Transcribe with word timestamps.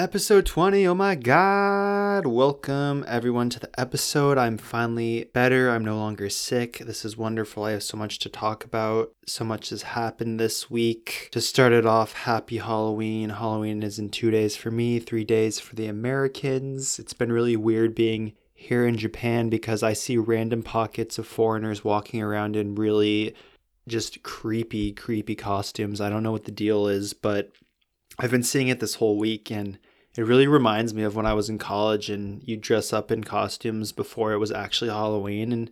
Episode 0.00 0.46
20. 0.46 0.86
Oh 0.86 0.94
my 0.94 1.16
god. 1.16 2.24
Welcome 2.24 3.04
everyone 3.08 3.50
to 3.50 3.58
the 3.58 3.80
episode. 3.80 4.38
I'm 4.38 4.56
finally 4.56 5.28
better. 5.34 5.70
I'm 5.70 5.84
no 5.84 5.96
longer 5.96 6.30
sick. 6.30 6.78
This 6.78 7.04
is 7.04 7.16
wonderful. 7.16 7.64
I 7.64 7.72
have 7.72 7.82
so 7.82 7.96
much 7.96 8.20
to 8.20 8.28
talk 8.28 8.64
about. 8.64 9.10
So 9.26 9.44
much 9.44 9.70
has 9.70 9.82
happened 9.82 10.38
this 10.38 10.70
week. 10.70 11.28
To 11.32 11.40
start 11.40 11.72
it 11.72 11.84
off, 11.84 12.12
happy 12.12 12.58
Halloween. 12.58 13.30
Halloween 13.30 13.82
is 13.82 13.98
in 13.98 14.08
two 14.10 14.30
days 14.30 14.54
for 14.54 14.70
me, 14.70 15.00
three 15.00 15.24
days 15.24 15.58
for 15.58 15.74
the 15.74 15.88
Americans. 15.88 17.00
It's 17.00 17.12
been 17.12 17.32
really 17.32 17.56
weird 17.56 17.96
being 17.96 18.34
here 18.54 18.86
in 18.86 18.96
Japan 18.96 19.48
because 19.48 19.82
I 19.82 19.94
see 19.94 20.16
random 20.16 20.62
pockets 20.62 21.18
of 21.18 21.26
foreigners 21.26 21.82
walking 21.82 22.22
around 22.22 22.54
in 22.54 22.76
really 22.76 23.34
just 23.88 24.22
creepy, 24.22 24.92
creepy 24.92 25.34
costumes. 25.34 26.00
I 26.00 26.08
don't 26.08 26.22
know 26.22 26.30
what 26.30 26.44
the 26.44 26.52
deal 26.52 26.86
is, 26.86 27.14
but 27.14 27.50
I've 28.20 28.30
been 28.30 28.44
seeing 28.44 28.68
it 28.68 28.78
this 28.78 28.94
whole 28.94 29.18
week 29.18 29.50
and 29.50 29.76
it 30.18 30.26
really 30.26 30.48
reminds 30.48 30.92
me 30.92 31.04
of 31.04 31.14
when 31.14 31.26
I 31.26 31.34
was 31.34 31.48
in 31.48 31.58
college 31.58 32.10
and 32.10 32.42
you 32.44 32.56
dress 32.56 32.92
up 32.92 33.12
in 33.12 33.22
costumes 33.22 33.92
before 33.92 34.32
it 34.32 34.38
was 34.38 34.50
actually 34.50 34.90
Halloween. 34.90 35.52
And 35.52 35.70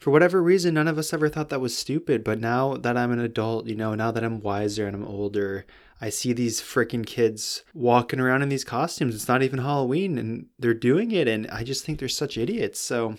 for 0.00 0.12
whatever 0.12 0.40
reason, 0.40 0.74
none 0.74 0.86
of 0.86 0.98
us 0.98 1.12
ever 1.12 1.28
thought 1.28 1.48
that 1.48 1.60
was 1.60 1.76
stupid. 1.76 2.22
But 2.22 2.38
now 2.38 2.76
that 2.76 2.96
I'm 2.96 3.10
an 3.10 3.18
adult, 3.18 3.66
you 3.66 3.74
know, 3.74 3.96
now 3.96 4.12
that 4.12 4.22
I'm 4.22 4.40
wiser 4.40 4.86
and 4.86 4.94
I'm 4.94 5.04
older, 5.04 5.66
I 6.00 6.10
see 6.10 6.32
these 6.32 6.60
freaking 6.60 7.04
kids 7.04 7.64
walking 7.74 8.20
around 8.20 8.42
in 8.42 8.50
these 8.50 8.62
costumes. 8.62 9.16
It's 9.16 9.26
not 9.26 9.42
even 9.42 9.58
Halloween 9.58 10.16
and 10.16 10.46
they're 10.60 10.74
doing 10.74 11.10
it. 11.10 11.26
And 11.26 11.48
I 11.48 11.64
just 11.64 11.84
think 11.84 11.98
they're 11.98 12.08
such 12.08 12.38
idiots. 12.38 12.78
So 12.78 13.16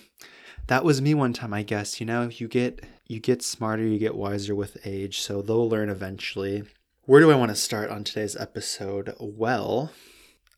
that 0.68 0.86
was 0.86 1.02
me 1.02 1.14
one 1.14 1.34
time, 1.34 1.54
I 1.54 1.64
guess. 1.64 2.00
You 2.00 2.06
know, 2.06 2.30
you 2.30 2.48
get 2.48 2.86
you 3.06 3.20
get 3.20 3.44
smarter, 3.44 3.84
you 3.84 4.00
get 4.00 4.16
wiser 4.16 4.56
with 4.56 4.78
age, 4.86 5.20
so 5.20 5.42
they'll 5.42 5.68
learn 5.68 5.90
eventually. 5.90 6.64
Where 7.04 7.20
do 7.20 7.32
I 7.32 7.36
want 7.36 7.50
to 7.50 7.56
start 7.56 7.90
on 7.90 8.06
today's 8.06 8.38
episode? 8.38 9.14
Well, 9.20 9.92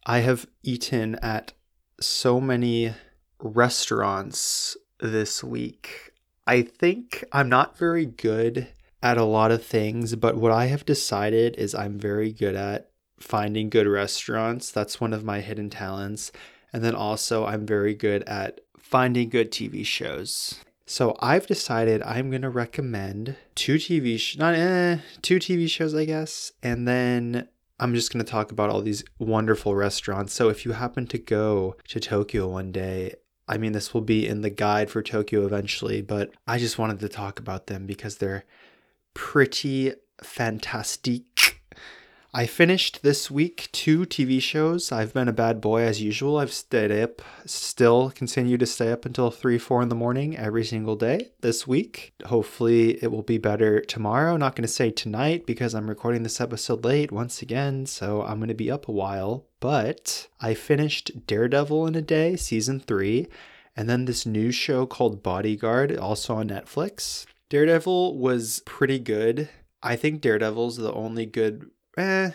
I 0.06 0.20
have 0.20 0.48
eaten 0.64 1.16
at 1.16 1.54
so 2.00 2.42
many 2.42 2.94
restaurants 3.40 4.76
this 5.00 5.44
week. 5.44 6.14
I 6.48 6.64
think 6.64 7.24
I'm 7.32 7.50
not 7.50 7.78
very 7.78 8.06
good 8.06 8.68
at 9.04 9.18
a 9.18 9.24
lot 9.24 9.52
of 9.52 9.64
things, 9.64 10.16
but 10.16 10.38
what 10.38 10.52
I 10.52 10.66
have 10.66 10.86
decided 10.86 11.56
is 11.58 11.74
I'm 11.74 12.00
very 12.00 12.32
good 12.32 12.56
at 12.56 12.90
finding 13.20 13.70
good 13.70 13.88
restaurants. 13.88 14.72
That's 14.72 15.00
one 15.00 15.14
of 15.14 15.24
my 15.24 15.42
hidden 15.42 15.70
talents. 15.70 16.32
And 16.74 16.84
then 16.84 16.96
also, 16.96 17.46
I'm 17.46 17.66
very 17.66 17.94
good 17.94 18.24
at 18.24 18.62
finding 18.80 19.30
good 19.30 19.52
TV 19.52 19.86
shows. 19.86 20.60
So 20.86 21.16
I've 21.20 21.48
decided 21.48 22.02
I'm 22.04 22.32
gonna 22.32 22.50
recommend 22.50 23.36
two 23.56 23.76
TV 23.76 24.20
sh- 24.20 24.38
not 24.38 24.56
eh, 24.56 24.98
two 25.22 25.38
TV 25.38 25.70
shows, 25.70 25.94
I 25.96 26.06
guess, 26.06 26.52
and 26.62 26.88
then 26.88 27.48
I'm 27.82 27.96
just 27.96 28.14
going 28.14 28.24
to 28.24 28.32
talk 28.32 28.52
about 28.52 28.70
all 28.70 28.82
these 28.82 29.04
wonderful 29.18 29.76
restaurants. 29.76 30.34
So 30.34 30.50
if 30.50 30.66
you 30.66 30.74
happen 30.74 31.08
to 31.08 31.18
go 31.18 31.76
to 31.88 32.00
Tokyo 32.00 32.48
one 32.48 32.72
day, 32.72 33.16
I 33.48 33.58
mean, 33.58 33.72
this 33.72 33.92
will 33.92 34.02
be 34.02 34.28
in 34.28 34.42
the 34.42 34.52
guide 34.52 34.92
for 34.92 35.02
Tokyo 35.02 35.46
eventually, 35.46 36.02
but 36.04 36.32
I 36.46 36.60
just 36.60 36.78
wanted 36.78 37.00
to 37.00 37.10
talk 37.10 37.40
about 37.40 37.66
them 37.66 37.88
because 37.88 38.18
they're 38.18 38.46
pretty 39.16 39.94
fantastic. 40.24 41.61
I 42.34 42.46
finished 42.46 43.04
this 43.04 43.30
week 43.30 43.68
two 43.74 44.06
TV 44.06 44.42
shows. 44.42 44.90
I've 44.90 45.14
been 45.14 45.28
a 45.28 45.34
bad 45.34 45.60
boy 45.60 45.82
as 45.82 46.02
usual. 46.02 46.38
I've 46.38 46.54
stayed 46.54 46.90
up, 46.90 47.22
still 47.46 48.10
continue 48.10 48.58
to 48.58 48.66
stay 48.66 48.90
up 48.90 49.06
until 49.06 49.32
3, 49.32 49.58
4 49.58 49.82
in 49.82 49.90
the 49.90 49.96
morning 49.96 50.38
every 50.38 50.64
single 50.64 50.96
day 50.96 51.32
this 51.42 51.68
week. 51.68 52.14
Hopefully, 52.28 53.04
it 53.04 53.12
will 53.12 53.22
be 53.22 53.38
better 53.38 53.82
tomorrow. 53.82 54.38
Not 54.38 54.56
going 54.56 54.62
to 54.62 54.70
say 54.70 54.92
tonight 54.92 55.46
because 55.46 55.76
I'm 55.76 55.90
recording 55.90 56.24
this 56.24 56.40
episode 56.40 56.86
late 56.86 57.12
once 57.12 57.42
again, 57.42 57.86
so 57.86 58.22
I'm 58.22 58.38
going 58.38 58.48
to 58.48 58.54
be 58.54 58.72
up 58.72 58.88
a 58.88 58.94
while. 58.94 59.46
But 59.60 60.30
I 60.40 60.54
finished 60.54 61.28
Daredevil 61.28 61.86
in 61.88 61.96
a 61.96 62.02
day, 62.02 62.38
season 62.38 62.80
3, 62.80 63.28
and 63.76 63.90
then 63.90 64.06
this 64.06 64.26
new 64.26 64.54
show 64.54 64.86
called 64.86 65.22
Bodyguard, 65.22 65.98
also 65.98 66.36
on 66.36 66.48
Netflix. 66.48 67.26
Daredevil 67.50 68.18
was 68.18 68.62
pretty 68.66 69.00
good. 69.00 69.50
I 69.84 69.98
think 69.98 70.22
Daredevil's 70.22 70.78
the 70.78 70.94
only 70.94 71.26
good 71.26 71.70
eh, 71.98 72.32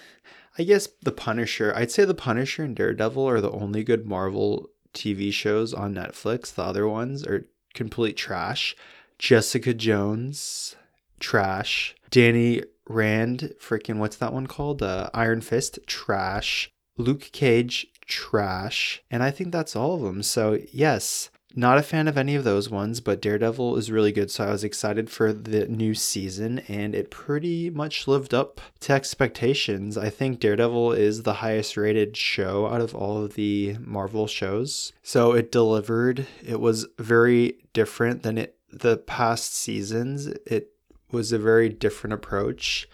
I 0.58 0.62
guess 0.62 0.88
The 1.02 1.12
Punisher. 1.12 1.72
I'd 1.74 1.90
say 1.90 2.04
The 2.04 2.14
Punisher 2.14 2.64
and 2.64 2.74
Daredevil 2.74 3.28
are 3.28 3.40
the 3.40 3.50
only 3.50 3.84
good 3.84 4.06
Marvel 4.06 4.70
TV 4.94 5.32
shows 5.32 5.74
on 5.74 5.94
Netflix. 5.94 6.54
The 6.54 6.62
other 6.62 6.88
ones 6.88 7.24
are 7.26 7.46
complete 7.74 8.16
trash. 8.16 8.74
Jessica 9.18 9.74
Jones, 9.74 10.76
trash. 11.20 11.94
Danny 12.10 12.62
Rand, 12.88 13.54
freaking 13.60 13.98
what's 13.98 14.16
that 14.16 14.32
one 14.32 14.46
called? 14.46 14.82
Uh, 14.82 15.10
Iron 15.14 15.40
Fist, 15.40 15.78
trash. 15.86 16.70
Luke 16.96 17.30
Cage, 17.32 17.86
trash. 18.06 19.02
And 19.10 19.22
I 19.22 19.30
think 19.30 19.52
that's 19.52 19.76
all 19.76 19.94
of 19.94 20.02
them. 20.02 20.22
So, 20.22 20.58
yes, 20.72 21.30
not 21.56 21.78
a 21.78 21.82
fan 21.82 22.06
of 22.06 22.18
any 22.18 22.34
of 22.34 22.44
those 22.44 22.68
ones, 22.68 23.00
but 23.00 23.22
Daredevil 23.22 23.76
is 23.76 23.90
really 23.90 24.12
good, 24.12 24.30
so 24.30 24.44
I 24.44 24.50
was 24.50 24.62
excited 24.62 25.08
for 25.08 25.32
the 25.32 25.66
new 25.66 25.94
season, 25.94 26.60
and 26.68 26.94
it 26.94 27.10
pretty 27.10 27.70
much 27.70 28.06
lived 28.06 28.34
up 28.34 28.60
to 28.80 28.92
expectations. 28.92 29.96
I 29.96 30.10
think 30.10 30.38
Daredevil 30.38 30.92
is 30.92 31.22
the 31.22 31.34
highest 31.34 31.76
rated 31.76 32.16
show 32.16 32.66
out 32.66 32.82
of 32.82 32.94
all 32.94 33.24
of 33.24 33.34
the 33.34 33.76
Marvel 33.80 34.26
shows, 34.26 34.92
so 35.02 35.32
it 35.32 35.50
delivered. 35.50 36.26
It 36.44 36.60
was 36.60 36.86
very 36.98 37.56
different 37.72 38.22
than 38.22 38.36
it 38.36 38.56
the 38.70 38.98
past 38.98 39.54
seasons. 39.54 40.26
It 40.26 40.72
was 41.10 41.32
a 41.32 41.38
very 41.38 41.70
different 41.70 42.14
approach 42.14 42.88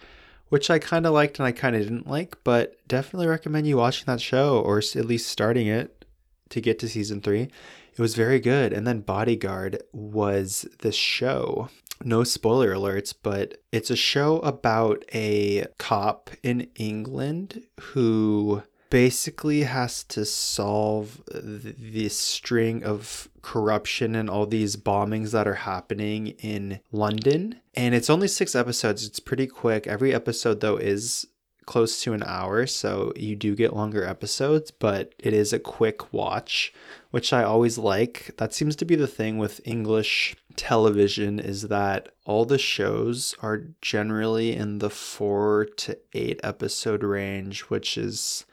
which 0.53 0.69
I 0.69 0.77
kind 0.77 1.07
of 1.07 1.13
liked 1.13 1.39
and 1.39 1.47
I 1.47 1.51
kind 1.51 1.75
of 1.75 1.81
didn't 1.81 2.07
like, 2.07 2.37
but 2.43 2.77
definitely 2.87 3.25
recommend 3.25 3.65
you 3.65 3.77
watching 3.77 4.05
that 4.05 4.21
show 4.21 4.59
or 4.59 4.77
at 4.77 5.05
least 5.05 5.27
starting 5.27 5.65
it 5.65 6.05
to 6.49 6.61
get 6.61 6.77
to 6.77 6.87
season 6.87 7.21
three. 7.21 7.49
It 7.93 7.99
was 7.99 8.15
very 8.15 8.39
good. 8.39 8.73
And 8.73 8.85
then 8.87 9.01
Bodyguard 9.01 9.81
was 9.91 10.67
this 10.79 10.95
show. 10.95 11.69
No 12.03 12.23
spoiler 12.23 12.73
alerts, 12.73 13.13
but 13.21 13.59
it's 13.71 13.89
a 13.89 13.95
show 13.95 14.39
about 14.39 15.05
a 15.13 15.67
cop 15.77 16.31
in 16.41 16.67
England 16.75 17.63
who 17.79 18.63
basically 18.89 19.63
has 19.63 20.03
to 20.03 20.23
solve 20.23 21.23
this 21.33 22.15
string 22.15 22.83
of 22.83 23.27
corruption 23.41 24.15
and 24.15 24.29
all 24.29 24.45
these 24.45 24.75
bombings 24.75 25.31
that 25.31 25.47
are 25.47 25.55
happening 25.55 26.27
in 26.39 26.79
London. 26.91 27.59
And 27.73 27.95
it's 27.95 28.09
only 28.09 28.27
six 28.27 28.53
episodes, 28.53 29.03
it's 29.03 29.19
pretty 29.19 29.47
quick. 29.47 29.87
Every 29.87 30.13
episode, 30.13 30.61
though, 30.61 30.77
is 30.77 31.25
close 31.65 32.01
to 32.01 32.13
an 32.13 32.23
hour, 32.25 32.65
so 32.67 33.13
you 33.15 33.35
do 33.35 33.55
get 33.55 33.75
longer 33.75 34.03
episodes, 34.03 34.71
but 34.71 35.13
it 35.19 35.33
is 35.33 35.53
a 35.53 35.59
quick 35.59 36.13
watch, 36.13 36.73
which 37.11 37.33
I 37.33 37.43
always 37.43 37.77
like. 37.77 38.31
That 38.37 38.53
seems 38.53 38.75
to 38.77 38.85
be 38.85 38.95
the 38.95 39.07
thing 39.07 39.37
with 39.37 39.61
English 39.65 40.35
television 40.55 41.39
is 41.39 41.63
that 41.63 42.09
all 42.25 42.45
the 42.45 42.57
shows 42.57 43.35
are 43.41 43.63
generally 43.81 44.53
in 44.53 44.79
the 44.79 44.89
4 44.89 45.65
to 45.77 45.97
8 46.13 46.39
episode 46.43 47.03
range, 47.03 47.61
which 47.61 47.97
is 47.97 48.45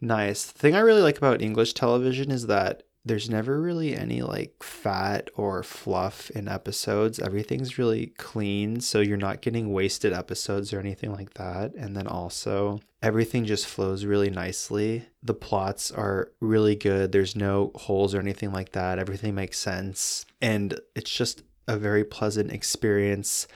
nice. 0.00 0.44
The 0.44 0.58
thing 0.58 0.74
I 0.74 0.80
really 0.80 1.02
like 1.02 1.18
about 1.18 1.42
English 1.42 1.74
television 1.74 2.30
is 2.30 2.46
that 2.46 2.82
there's 3.04 3.28
never 3.28 3.60
really 3.60 3.96
any 3.96 4.22
like 4.22 4.62
fat 4.62 5.28
or 5.34 5.62
fluff 5.62 6.30
in 6.30 6.46
episodes. 6.46 7.18
Everything's 7.18 7.78
really 7.78 8.06
clean, 8.18 8.80
so 8.80 9.00
you're 9.00 9.16
not 9.16 9.42
getting 9.42 9.72
wasted 9.72 10.12
episodes 10.12 10.72
or 10.72 10.78
anything 10.78 11.12
like 11.12 11.34
that. 11.34 11.74
And 11.74 11.96
then 11.96 12.06
also, 12.06 12.80
everything 13.02 13.44
just 13.44 13.66
flows 13.66 14.04
really 14.04 14.30
nicely. 14.30 15.06
The 15.22 15.34
plots 15.34 15.90
are 15.90 16.30
really 16.40 16.76
good. 16.76 17.10
There's 17.10 17.34
no 17.34 17.72
holes 17.74 18.14
or 18.14 18.20
anything 18.20 18.52
like 18.52 18.70
that. 18.72 19.00
Everything 19.00 19.34
makes 19.34 19.58
sense. 19.58 20.24
And 20.40 20.78
it's 20.94 21.10
just 21.10 21.42
a 21.66 21.76
very 21.76 22.04
pleasant 22.04 22.52
experience. 22.52 23.48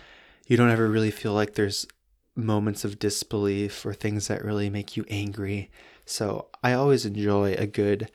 You 0.47 0.57
don't 0.57 0.71
ever 0.71 0.89
really 0.89 1.13
feel 1.13 1.35
like 1.35 1.55
there's 1.55 1.87
moments 2.35 2.85
of 2.85 2.99
disbelief 2.99 3.87
or 3.87 3.95
things 3.95 4.29
that 4.29 4.45
really 4.45 4.71
make 4.71 4.97
you 4.97 5.05
angry. 5.09 5.71
So 6.05 6.49
I 6.63 6.73
always 6.73 7.07
enjoy 7.07 7.55
a 7.55 7.67
good 7.67 8.11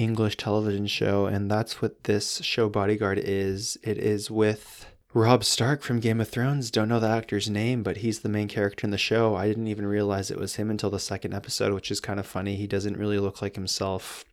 English 0.00 0.38
television 0.38 0.86
show, 0.86 1.26
and 1.26 1.50
that's 1.50 1.82
what 1.82 2.04
this 2.04 2.40
show 2.42 2.68
Bodyguard 2.68 3.18
is. 3.18 3.76
It 3.82 3.98
is 3.98 4.30
with 4.30 4.86
Robb 5.12 5.44
Stark 5.44 5.82
from 5.82 6.00
Game 6.00 6.20
of 6.20 6.28
Thrones. 6.28 6.70
Don't 6.70 6.88
know 6.88 6.98
the 6.98 7.08
actor's 7.08 7.50
name, 7.50 7.82
but 7.82 7.98
he's 7.98 8.20
the 8.20 8.28
main 8.30 8.48
character 8.48 8.86
in 8.86 8.92
the 8.92 8.98
show. 8.98 9.36
I 9.36 9.46
didn't 9.46 9.66
even 9.66 9.86
realize 9.86 10.30
it 10.30 10.38
was 10.38 10.56
him 10.56 10.70
until 10.70 10.88
the 10.88 10.98
second 10.98 11.34
episode, 11.34 11.74
which 11.74 11.90
is 11.90 12.00
kind 12.00 12.18
of 12.18 12.26
funny. 12.26 12.56
He 12.56 12.66
doesn't 12.66 12.96
really 12.96 13.18
look 13.18 13.42
like 13.42 13.56
himself. 13.56 14.24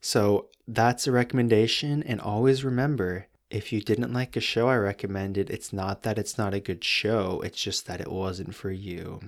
So 0.00 0.48
that's 0.66 1.06
a 1.06 1.12
recommendation, 1.12 2.02
and 2.02 2.20
always 2.20 2.62
remember 2.62 3.26
if 3.50 3.72
you 3.72 3.80
didn't 3.80 4.12
like 4.12 4.36
a 4.36 4.40
show 4.40 4.68
I 4.68 4.76
recommended, 4.76 5.48
it's 5.48 5.72
not 5.72 6.02
that 6.02 6.18
it's 6.18 6.36
not 6.36 6.52
a 6.52 6.60
good 6.60 6.84
show, 6.84 7.40
it's 7.42 7.62
just 7.62 7.86
that 7.86 8.02
it 8.02 8.12
wasn't 8.12 8.54
for 8.54 8.70
you. 8.70 9.20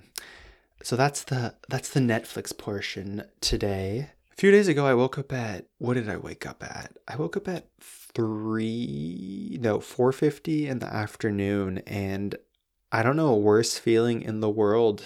So 0.83 0.95
that's 0.95 1.25
the 1.25 1.55
that's 1.69 1.89
the 1.89 2.01
Netflix 2.01 2.57
portion 2.57 3.25
today 3.41 4.11
few 4.41 4.51
days 4.51 4.69
ago, 4.69 4.87
I 4.87 4.95
woke 4.95 5.19
up 5.19 5.35
at 5.35 5.67
what 5.77 5.95
did 5.95 6.09
I 6.09 6.17
wake 6.17 6.47
up 6.47 6.65
at? 6.65 6.97
I 7.07 7.17
woke 7.17 7.37
up 7.37 7.47
at 7.47 7.67
three, 7.79 9.59
no, 9.61 9.81
four 9.81 10.13
fifty 10.13 10.67
in 10.67 10.79
the 10.79 10.87
afternoon, 10.87 11.83
and 11.87 12.35
I 12.91 13.03
don't 13.03 13.19
know 13.19 13.35
a 13.35 13.39
worse 13.39 13.77
feeling 13.77 14.23
in 14.23 14.41
the 14.41 14.49
world 14.49 15.05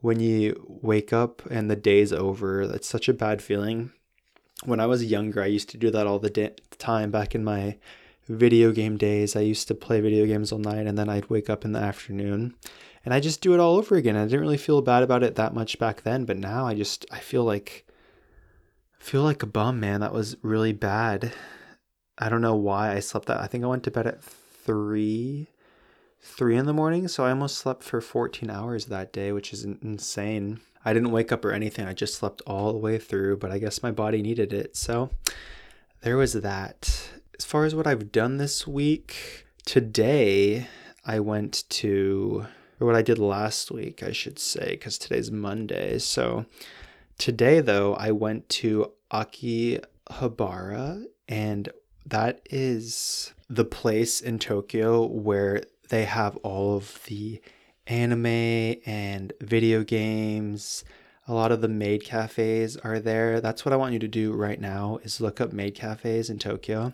when 0.00 0.18
you 0.18 0.66
wake 0.82 1.12
up 1.12 1.46
and 1.48 1.70
the 1.70 1.76
day's 1.76 2.12
over. 2.12 2.62
It's 2.62 2.88
such 2.88 3.08
a 3.08 3.14
bad 3.14 3.40
feeling. 3.40 3.92
When 4.64 4.80
I 4.80 4.86
was 4.86 5.04
younger, 5.04 5.44
I 5.44 5.46
used 5.46 5.70
to 5.70 5.78
do 5.78 5.92
that 5.92 6.08
all 6.08 6.18
the 6.18 6.28
day, 6.28 6.50
time 6.76 7.12
back 7.12 7.36
in 7.36 7.44
my 7.44 7.78
video 8.28 8.72
game 8.72 8.96
days. 8.96 9.36
I 9.36 9.42
used 9.42 9.68
to 9.68 9.76
play 9.76 10.00
video 10.00 10.26
games 10.26 10.50
all 10.50 10.58
night 10.58 10.88
and 10.88 10.98
then 10.98 11.08
I'd 11.08 11.30
wake 11.30 11.48
up 11.48 11.64
in 11.64 11.70
the 11.70 11.78
afternoon 11.78 12.56
and 13.04 13.14
I 13.14 13.20
just 13.20 13.40
do 13.40 13.54
it 13.54 13.60
all 13.60 13.76
over 13.76 13.94
again. 13.94 14.16
I 14.16 14.24
didn't 14.24 14.40
really 14.40 14.56
feel 14.56 14.82
bad 14.82 15.04
about 15.04 15.22
it 15.22 15.36
that 15.36 15.54
much 15.54 15.78
back 15.78 16.02
then, 16.02 16.24
but 16.24 16.36
now 16.36 16.66
I 16.66 16.74
just 16.74 17.06
I 17.12 17.20
feel 17.20 17.44
like 17.44 17.86
Feel 18.98 19.22
like 19.22 19.42
a 19.42 19.46
bum, 19.46 19.78
man. 19.80 20.00
That 20.00 20.12
was 20.12 20.36
really 20.42 20.72
bad. 20.72 21.32
I 22.18 22.28
don't 22.28 22.40
know 22.40 22.56
why 22.56 22.94
I 22.94 23.00
slept 23.00 23.26
that. 23.26 23.40
I 23.40 23.46
think 23.46 23.62
I 23.62 23.68
went 23.68 23.84
to 23.84 23.90
bed 23.90 24.06
at 24.06 24.22
3 24.22 25.48
3 26.26 26.56
in 26.56 26.66
the 26.66 26.72
morning, 26.72 27.08
so 27.08 27.24
I 27.24 27.30
almost 27.30 27.56
slept 27.56 27.82
for 27.84 28.00
14 28.00 28.50
hours 28.50 28.86
that 28.86 29.12
day, 29.12 29.32
which 29.32 29.52
is 29.52 29.64
insane. 29.64 30.60
I 30.84 30.92
didn't 30.92 31.12
wake 31.12 31.30
up 31.30 31.44
or 31.44 31.52
anything. 31.52 31.86
I 31.86 31.92
just 31.92 32.16
slept 32.16 32.42
all 32.46 32.72
the 32.72 32.78
way 32.78 32.98
through, 32.98 33.38
but 33.38 33.50
I 33.50 33.58
guess 33.58 33.82
my 33.82 33.90
body 33.90 34.22
needed 34.22 34.52
it. 34.52 34.76
So 34.76 35.10
there 36.02 36.16
was 36.16 36.32
that. 36.34 37.10
As 37.38 37.44
far 37.44 37.64
as 37.64 37.74
what 37.74 37.86
I've 37.86 38.12
done 38.12 38.38
this 38.38 38.66
week, 38.66 39.46
today 39.64 40.66
I 41.04 41.20
went 41.20 41.64
to, 41.70 42.46
or 42.80 42.86
what 42.86 42.96
I 42.96 43.02
did 43.02 43.18
last 43.18 43.70
week, 43.70 44.02
I 44.02 44.12
should 44.12 44.38
say, 44.38 44.70
because 44.70 44.98
today's 44.98 45.30
Monday. 45.30 45.98
So 45.98 46.46
today, 47.18 47.60
though, 47.60 47.94
I 47.94 48.12
went 48.12 48.48
to 48.50 48.92
Akihabara, 49.10 51.04
and 51.28 51.68
that 52.04 52.40
is 52.50 53.32
the 53.48 53.64
place 53.64 54.20
in 54.20 54.38
Tokyo 54.38 55.04
where 55.06 55.62
they 55.88 56.04
have 56.04 56.36
all 56.38 56.76
of 56.76 57.02
the 57.06 57.40
anime 57.86 58.26
and 58.86 59.32
video 59.40 59.84
games. 59.84 60.84
A 61.28 61.34
lot 61.34 61.52
of 61.52 61.60
the 61.60 61.68
maid 61.68 62.04
cafes 62.04 62.76
are 62.78 63.00
there. 63.00 63.40
That's 63.40 63.64
what 63.64 63.72
I 63.72 63.76
want 63.76 63.92
you 63.92 63.98
to 64.00 64.08
do 64.08 64.32
right 64.32 64.60
now 64.60 64.98
is 65.02 65.20
look 65.20 65.40
up 65.40 65.52
maid 65.52 65.74
cafes 65.74 66.30
in 66.30 66.38
Tokyo. 66.38 66.92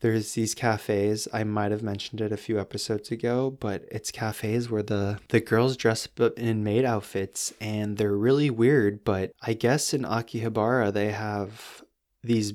There's 0.00 0.32
these 0.32 0.54
cafes. 0.54 1.28
I 1.32 1.44
might 1.44 1.72
have 1.72 1.82
mentioned 1.82 2.20
it 2.20 2.32
a 2.32 2.36
few 2.36 2.58
episodes 2.58 3.10
ago, 3.10 3.50
but 3.50 3.84
it's 3.90 4.10
cafes 4.10 4.70
where 4.70 4.82
the 4.82 5.18
the 5.28 5.40
girls 5.40 5.76
dress 5.76 6.08
up 6.18 6.38
in 6.38 6.64
maid 6.64 6.84
outfits 6.84 7.52
and 7.60 7.96
they're 7.96 8.16
really 8.16 8.50
weird, 8.50 9.04
but 9.04 9.32
I 9.42 9.52
guess 9.52 9.92
in 9.92 10.02
Akihabara 10.02 10.92
they 10.92 11.12
have 11.12 11.82
these 12.22 12.54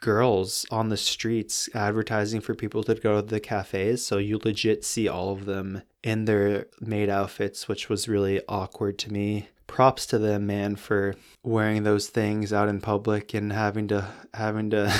girls 0.00 0.66
on 0.70 0.88
the 0.88 0.96
streets 0.96 1.68
advertising 1.74 2.40
for 2.40 2.54
people 2.54 2.82
to 2.84 2.94
go 2.94 3.20
to 3.20 3.26
the 3.26 3.40
cafes. 3.40 4.06
So 4.06 4.18
you 4.18 4.38
legit 4.42 4.84
see 4.84 5.08
all 5.08 5.32
of 5.32 5.46
them 5.46 5.82
in 6.02 6.24
their 6.26 6.66
maid 6.80 7.08
outfits, 7.08 7.68
which 7.68 7.88
was 7.88 8.08
really 8.08 8.40
awkward 8.48 8.98
to 9.00 9.12
me. 9.12 9.48
Props 9.66 10.06
to 10.06 10.18
them, 10.18 10.46
man, 10.46 10.76
for 10.76 11.14
wearing 11.42 11.82
those 11.82 12.08
things 12.08 12.52
out 12.52 12.68
in 12.68 12.80
public 12.80 13.34
and 13.34 13.52
having 13.52 13.88
to 13.88 14.08
having 14.32 14.70
to 14.70 14.92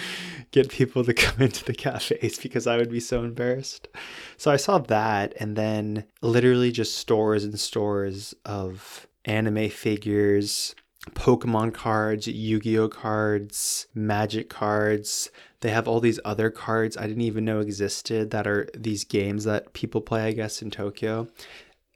get 0.50 0.70
people 0.70 1.04
to 1.04 1.14
come 1.14 1.42
into 1.42 1.64
the 1.64 1.74
cafes 1.74 2.38
because 2.38 2.66
I 2.66 2.76
would 2.76 2.90
be 2.90 3.00
so 3.00 3.22
embarrassed. 3.22 3.88
So 4.36 4.50
I 4.50 4.56
saw 4.56 4.78
that 4.78 5.34
and 5.38 5.56
then 5.56 6.04
literally 6.22 6.72
just 6.72 6.96
stores 6.96 7.44
and 7.44 7.58
stores 7.58 8.34
of 8.44 9.06
anime 9.24 9.68
figures, 9.68 10.74
Pokemon 11.10 11.74
cards, 11.74 12.26
Yu 12.26 12.60
Gi 12.60 12.78
Oh 12.78 12.88
cards, 12.88 13.86
Magic 13.94 14.48
cards. 14.48 15.30
They 15.60 15.70
have 15.70 15.88
all 15.88 16.00
these 16.00 16.20
other 16.24 16.50
cards 16.50 16.96
I 16.96 17.06
didn't 17.06 17.22
even 17.22 17.44
know 17.44 17.60
existed 17.60 18.30
that 18.30 18.46
are 18.46 18.68
these 18.76 19.04
games 19.04 19.44
that 19.44 19.72
people 19.72 20.00
play, 20.00 20.22
I 20.24 20.32
guess, 20.32 20.62
in 20.62 20.70
Tokyo. 20.70 21.28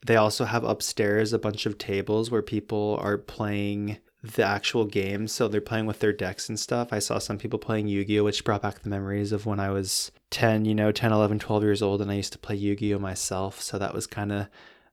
They 0.04 0.16
also 0.16 0.44
have 0.44 0.64
upstairs 0.64 1.32
a 1.32 1.38
bunch 1.38 1.66
of 1.66 1.78
tables 1.78 2.30
where 2.30 2.42
people 2.42 2.98
are 3.00 3.18
playing 3.18 3.98
the 4.22 4.44
actual 4.44 4.84
games. 4.84 5.32
So 5.32 5.48
they're 5.48 5.60
playing 5.60 5.86
with 5.86 5.98
their 6.00 6.12
decks 6.12 6.48
and 6.48 6.58
stuff. 6.58 6.92
I 6.92 6.98
saw 6.98 7.18
some 7.18 7.38
people 7.38 7.58
playing 7.58 7.88
Yu 7.88 8.04
Gi 8.04 8.20
Oh!, 8.20 8.24
which 8.24 8.44
brought 8.44 8.62
back 8.62 8.80
the 8.80 8.88
memories 8.88 9.32
of 9.32 9.46
when 9.46 9.60
I 9.60 9.70
was 9.70 10.12
10, 10.30 10.64
you 10.64 10.74
know, 10.74 10.92
10, 10.92 11.12
11, 11.12 11.38
12 11.40 11.62
years 11.62 11.82
old, 11.82 12.00
and 12.00 12.10
I 12.10 12.14
used 12.14 12.32
to 12.32 12.38
play 12.38 12.54
Yu 12.54 12.76
Gi 12.76 12.94
Oh! 12.94 12.98
myself. 12.98 13.60
So 13.60 13.78
that 13.78 13.94
was 13.94 14.06
kind 14.06 14.32
of 14.32 14.48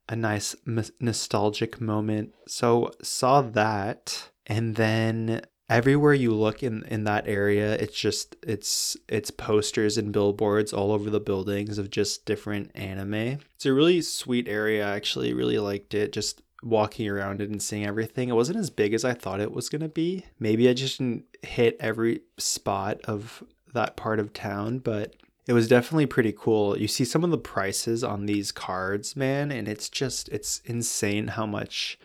a 0.07 0.15
nice 0.15 0.55
nostalgic 0.99 1.79
moment. 1.79 2.33
So 2.47 2.91
saw 3.03 3.41
that 3.41 4.29
and 4.47 4.75
then 4.75 5.41
everywhere 5.69 6.13
you 6.13 6.33
look 6.33 6.63
in 6.63 6.83
in 6.85 7.03
that 7.03 7.27
area 7.27 7.73
it's 7.75 7.99
just 7.99 8.35
it's 8.43 8.97
it's 9.07 9.29
posters 9.29 9.97
and 9.97 10.11
billboards 10.11 10.73
all 10.73 10.91
over 10.91 11.09
the 11.09 11.19
buildings 11.19 11.77
of 11.77 11.89
just 11.89 12.25
different 12.25 12.71
anime. 12.75 13.39
It's 13.55 13.65
a 13.65 13.73
really 13.73 14.01
sweet 14.01 14.47
area. 14.47 14.87
I 14.87 14.95
actually 14.95 15.33
really 15.33 15.59
liked 15.59 15.93
it 15.93 16.11
just 16.11 16.41
walking 16.61 17.07
around 17.07 17.41
it 17.41 17.49
and 17.49 17.61
seeing 17.61 17.85
everything. 17.85 18.29
It 18.29 18.35
wasn't 18.35 18.59
as 18.59 18.69
big 18.69 18.93
as 18.93 19.05
I 19.05 19.13
thought 19.13 19.39
it 19.39 19.53
was 19.53 19.69
going 19.69 19.81
to 19.81 19.89
be. 19.89 20.25
Maybe 20.39 20.67
I 20.67 20.73
just 20.73 20.97
didn't 20.97 21.25
hit 21.41 21.77
every 21.79 22.21
spot 22.37 22.99
of 23.05 23.43
that 23.73 23.95
part 23.95 24.19
of 24.19 24.33
town, 24.33 24.79
but 24.79 25.15
it 25.47 25.53
was 25.53 25.67
definitely 25.67 26.05
pretty 26.05 26.33
cool. 26.37 26.77
You 26.77 26.87
see 26.87 27.05
some 27.05 27.23
of 27.23 27.31
the 27.31 27.37
prices 27.37 28.03
on 28.03 28.25
these 28.25 28.51
cards, 28.51 29.15
man, 29.15 29.51
and 29.51 29.67
it's 29.67 29.89
just 29.89 30.29
it's 30.29 30.61
insane 30.65 31.29
how 31.29 31.45
much 31.45 31.97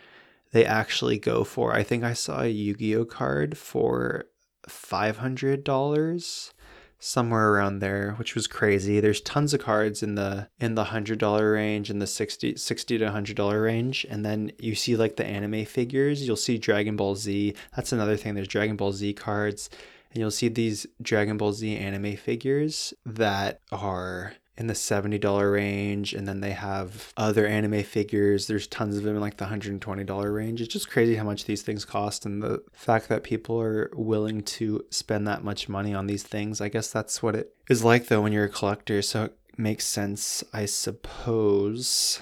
they 0.54 0.64
actually 0.64 1.18
go 1.18 1.42
for. 1.42 1.74
I 1.74 1.82
think 1.82 2.04
I 2.04 2.12
saw 2.12 2.42
a 2.42 2.46
Yu-Gi-Oh 2.46 3.06
card 3.06 3.58
for 3.58 4.26
$500 4.68 6.52
somewhere 7.00 7.50
around 7.50 7.80
there, 7.80 8.12
which 8.12 8.36
was 8.36 8.46
crazy. 8.46 9.00
There's 9.00 9.20
tons 9.20 9.52
of 9.52 9.60
cards 9.60 10.00
in 10.00 10.14
the 10.14 10.48
in 10.60 10.76
the 10.76 10.84
$100 10.84 11.52
range 11.52 11.90
and 11.90 12.00
the 12.00 12.06
60 12.06 12.54
60 12.54 12.98
to 12.98 13.06
$100 13.06 13.62
range, 13.64 14.06
and 14.08 14.24
then 14.24 14.52
you 14.60 14.76
see 14.76 14.96
like 14.96 15.16
the 15.16 15.26
anime 15.26 15.64
figures. 15.64 16.24
You'll 16.24 16.36
see 16.36 16.56
Dragon 16.56 16.94
Ball 16.94 17.16
Z. 17.16 17.54
That's 17.74 17.90
another 17.90 18.16
thing. 18.16 18.34
There's 18.34 18.46
Dragon 18.46 18.76
Ball 18.76 18.92
Z 18.92 19.12
cards 19.14 19.68
and 20.14 20.20
you'll 20.20 20.30
see 20.30 20.48
these 20.48 20.86
Dragon 21.02 21.36
Ball 21.36 21.52
Z 21.52 21.76
anime 21.76 22.14
figures 22.14 22.94
that 23.04 23.60
are 23.72 24.34
in 24.56 24.68
the 24.68 24.74
$70 24.74 25.52
range 25.52 26.14
and 26.14 26.28
then 26.28 26.40
they 26.40 26.52
have 26.52 27.12
other 27.16 27.46
anime 27.46 27.82
figures 27.82 28.46
there's 28.46 28.66
tons 28.68 28.96
of 28.96 29.02
them 29.02 29.16
in 29.16 29.20
like 29.20 29.36
the 29.36 29.46
$120 29.46 30.34
range 30.34 30.60
it's 30.60 30.72
just 30.72 30.90
crazy 30.90 31.16
how 31.16 31.24
much 31.24 31.44
these 31.44 31.62
things 31.62 31.84
cost 31.84 32.24
and 32.24 32.42
the 32.42 32.62
fact 32.72 33.08
that 33.08 33.24
people 33.24 33.60
are 33.60 33.90
willing 33.94 34.42
to 34.42 34.84
spend 34.90 35.26
that 35.26 35.42
much 35.42 35.68
money 35.68 35.92
on 35.92 36.06
these 36.06 36.22
things 36.22 36.60
i 36.60 36.68
guess 36.68 36.90
that's 36.90 37.22
what 37.22 37.34
it 37.34 37.52
is 37.68 37.82
like 37.82 38.06
though 38.06 38.20
when 38.20 38.32
you're 38.32 38.44
a 38.44 38.48
collector 38.48 39.02
so 39.02 39.24
it 39.24 39.36
makes 39.56 39.84
sense 39.84 40.44
i 40.52 40.64
suppose 40.64 42.20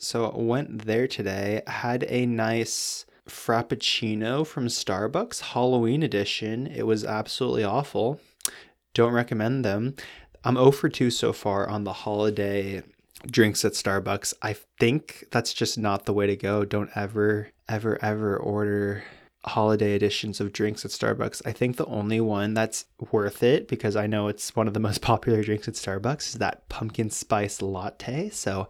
so 0.00 0.26
I 0.26 0.36
went 0.36 0.84
there 0.84 1.08
today 1.08 1.62
had 1.66 2.04
a 2.08 2.24
nice 2.24 3.04
Frappuccino 3.28 4.46
from 4.46 4.66
Starbucks, 4.66 5.40
Halloween 5.52 6.02
edition. 6.02 6.66
It 6.66 6.86
was 6.86 7.04
absolutely 7.04 7.64
awful. 7.64 8.20
Don't 8.94 9.12
recommend 9.12 9.64
them. 9.64 9.94
I'm 10.44 10.54
0 10.54 10.70
for 10.70 10.88
2 10.88 11.10
so 11.10 11.32
far 11.32 11.68
on 11.68 11.84
the 11.84 11.92
holiday 11.92 12.82
drinks 13.26 13.64
at 13.64 13.72
Starbucks. 13.72 14.34
I 14.42 14.54
think 14.78 15.26
that's 15.30 15.52
just 15.52 15.78
not 15.78 16.04
the 16.04 16.12
way 16.12 16.26
to 16.26 16.36
go. 16.36 16.64
Don't 16.64 16.90
ever, 16.94 17.48
ever, 17.68 17.98
ever 18.02 18.36
order 18.36 19.04
holiday 19.44 19.94
editions 19.94 20.40
of 20.40 20.52
drinks 20.52 20.84
at 20.84 20.90
Starbucks. 20.90 21.42
I 21.44 21.52
think 21.52 21.76
the 21.76 21.86
only 21.86 22.20
one 22.20 22.54
that's 22.54 22.84
worth 23.10 23.42
it 23.42 23.68
because 23.68 23.96
I 23.96 24.06
know 24.06 24.28
it's 24.28 24.54
one 24.54 24.68
of 24.68 24.74
the 24.74 24.80
most 24.80 25.00
popular 25.02 25.42
drinks 25.42 25.68
at 25.68 25.74
Starbucks 25.74 26.28
is 26.28 26.34
that 26.34 26.68
pumpkin 26.68 27.10
spice 27.10 27.62
latte. 27.62 28.30
So 28.30 28.68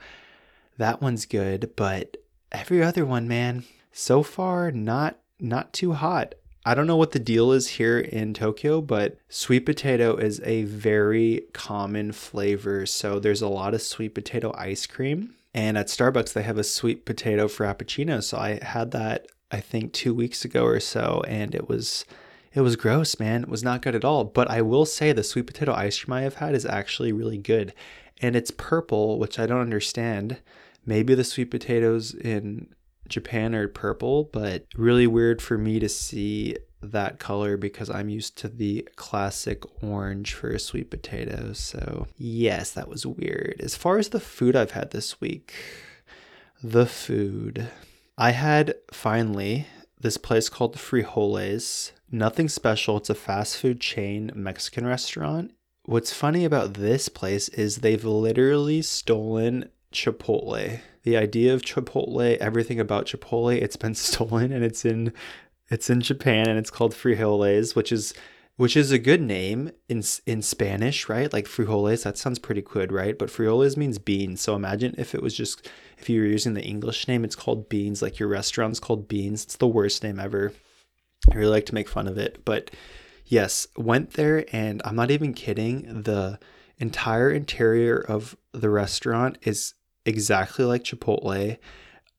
that 0.78 1.02
one's 1.02 1.26
good, 1.26 1.72
but 1.76 2.16
every 2.52 2.82
other 2.82 3.04
one, 3.04 3.28
man, 3.28 3.64
so 3.92 4.22
far 4.22 4.70
not 4.70 5.18
not 5.40 5.72
too 5.72 5.92
hot. 5.92 6.34
I 6.68 6.74
don't 6.74 6.86
know 6.86 6.98
what 6.98 7.12
the 7.12 7.18
deal 7.18 7.50
is 7.52 7.66
here 7.66 7.98
in 7.98 8.34
Tokyo, 8.34 8.82
but 8.82 9.16
sweet 9.30 9.60
potato 9.60 10.16
is 10.16 10.38
a 10.44 10.64
very 10.64 11.44
common 11.54 12.12
flavor. 12.12 12.84
So 12.84 13.18
there's 13.18 13.40
a 13.40 13.48
lot 13.48 13.72
of 13.72 13.80
sweet 13.80 14.14
potato 14.14 14.52
ice 14.54 14.84
cream. 14.84 15.34
And 15.54 15.78
at 15.78 15.86
Starbucks, 15.86 16.34
they 16.34 16.42
have 16.42 16.58
a 16.58 16.62
sweet 16.62 17.06
potato 17.06 17.48
frappuccino. 17.48 18.22
So 18.22 18.36
I 18.36 18.62
had 18.62 18.90
that, 18.90 19.28
I 19.50 19.60
think, 19.60 19.94
two 19.94 20.12
weeks 20.12 20.44
ago 20.44 20.66
or 20.66 20.78
so, 20.78 21.22
and 21.26 21.54
it 21.54 21.70
was. 21.70 22.04
It 22.52 22.60
was 22.60 22.76
gross, 22.76 23.18
man. 23.18 23.44
It 23.44 23.48
was 23.48 23.62
not 23.64 23.80
good 23.80 23.94
at 23.94 24.04
all. 24.04 24.24
But 24.24 24.50
I 24.50 24.60
will 24.60 24.84
say 24.84 25.12
the 25.12 25.24
sweet 25.24 25.46
potato 25.46 25.72
ice 25.72 25.98
cream 25.98 26.12
I 26.12 26.22
have 26.22 26.34
had 26.34 26.54
is 26.54 26.66
actually 26.66 27.12
really 27.12 27.38
good. 27.38 27.72
And 28.20 28.36
it's 28.36 28.50
purple, 28.50 29.18
which 29.18 29.38
I 29.38 29.46
don't 29.46 29.60
understand. 29.62 30.38
Maybe 30.84 31.14
the 31.14 31.24
sweet 31.24 31.50
potatoes 31.50 32.12
in 32.12 32.68
Japan 33.08 33.54
are 33.54 33.68
purple, 33.68 34.24
but 34.32 34.66
really 34.76 35.06
weird 35.06 35.40
for 35.42 35.58
me 35.58 35.78
to 35.80 35.88
see 35.88 36.56
that 36.80 37.18
color 37.18 37.56
because 37.56 37.90
I'm 37.90 38.08
used 38.08 38.38
to 38.38 38.48
the 38.48 38.88
classic 38.96 39.62
orange 39.82 40.34
for 40.34 40.50
a 40.50 40.58
sweet 40.58 40.90
potato. 40.90 41.52
So, 41.52 42.06
yes, 42.16 42.72
that 42.72 42.88
was 42.88 43.04
weird. 43.04 43.60
As 43.60 43.74
far 43.74 43.98
as 43.98 44.10
the 44.10 44.20
food 44.20 44.54
I've 44.54 44.72
had 44.72 44.90
this 44.90 45.20
week, 45.20 45.52
the 46.62 46.86
food. 46.86 47.68
I 48.16 48.32
had 48.32 48.74
finally 48.92 49.66
this 50.00 50.16
place 50.16 50.48
called 50.48 50.76
Frijoles. 50.76 51.92
Nothing 52.10 52.48
special. 52.48 52.96
It's 52.96 53.10
a 53.10 53.14
fast 53.14 53.56
food 53.56 53.80
chain 53.80 54.30
Mexican 54.34 54.86
restaurant. 54.86 55.52
What's 55.84 56.12
funny 56.12 56.44
about 56.44 56.74
this 56.74 57.08
place 57.08 57.48
is 57.50 57.76
they've 57.76 58.04
literally 58.04 58.82
stolen 58.82 59.70
Chipotle 59.92 60.80
the 61.08 61.16
idea 61.16 61.54
of 61.54 61.62
Chipotle, 61.62 62.36
everything 62.36 62.78
about 62.78 63.06
Chipotle, 63.06 63.56
it's 63.56 63.76
been 63.76 63.94
stolen 64.06 64.52
and 64.52 64.62
it's 64.62 64.84
in 64.84 65.12
it's 65.70 65.90
in 65.90 66.00
Japan 66.00 66.48
and 66.48 66.58
it's 66.58 66.70
called 66.70 66.94
frijoles, 66.94 67.74
which 67.74 67.90
is 67.92 68.12
which 68.56 68.76
is 68.76 68.90
a 68.90 68.98
good 68.98 69.22
name 69.22 69.70
in 69.88 70.02
in 70.26 70.42
Spanish, 70.42 71.08
right? 71.08 71.32
Like 71.32 71.46
frijoles, 71.46 72.02
that 72.04 72.18
sounds 72.18 72.38
pretty 72.38 72.60
good, 72.60 72.92
right? 72.92 73.18
But 73.18 73.30
frijoles 73.30 73.76
means 73.76 73.98
beans. 73.98 74.42
So 74.42 74.54
imagine 74.54 74.94
if 74.98 75.14
it 75.14 75.22
was 75.22 75.34
just 75.34 75.66
if 75.96 76.10
you 76.10 76.20
were 76.20 76.26
using 76.26 76.52
the 76.54 76.64
English 76.64 77.08
name, 77.08 77.24
it's 77.24 77.36
called 77.36 77.70
beans. 77.70 78.02
Like 78.02 78.18
your 78.18 78.28
restaurant's 78.28 78.80
called 78.80 79.08
beans. 79.08 79.44
It's 79.44 79.56
the 79.56 79.66
worst 79.66 80.02
name 80.02 80.20
ever. 80.20 80.52
I 81.30 81.34
really 81.34 81.50
like 81.50 81.66
to 81.66 81.74
make 81.74 81.88
fun 81.88 82.06
of 82.06 82.18
it, 82.18 82.44
but 82.44 82.70
yes, 83.24 83.66
went 83.76 84.12
there 84.12 84.44
and 84.52 84.82
I'm 84.84 84.96
not 84.96 85.10
even 85.10 85.32
kidding. 85.32 86.02
The 86.02 86.38
entire 86.78 87.30
interior 87.30 87.98
of 87.98 88.36
the 88.52 88.70
restaurant 88.70 89.38
is 89.42 89.74
exactly 90.04 90.64
like 90.64 90.84
Chipotle. 90.84 91.58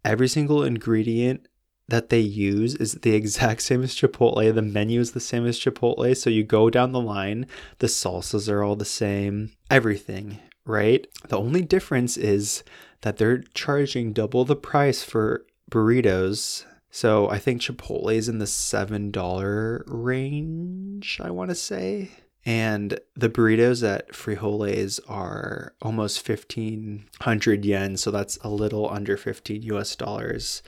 Every 0.06 0.28
single 0.28 0.64
ingredient 0.64 1.48
that 1.88 2.10
they 2.10 2.20
use 2.20 2.76
is 2.76 2.94
the 2.94 3.14
exact 3.16 3.62
same 3.62 3.84
as 3.84 3.96
Chipotle. 3.96 4.54
The 4.54 4.62
menu 4.62 5.00
is 5.00 5.12
the 5.12 5.20
same 5.20 5.46
as 5.46 5.60
Chipotle. 5.60 6.16
So 6.16 6.30
you 6.30 6.44
go 6.44 6.70
down 6.70 6.92
the 6.92 7.02
line, 7.02 7.48
the 7.80 7.88
salsas 7.88 8.50
are 8.50 8.64
all 8.64 8.76
the 8.76 8.86
same, 8.86 9.52
everything, 9.70 10.40
right? 10.66 11.06
The 11.28 11.38
only 11.38 11.62
difference 11.62 12.16
is 12.18 12.64
that 13.02 13.18
they're 13.18 13.44
charging 13.54 14.14
double 14.14 14.46
the 14.46 14.56
price 14.56 15.04
for 15.04 15.46
burritos. 15.72 16.66
So 16.92 17.30
I 17.30 17.38
think 17.38 17.62
Chipotle 17.62 18.14
is 18.14 18.30
in 18.30 18.40
the 18.40 18.46
$7 18.46 19.84
range, 19.86 21.20
I 21.24 21.30
want 21.30 21.50
to 21.50 21.56
say. 21.56 22.12
And 22.50 23.00
the 23.16 23.30
burritos 23.30 23.88
at 23.88 24.12
Frijoles 24.12 25.00
are 25.08 25.76
almost 25.84 26.28
1500 26.28 27.64
yen. 27.64 27.96
So 27.96 28.10
that's 28.10 28.38
a 28.38 28.50
little 28.50 28.90
under 28.90 29.18
15 29.18 29.62
US 29.62 29.96
dollars 29.96 30.64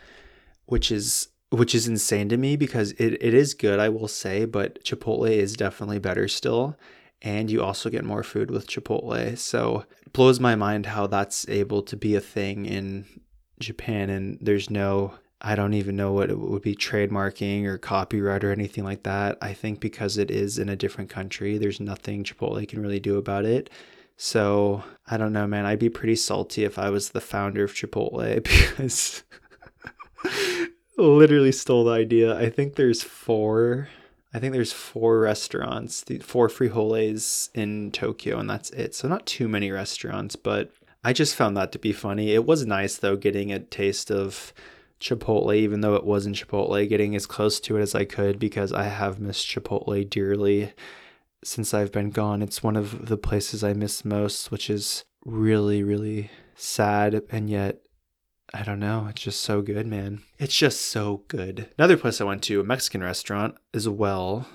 which 0.71 0.89
is 0.89 1.27
which 1.49 1.75
is 1.75 1.85
insane 1.85 2.29
to 2.29 2.37
me 2.37 2.55
because 2.55 2.93
it, 2.93 3.21
it 3.21 3.33
is 3.33 3.53
good, 3.53 3.77
I 3.77 3.89
will 3.89 4.07
say, 4.07 4.45
but 4.45 4.81
Chipotle 4.85 5.29
is 5.29 5.57
definitely 5.57 5.99
better 5.99 6.29
still. 6.29 6.77
And 7.21 7.51
you 7.51 7.61
also 7.61 7.89
get 7.89 8.05
more 8.05 8.23
food 8.23 8.49
with 8.49 8.67
Chipotle. 8.67 9.37
So 9.37 9.83
it 10.01 10.13
blows 10.13 10.39
my 10.39 10.55
mind 10.55 10.85
how 10.85 11.07
that's 11.07 11.49
able 11.49 11.81
to 11.83 11.97
be 11.97 12.15
a 12.15 12.21
thing 12.21 12.65
in 12.65 13.05
Japan. 13.59 14.09
And 14.09 14.37
there's 14.39 14.69
no, 14.69 15.15
I 15.43 15.55
don't 15.55 15.73
even 15.73 15.95
know 15.95 16.13
what 16.13 16.29
it 16.29 16.37
would 16.37 16.61
be 16.61 16.75
trademarking 16.75 17.65
or 17.65 17.79
copyright 17.79 18.43
or 18.43 18.51
anything 18.51 18.83
like 18.83 19.03
that. 19.03 19.39
I 19.41 19.53
think 19.53 19.79
because 19.79 20.17
it 20.17 20.29
is 20.29 20.59
in 20.59 20.69
a 20.69 20.75
different 20.75 21.09
country, 21.09 21.57
there's 21.57 21.79
nothing 21.79 22.23
Chipotle 22.23 22.67
can 22.67 22.81
really 22.81 22.99
do 22.99 23.17
about 23.17 23.45
it. 23.45 23.69
So 24.17 24.83
I 25.07 25.17
don't 25.17 25.33
know, 25.33 25.47
man. 25.47 25.65
I'd 25.65 25.79
be 25.79 25.89
pretty 25.89 26.15
salty 26.15 26.63
if 26.63 26.77
I 26.77 26.91
was 26.91 27.09
the 27.09 27.21
founder 27.21 27.63
of 27.63 27.73
Chipotle 27.73 28.35
because 28.43 29.23
literally 30.95 31.51
stole 31.51 31.85
the 31.85 31.91
idea. 31.91 32.37
I 32.37 32.51
think 32.51 32.75
there's 32.75 33.01
four. 33.01 33.89
I 34.33 34.39
think 34.39 34.53
there's 34.53 34.71
four 34.71 35.19
restaurants, 35.19 36.03
the 36.03 36.19
four 36.19 36.49
frijoles 36.49 37.49
in 37.55 37.91
Tokyo, 37.91 38.37
and 38.37 38.49
that's 38.49 38.69
it. 38.69 38.93
So 38.93 39.07
not 39.07 39.25
too 39.25 39.47
many 39.47 39.71
restaurants, 39.71 40.35
but 40.35 40.71
I 41.03 41.13
just 41.13 41.35
found 41.35 41.57
that 41.57 41.71
to 41.71 41.79
be 41.79 41.91
funny. 41.91 42.31
It 42.31 42.45
was 42.45 42.65
nice 42.65 42.97
though, 42.97 43.15
getting 43.15 43.51
a 43.51 43.59
taste 43.59 44.11
of 44.11 44.53
Chipotle, 45.01 45.55
even 45.55 45.81
though 45.81 45.95
it 45.95 46.05
wasn't 46.05 46.35
Chipotle, 46.35 46.87
getting 46.87 47.15
as 47.15 47.25
close 47.25 47.59
to 47.61 47.77
it 47.77 47.81
as 47.81 47.95
I 47.95 48.05
could 48.05 48.39
because 48.39 48.71
I 48.71 48.83
have 48.83 49.19
missed 49.19 49.47
Chipotle 49.47 50.09
dearly 50.09 50.73
since 51.43 51.73
I've 51.73 51.91
been 51.91 52.11
gone. 52.11 52.41
It's 52.41 52.63
one 52.63 52.77
of 52.77 53.07
the 53.07 53.17
places 53.17 53.63
I 53.63 53.73
miss 53.73 54.05
most, 54.05 54.51
which 54.51 54.69
is 54.69 55.03
really, 55.25 55.83
really 55.83 56.29
sad 56.55 57.21
and 57.29 57.49
yet 57.49 57.81
I 58.53 58.63
don't 58.63 58.79
know. 58.79 59.07
It's 59.09 59.21
just 59.21 59.41
so 59.41 59.61
good, 59.61 59.87
man. 59.87 60.21
It's 60.37 60.55
just 60.55 60.81
so 60.81 61.23
good. 61.27 61.69
Another 61.77 61.97
place 61.97 62.19
I 62.19 62.25
went 62.25 62.43
to, 62.43 62.59
a 62.59 62.65
Mexican 62.65 63.01
restaurant 63.01 63.55
as 63.73 63.87
well. 63.87 64.47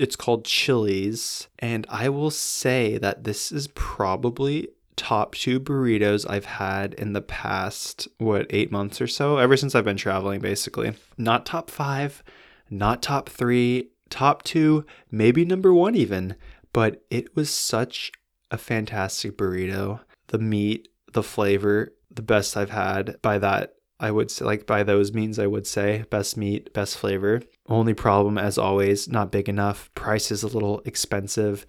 It's 0.00 0.16
called 0.16 0.46
Chili's. 0.46 1.48
And 1.58 1.86
I 1.90 2.08
will 2.08 2.30
say 2.30 2.98
that 2.98 3.24
this 3.24 3.52
is 3.52 3.68
probably 3.68 4.68
top 4.96 5.34
two 5.34 5.58
burritos 5.58 6.28
I've 6.28 6.44
had 6.44 6.94
in 6.94 7.12
the 7.12 7.22
past, 7.22 8.08
what, 8.18 8.46
eight 8.50 8.70
months 8.70 9.00
or 9.00 9.06
so, 9.06 9.38
ever 9.38 9.56
since 9.56 9.74
I've 9.74 9.84
been 9.84 9.96
traveling, 9.96 10.40
basically. 10.40 10.94
Not 11.16 11.46
top 11.46 11.70
five, 11.70 12.22
not 12.70 13.02
top 13.02 13.28
three, 13.28 13.90
top 14.10 14.42
two, 14.42 14.84
maybe 15.10 15.44
number 15.44 15.72
one 15.72 15.94
even. 15.94 16.36
But 16.72 17.04
it 17.10 17.34
was 17.36 17.50
such 17.50 18.12
a 18.50 18.58
fantastic 18.58 19.36
burrito. 19.36 20.00
The 20.28 20.38
meat, 20.38 20.88
the 21.12 21.22
flavor, 21.22 21.92
the 22.10 22.22
best 22.22 22.56
I've 22.56 22.70
had. 22.70 23.20
By 23.22 23.38
that, 23.38 23.74
I 24.00 24.10
would 24.10 24.30
say, 24.30 24.44
like, 24.44 24.66
by 24.66 24.82
those 24.82 25.12
means, 25.12 25.38
I 25.38 25.46
would 25.46 25.66
say 25.66 26.04
best 26.10 26.36
meat, 26.36 26.72
best 26.72 26.98
flavor. 26.98 27.42
Only 27.68 27.94
problem, 27.94 28.36
as 28.36 28.58
always, 28.58 29.08
not 29.08 29.30
big 29.30 29.48
enough. 29.48 29.90
Price 29.94 30.30
is 30.30 30.42
a 30.42 30.48
little 30.48 30.80
expensive. 30.84 31.66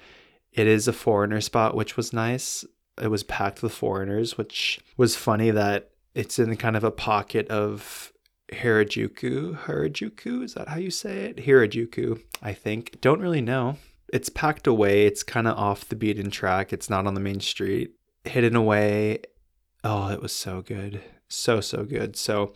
It 0.52 0.68
is 0.68 0.88
a 0.88 0.94
foreigner 0.94 1.42
spot, 1.42 1.76
which 1.76 1.98
was 1.98 2.14
nice. 2.14 2.66
It 3.02 3.08
was 3.08 3.24
packed 3.24 3.64
with 3.64 3.74
foreigners, 3.74 4.38
which 4.38 4.80
was 4.98 5.16
funny 5.16 5.52
that 5.52 5.92
it's 6.14 6.38
in 6.40 6.56
kind 6.58 6.76
of 6.76 6.84
a 6.84 6.92
pocket 6.92 7.48
of 7.50 8.14
Harajuku. 8.52 9.58
Harajuku, 9.64 10.44
is 10.44 10.54
that 10.54 10.68
how 10.68 10.78
you 10.78 10.92
say 10.92 11.26
it? 11.26 11.38
Harajuku, 11.38 12.22
I 12.42 12.54
think. 12.54 13.02
Don't 13.02 13.22
really 13.22 13.42
know. 13.42 13.78
It's 14.12 14.30
packed 14.30 14.68
away. 14.68 15.08
It's 15.08 15.24
kind 15.24 15.48
of 15.48 15.58
off 15.58 15.90
the 15.90 15.96
beaten 15.96 16.30
track. 16.30 16.72
It's 16.72 16.90
not 16.90 17.08
on 17.08 17.16
the 17.16 17.20
main 17.20 17.40
street. 17.40 17.94
Hidden 18.26 18.56
away 18.56 19.24
Oh, 19.84 20.10
it 20.10 20.22
was 20.22 20.32
so 20.32 20.62
good. 20.62 21.02
So, 21.28 21.60
so 21.60 21.84
good. 21.84 22.16
So, 22.16 22.54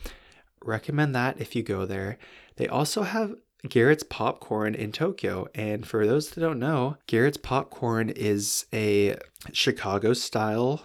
recommend 0.64 1.14
that 1.14 1.40
if 1.40 1.54
you 1.54 1.62
go 1.62 1.84
there. 1.84 2.18
They 2.56 2.66
also 2.66 3.02
have 3.02 3.34
Garrett's 3.66 4.04
Popcorn 4.04 4.74
in 4.74 4.92
Tokyo. 4.92 5.48
And 5.54 5.86
for 5.86 6.06
those 6.06 6.30
that 6.30 6.40
don't 6.40 6.58
know, 6.58 6.96
Garrett's 7.06 7.38
Popcorn 7.38 8.10
is 8.10 8.66
a 8.72 9.16
Chicago 9.52 10.12
style 10.12 10.82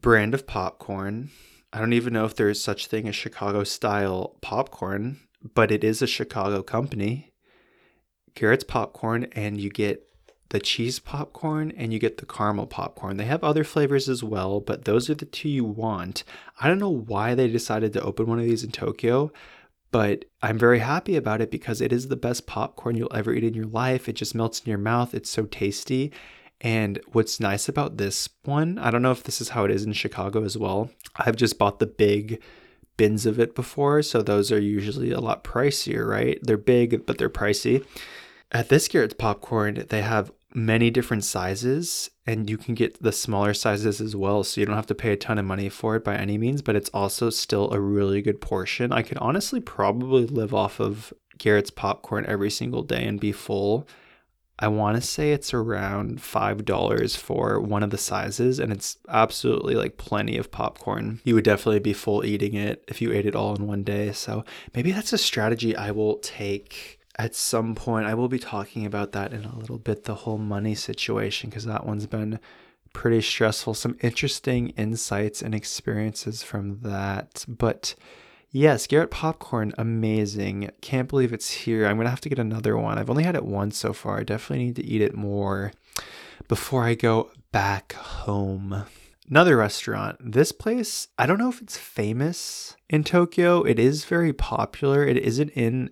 brand 0.00 0.34
of 0.34 0.46
popcorn. 0.46 1.30
I 1.72 1.78
don't 1.78 1.92
even 1.92 2.12
know 2.12 2.24
if 2.24 2.36
there 2.36 2.50
is 2.50 2.62
such 2.62 2.86
thing 2.86 3.08
as 3.08 3.16
Chicago 3.16 3.64
style 3.64 4.36
popcorn, 4.40 5.20
but 5.54 5.70
it 5.70 5.82
is 5.82 6.02
a 6.02 6.06
Chicago 6.06 6.62
company. 6.62 7.32
Garrett's 8.34 8.64
Popcorn, 8.64 9.24
and 9.32 9.60
you 9.60 9.70
get 9.70 10.08
the 10.52 10.60
cheese 10.60 10.98
popcorn 10.98 11.72
and 11.78 11.94
you 11.94 11.98
get 11.98 12.18
the 12.18 12.26
caramel 12.26 12.66
popcorn. 12.66 13.16
They 13.16 13.24
have 13.24 13.42
other 13.42 13.64
flavors 13.64 14.06
as 14.06 14.22
well, 14.22 14.60
but 14.60 14.84
those 14.84 15.08
are 15.08 15.14
the 15.14 15.24
two 15.24 15.48
you 15.48 15.64
want. 15.64 16.24
I 16.60 16.68
don't 16.68 16.78
know 16.78 16.90
why 16.90 17.34
they 17.34 17.48
decided 17.48 17.94
to 17.94 18.02
open 18.02 18.26
one 18.26 18.38
of 18.38 18.44
these 18.44 18.62
in 18.62 18.70
Tokyo, 18.70 19.32
but 19.92 20.24
I'm 20.42 20.58
very 20.58 20.80
happy 20.80 21.14
about 21.14 21.40
it 21.40 21.50
because 21.50 21.80
it 21.80 21.92
is 21.92 22.08
the 22.08 22.16
best 22.16 22.46
popcorn 22.46 22.96
you'll 22.96 23.14
ever 23.14 23.32
eat 23.32 23.44
in 23.44 23.54
your 23.54 23.66
life. 23.66 24.08
It 24.08 24.14
just 24.14 24.34
melts 24.34 24.60
in 24.60 24.68
your 24.68 24.78
mouth. 24.78 25.14
It's 25.14 25.30
so 25.30 25.44
tasty. 25.44 26.10
And 26.60 26.98
what's 27.12 27.38
nice 27.38 27.68
about 27.68 27.98
this 27.98 28.28
one, 28.44 28.78
I 28.78 28.90
don't 28.90 29.02
know 29.02 29.10
if 29.10 29.22
this 29.22 29.40
is 29.40 29.50
how 29.50 29.64
it 29.64 29.70
is 29.70 29.84
in 29.84 29.92
Chicago 29.92 30.44
as 30.44 30.56
well. 30.56 30.90
I've 31.16 31.36
just 31.36 31.58
bought 31.58 31.78
the 31.78 31.86
big 31.86 32.42
bins 32.96 33.26
of 33.26 33.38
it 33.38 33.54
before, 33.54 34.02
so 34.02 34.22
those 34.22 34.50
are 34.50 34.60
usually 34.60 35.10
a 35.10 35.20
lot 35.20 35.44
pricier, 35.44 36.08
right? 36.08 36.38
They're 36.42 36.56
big, 36.56 37.04
but 37.04 37.18
they're 37.18 37.28
pricey. 37.28 37.84
At 38.52 38.68
this 38.68 38.86
Garrett's 38.86 39.14
popcorn, 39.14 39.86
they 39.88 40.02
have 40.02 40.30
many 40.54 40.90
different 40.90 41.24
sizes 41.24 42.10
and 42.26 42.48
you 42.48 42.56
can 42.56 42.74
get 42.74 43.02
the 43.02 43.12
smaller 43.12 43.54
sizes 43.54 44.00
as 44.00 44.14
well 44.14 44.44
so 44.44 44.60
you 44.60 44.66
don't 44.66 44.76
have 44.76 44.86
to 44.86 44.94
pay 44.94 45.12
a 45.12 45.16
ton 45.16 45.38
of 45.38 45.44
money 45.44 45.68
for 45.68 45.96
it 45.96 46.04
by 46.04 46.14
any 46.14 46.38
means 46.38 46.62
but 46.62 46.76
it's 46.76 46.90
also 46.90 47.30
still 47.30 47.70
a 47.72 47.80
really 47.80 48.22
good 48.22 48.40
portion. 48.40 48.92
I 48.92 49.02
could 49.02 49.18
honestly 49.18 49.60
probably 49.60 50.26
live 50.26 50.54
off 50.54 50.80
of 50.80 51.12
garrett's 51.38 51.70
popcorn 51.70 52.24
every 52.26 52.50
single 52.50 52.82
day 52.82 53.04
and 53.04 53.18
be 53.18 53.32
full. 53.32 53.86
I 54.58 54.68
want 54.68 54.96
to 54.96 55.02
say 55.02 55.32
it's 55.32 55.52
around 55.52 56.22
five 56.22 56.64
dollars 56.64 57.16
for 57.16 57.60
one 57.60 57.82
of 57.82 57.90
the 57.90 57.98
sizes 57.98 58.60
and 58.60 58.72
it's 58.72 58.98
absolutely 59.08 59.74
like 59.74 59.96
plenty 59.96 60.36
of 60.36 60.52
popcorn. 60.52 61.20
You 61.24 61.34
would 61.34 61.44
definitely 61.44 61.80
be 61.80 61.94
full 61.94 62.24
eating 62.24 62.54
it 62.54 62.84
if 62.86 63.02
you 63.02 63.12
ate 63.12 63.26
it 63.26 63.34
all 63.34 63.56
in 63.56 63.66
one 63.66 63.82
day 63.82 64.12
so 64.12 64.44
maybe 64.74 64.92
that's 64.92 65.12
a 65.12 65.18
strategy 65.18 65.74
i 65.74 65.90
will 65.90 66.18
take 66.18 67.00
at 67.18 67.34
some 67.34 67.74
point 67.74 68.06
I 68.06 68.14
will 68.14 68.28
be 68.28 68.38
talking 68.38 68.86
about 68.86 69.12
that 69.12 69.32
in 69.32 69.44
a 69.44 69.56
little 69.56 69.78
bit 69.78 70.04
the 70.04 70.14
whole 70.14 70.38
money 70.38 70.74
situation 70.74 71.50
because 71.50 71.64
that 71.66 71.86
one's 71.86 72.06
been 72.06 72.38
pretty 72.92 73.22
stressful. 73.22 73.74
Some 73.74 73.96
interesting 74.00 74.70
insights 74.70 75.42
and 75.42 75.54
experiences 75.54 76.42
from 76.42 76.80
that. 76.80 77.44
But 77.48 77.94
yes 78.50 78.86
Garrett 78.86 79.10
popcorn 79.10 79.72
amazing. 79.78 80.70
Can't 80.80 81.08
believe 81.08 81.32
it's 81.32 81.50
here. 81.50 81.86
I'm 81.86 81.96
going 81.96 82.06
to 82.06 82.10
have 82.10 82.20
to 82.22 82.28
get 82.28 82.38
another 82.38 82.76
one. 82.76 82.98
I've 82.98 83.10
only 83.10 83.24
had 83.24 83.36
it 83.36 83.44
once 83.44 83.76
so 83.76 83.92
far. 83.92 84.20
I 84.20 84.24
definitely 84.24 84.66
need 84.66 84.76
to 84.76 84.84
eat 84.84 85.02
it 85.02 85.14
more 85.14 85.72
before 86.48 86.84
I 86.84 86.94
go 86.94 87.30
back 87.50 87.92
home. 87.92 88.84
Another 89.30 89.56
restaurant. 89.56 90.32
This 90.32 90.52
place, 90.52 91.08
I 91.16 91.24
don't 91.26 91.38
know 91.38 91.48
if 91.48 91.62
it's 91.62 91.78
famous 91.78 92.76
in 92.90 93.04
Tokyo. 93.04 93.62
It 93.62 93.78
is 93.78 94.04
very 94.04 94.32
popular. 94.32 95.06
It 95.06 95.16
isn't 95.16 95.50
in 95.50 95.90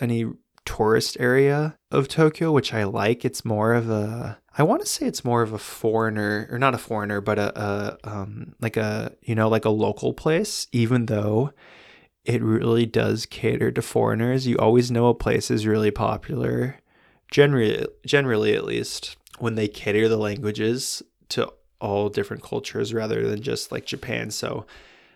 any 0.00 0.26
tourist 0.64 1.16
area 1.20 1.76
of 1.90 2.08
Tokyo, 2.08 2.52
which 2.52 2.72
I 2.72 2.84
like. 2.84 3.24
It's 3.24 3.44
more 3.44 3.74
of 3.74 3.90
a 3.90 4.38
I 4.56 4.62
want 4.62 4.82
to 4.82 4.88
say 4.88 5.06
it's 5.06 5.24
more 5.24 5.42
of 5.42 5.52
a 5.52 5.58
foreigner 5.58 6.48
or 6.50 6.58
not 6.58 6.74
a 6.74 6.78
foreigner, 6.78 7.20
but 7.20 7.38
a, 7.38 7.60
a 7.60 7.98
um 8.04 8.54
like 8.60 8.76
a 8.76 9.12
you 9.22 9.34
know 9.34 9.48
like 9.48 9.64
a 9.64 9.70
local 9.70 10.12
place. 10.12 10.66
Even 10.72 11.06
though 11.06 11.52
it 12.24 12.42
really 12.42 12.86
does 12.86 13.26
cater 13.26 13.70
to 13.70 13.82
foreigners, 13.82 14.46
you 14.46 14.56
always 14.56 14.90
know 14.90 15.08
a 15.08 15.14
place 15.14 15.50
is 15.50 15.66
really 15.66 15.90
popular. 15.90 16.78
Generally, 17.30 17.86
generally 18.06 18.54
at 18.54 18.64
least 18.64 19.16
when 19.38 19.56
they 19.56 19.68
cater 19.68 20.08
the 20.08 20.16
languages 20.16 21.02
to 21.30 21.52
all 21.80 22.08
different 22.08 22.42
cultures 22.42 22.94
rather 22.94 23.28
than 23.28 23.42
just 23.42 23.72
like 23.72 23.84
Japan. 23.84 24.30
So 24.30 24.66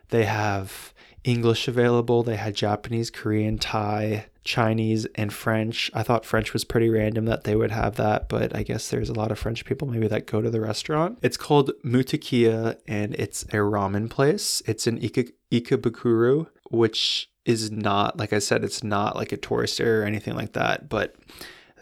they 0.09 0.25
have 0.25 0.93
English 1.29 1.69
available. 1.69 2.23
They 2.23 2.37
had 2.37 2.55
Japanese, 2.55 3.11
Korean, 3.11 3.59
Thai, 3.59 4.27
Chinese, 4.45 5.07
and 5.15 5.31
French. 5.31 5.91
I 5.93 6.03
thought 6.03 6.25
French 6.25 6.55
was 6.55 6.65
pretty 6.65 6.89
random 6.89 7.27
that 7.27 7.45
they 7.45 7.55
would 7.55 7.71
have 7.71 7.97
that, 7.97 8.31
but 8.31 8.57
I 8.57 8.63
guess 8.63 8.89
there's 8.89 9.11
a 9.11 9.15
lot 9.15 9.31
of 9.31 9.39
French 9.39 9.67
people 9.67 9.87
maybe 9.87 10.09
that 10.09 10.27
go 10.27 10.41
to 10.41 10.49
the 10.49 10.63
restaurant. 10.63 11.19
It's 11.21 11.37
called 11.37 11.73
Mutekiya 11.85 12.79
and 12.89 13.15
it's 13.17 13.43
a 13.45 13.57
ramen 13.57 14.09
place. 14.09 14.63
It's 14.67 14.87
in 14.87 14.97
Ika- 15.05 15.33
Ikebukuro, 15.53 16.47
which 16.71 17.31
is 17.45 17.71
not, 17.71 18.17
like 18.17 18.33
I 18.33 18.39
said, 18.39 18.65
it's 18.65 18.83
not 18.83 19.15
like 19.15 19.31
a 19.31 19.37
tourist 19.37 19.83
area 19.83 20.01
or 20.01 20.07
anything 20.07 20.35
like 20.35 20.55
that, 20.55 20.89
but 20.89 21.15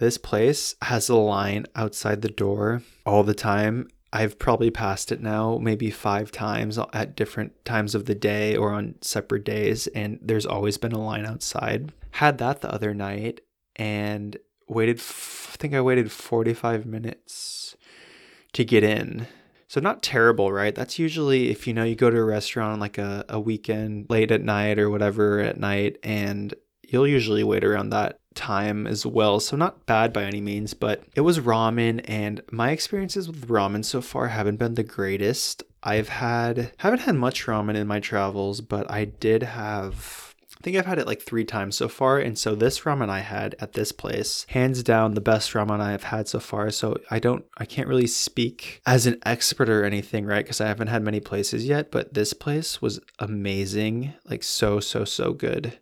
this 0.00 0.18
place 0.18 0.74
has 0.82 1.08
a 1.08 1.14
line 1.14 1.66
outside 1.76 2.22
the 2.22 2.28
door 2.28 2.82
all 3.04 3.22
the 3.22 3.34
time 3.34 3.88
I've 4.16 4.38
probably 4.38 4.70
passed 4.70 5.12
it 5.12 5.20
now 5.20 5.58
maybe 5.60 5.90
five 5.90 6.32
times 6.32 6.78
at 6.94 7.16
different 7.16 7.52
times 7.66 7.94
of 7.94 8.06
the 8.06 8.14
day 8.14 8.56
or 8.56 8.72
on 8.72 8.94
separate 9.02 9.44
days, 9.44 9.88
and 9.88 10.18
there's 10.22 10.46
always 10.46 10.78
been 10.78 10.92
a 10.92 10.98
line 10.98 11.26
outside. 11.26 11.92
Had 12.12 12.38
that 12.38 12.62
the 12.62 12.72
other 12.72 12.94
night 12.94 13.42
and 13.76 14.38
waited, 14.68 15.00
f- 15.00 15.50
I 15.52 15.56
think 15.58 15.74
I 15.74 15.82
waited 15.82 16.10
45 16.10 16.86
minutes 16.86 17.76
to 18.54 18.64
get 18.64 18.82
in. 18.82 19.26
So, 19.68 19.80
not 19.80 20.02
terrible, 20.02 20.50
right? 20.50 20.74
That's 20.74 20.98
usually 20.98 21.50
if 21.50 21.66
you 21.66 21.74
know 21.74 21.84
you 21.84 21.94
go 21.94 22.08
to 22.08 22.16
a 22.16 22.24
restaurant 22.24 22.80
like 22.80 22.96
a, 22.96 23.22
a 23.28 23.38
weekend 23.38 24.06
late 24.08 24.30
at 24.30 24.40
night 24.40 24.78
or 24.78 24.88
whatever 24.88 25.40
at 25.40 25.60
night, 25.60 25.98
and 26.02 26.54
you'll 26.88 27.06
usually 27.06 27.44
wait 27.44 27.64
around 27.64 27.90
that 27.90 28.18
time 28.36 28.86
as 28.86 29.04
well. 29.04 29.40
So 29.40 29.56
not 29.56 29.86
bad 29.86 30.12
by 30.12 30.24
any 30.24 30.40
means, 30.40 30.74
but 30.74 31.02
it 31.14 31.22
was 31.22 31.40
ramen 31.40 32.00
and 32.04 32.42
my 32.52 32.70
experiences 32.70 33.26
with 33.26 33.48
ramen 33.48 33.84
so 33.84 34.00
far 34.00 34.28
haven't 34.28 34.58
been 34.58 34.74
the 34.74 34.84
greatest. 34.84 35.64
I've 35.82 36.08
had 36.08 36.72
haven't 36.78 37.00
had 37.00 37.16
much 37.16 37.46
ramen 37.46 37.74
in 37.74 37.86
my 37.86 38.00
travels, 38.00 38.60
but 38.60 38.90
I 38.90 39.06
did 39.06 39.42
have 39.42 40.26
I 40.58 40.62
think 40.62 40.76
I've 40.76 40.86
had 40.86 40.98
it 40.98 41.06
like 41.06 41.22
three 41.22 41.44
times 41.44 41.76
so 41.76 41.88
far. 41.88 42.18
And 42.18 42.38
so 42.38 42.54
this 42.54 42.80
ramen 42.80 43.10
I 43.10 43.20
had 43.20 43.54
at 43.60 43.74
this 43.74 43.92
place, 43.92 44.46
hands 44.48 44.82
down 44.82 45.14
the 45.14 45.20
best 45.20 45.52
ramen 45.52 45.80
I 45.80 45.90
have 45.92 46.04
had 46.04 46.28
so 46.28 46.40
far. 46.40 46.70
So 46.70 46.96
I 47.10 47.18
don't, 47.18 47.44
I 47.58 47.66
can't 47.66 47.88
really 47.88 48.06
speak 48.06 48.80
as 48.86 49.06
an 49.06 49.20
expert 49.26 49.68
or 49.68 49.84
anything, 49.84 50.24
right? 50.24 50.44
Because 50.44 50.60
I 50.60 50.66
haven't 50.66 50.88
had 50.88 51.02
many 51.02 51.20
places 51.20 51.66
yet. 51.66 51.90
But 51.90 52.14
this 52.14 52.32
place 52.32 52.80
was 52.80 53.00
amazing. 53.18 54.14
Like 54.24 54.42
so, 54.42 54.80
so, 54.80 55.04
so 55.04 55.34
good. 55.34 55.78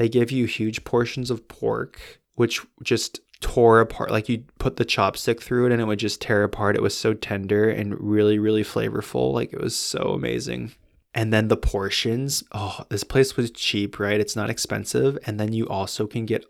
They 0.00 0.08
give 0.08 0.30
you 0.32 0.46
huge 0.46 0.82
portions 0.84 1.30
of 1.30 1.46
pork, 1.46 2.00
which 2.34 2.62
just 2.82 3.20
tore 3.42 3.80
apart. 3.80 4.10
Like 4.10 4.30
you 4.30 4.44
put 4.58 4.76
the 4.76 4.84
chopstick 4.86 5.42
through 5.42 5.66
it 5.66 5.72
and 5.72 5.82
it 5.82 5.84
would 5.84 5.98
just 5.98 6.22
tear 6.22 6.42
apart. 6.42 6.74
It 6.74 6.80
was 6.80 6.96
so 6.96 7.12
tender 7.12 7.68
and 7.68 8.00
really, 8.00 8.38
really 8.38 8.64
flavorful. 8.64 9.34
Like 9.34 9.52
it 9.52 9.60
was 9.60 9.76
so 9.76 10.14
amazing. 10.14 10.72
And 11.12 11.34
then 11.34 11.48
the 11.48 11.56
portions, 11.58 12.42
oh, 12.52 12.86
this 12.88 13.04
place 13.04 13.36
was 13.36 13.50
cheap, 13.50 13.98
right? 13.98 14.18
It's 14.18 14.34
not 14.34 14.48
expensive. 14.48 15.18
And 15.26 15.38
then 15.38 15.52
you 15.52 15.68
also 15.68 16.06
can 16.06 16.24
get 16.24 16.46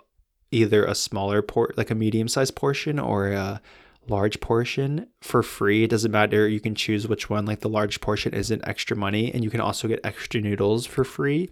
either 0.52 0.84
a 0.84 0.94
smaller 0.94 1.42
port, 1.42 1.76
like 1.76 1.90
a 1.90 1.96
medium 1.96 2.28
sized 2.28 2.54
portion, 2.54 3.00
or 3.00 3.32
a 3.32 3.60
large 4.08 4.40
portion 4.40 5.06
for 5.20 5.42
free. 5.42 5.84
It 5.84 5.90
doesn't 5.90 6.10
matter. 6.10 6.48
You 6.48 6.60
can 6.60 6.74
choose 6.74 7.06
which 7.06 7.30
one. 7.30 7.46
Like 7.46 7.60
the 7.60 7.68
large 7.68 8.00
portion 8.00 8.34
isn't 8.34 8.66
extra 8.66 8.96
money, 8.96 9.32
and 9.32 9.44
you 9.44 9.50
can 9.50 9.60
also 9.60 9.88
get 9.88 10.00
extra 10.04 10.40
noodles 10.40 10.86
for 10.86 11.04
free 11.04 11.50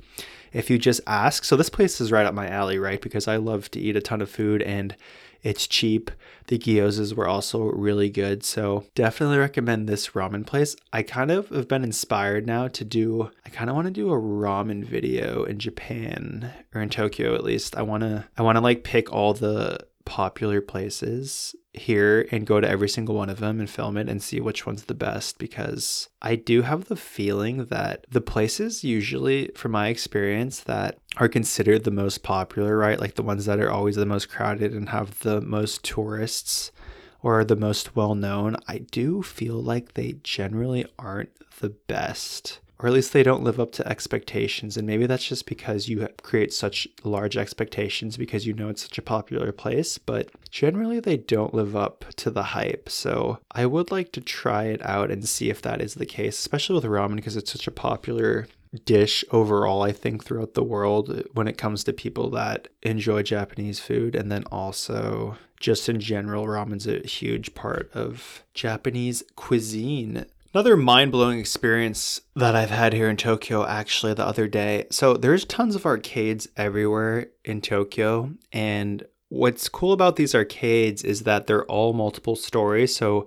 if 0.53 0.71
you 0.71 0.79
just 0.79 1.01
ask. 1.07 1.45
So 1.45 1.57
this 1.57 1.71
place 1.71 2.01
is 2.01 2.13
right 2.13 2.27
up 2.27 2.35
my 2.35 2.49
alley, 2.49 2.79
right? 2.79 3.01
Because 3.01 3.29
I 3.29 3.37
love 3.37 3.71
to 3.73 3.81
eat 3.81 3.97
a 3.97 4.01
ton 4.01 4.21
of 4.21 4.31
food 4.31 4.63
and 4.63 4.97
it's 5.43 5.69
cheap. 5.69 6.11
The 6.49 6.59
gyozas 6.59 7.15
were 7.15 7.29
also 7.29 7.63
really 7.63 8.11
good. 8.11 8.43
So 8.43 8.87
definitely 8.95 9.39
recommend 9.39 9.89
this 9.89 10.09
ramen 10.09 10.45
place. 10.45 10.75
I 10.93 11.03
kind 11.03 11.31
of 11.31 11.49
have 11.51 11.69
been 11.69 11.85
inspired 11.85 12.47
now 12.47 12.69
to 12.69 12.85
do 12.85 13.31
I 13.47 13.51
kind 13.51 13.71
of 13.71 13.77
want 13.77 13.87
to 13.87 13.93
do 13.93 14.11
a 14.11 14.19
ramen 14.19 14.85
video 14.85 15.45
in 15.45 15.59
Japan 15.59 16.53
or 16.75 16.81
in 16.81 16.89
Tokyo 16.89 17.35
at 17.35 17.45
least. 17.45 17.77
I 17.77 17.83
want 17.83 18.03
to 18.03 18.27
I 18.37 18.43
want 18.43 18.57
to 18.57 18.61
like 18.61 18.83
pick 18.83 19.13
all 19.13 19.33
the 19.33 19.79
popular 20.09 20.63
places 20.63 21.55
here 21.75 22.27
and 22.33 22.47
go 22.47 22.61
to 22.61 22.69
every 22.69 22.89
single 22.89 23.15
one 23.15 23.29
of 23.29 23.41
them 23.41 23.61
and 23.61 23.69
film 23.69 23.99
it 23.99 24.09
and 24.09 24.23
see 24.23 24.41
which 24.41 24.65
one's 24.65 24.85
the 24.85 24.95
best 24.95 25.37
because 25.37 26.09
I 26.23 26.35
do 26.35 26.63
have 26.63 26.87
the 26.87 26.97
feeling 26.97 27.67
that 27.67 28.07
the 28.11 28.23
places 28.23 28.83
usually 28.83 29.51
from 29.55 29.73
my 29.73 29.89
experience 29.89 30.61
that 30.61 30.97
are 31.19 31.29
considered 31.29 31.85
the 31.85 31.91
most 31.91 32.23
popular, 32.23 32.75
right? 32.79 32.99
Like 32.99 33.17
the 33.17 33.23
ones 33.23 33.45
that 33.45 33.61
are 33.61 33.71
always 33.71 33.97
the 33.97 34.07
most 34.07 34.31
crowded 34.31 34.73
and 34.73 34.89
have 34.89 35.21
the 35.21 35.43
most 35.43 35.85
tourists 35.85 36.73
or 37.21 37.45
the 37.45 37.55
most 37.55 37.95
well 37.95 38.15
known, 38.15 38.57
I 38.67 38.79
do 38.79 39.23
feel 39.23 39.63
like 39.63 39.93
they 39.93 40.15
generally 40.23 40.87
aren't 40.99 41.33
the 41.61 41.71
best 41.71 42.61
or 42.81 42.89
at 42.89 42.93
least 42.93 43.13
they 43.13 43.23
don't 43.23 43.43
live 43.43 43.59
up 43.59 43.73
to 43.73 43.89
expectations. 43.89 44.77
And 44.77 44.87
maybe 44.87 45.07
that's 45.07 45.27
just 45.27 45.47
because 45.47 45.89
you 45.89 46.07
create 46.23 46.53
such 46.53 46.87
large 47.03 47.37
expectations 47.37 48.17
because 48.17 48.47
you 48.47 48.53
know 48.53 48.69
it's 48.69 48.83
such 48.83 48.99
a 48.99 49.03
popular 49.03 49.51
place, 49.51 49.99
but 49.99 50.31
generally 50.51 51.01
they 51.01 51.17
don't 51.17 51.55
live 51.55 51.75
up 51.75 52.05
to 52.17 52.31
the 52.31 52.45
hype. 52.45 52.89
So 52.89 53.41
I 53.51 53.67
would 53.67 53.91
like 53.91 54.13
to 54.13 54.21
try 54.21 54.65
it 54.65 54.85
out 54.85 55.11
and 55.11 55.29
see 55.29 55.51
if 55.51 55.61
that 55.63 55.81
is 55.81 55.95
the 55.95 56.07
case, 56.07 56.39
especially 56.39 56.77
with 56.77 56.85
ramen 56.85 57.17
because 57.17 57.37
it's 57.37 57.53
such 57.53 57.67
a 57.67 57.73
popular 57.73 58.47
dish 58.85 59.25
overall, 59.31 59.83
I 59.83 59.93
think, 59.93 60.25
throughout 60.25 60.55
the 60.55 60.63
world 60.63 61.23
when 61.33 61.49
it 61.49 61.59
comes 61.59 61.85
to 61.85 61.93
people 61.93 62.31
that 62.31 62.69
enjoy 62.83 63.23
Japanese 63.23 63.81
food. 63.81 64.15
And 64.15 64.31
then 64.31 64.45
also, 64.53 65.37
just 65.59 65.89
in 65.89 66.01
general, 66.01 66.47
ramen's 66.47 66.87
a 66.87 67.01
huge 67.01 67.55
part 67.55 67.91
of 67.93 68.45
Japanese 68.55 69.23
cuisine. 69.37 70.27
Another 70.55 70.77
mind 70.79 71.13
blowing 71.13 71.39
experience 71.39 72.23
that 72.35 72.57
I've 72.57 72.71
had 72.71 72.95
here 72.95 73.11
in 73.11 73.19
Tokyo 73.19 73.67
actually 73.67 74.15
the 74.15 74.27
other 74.27 74.49
day. 74.49 74.87
So 74.91 75.15
there's 75.15 75.45
tons 75.45 75.75
of 75.75 75.85
arcades 75.85 76.49
everywhere 76.57 77.27
in 77.45 77.61
Tokyo. 77.61 78.33
And 78.51 79.05
what's 79.29 79.69
cool 79.69 79.93
about 79.93 80.17
these 80.17 80.35
arcades 80.35 81.05
is 81.05 81.25
that 81.25 81.47
they're 81.47 81.67
all 81.67 81.93
multiple 81.93 82.35
stories. 82.35 82.97
So 82.97 83.27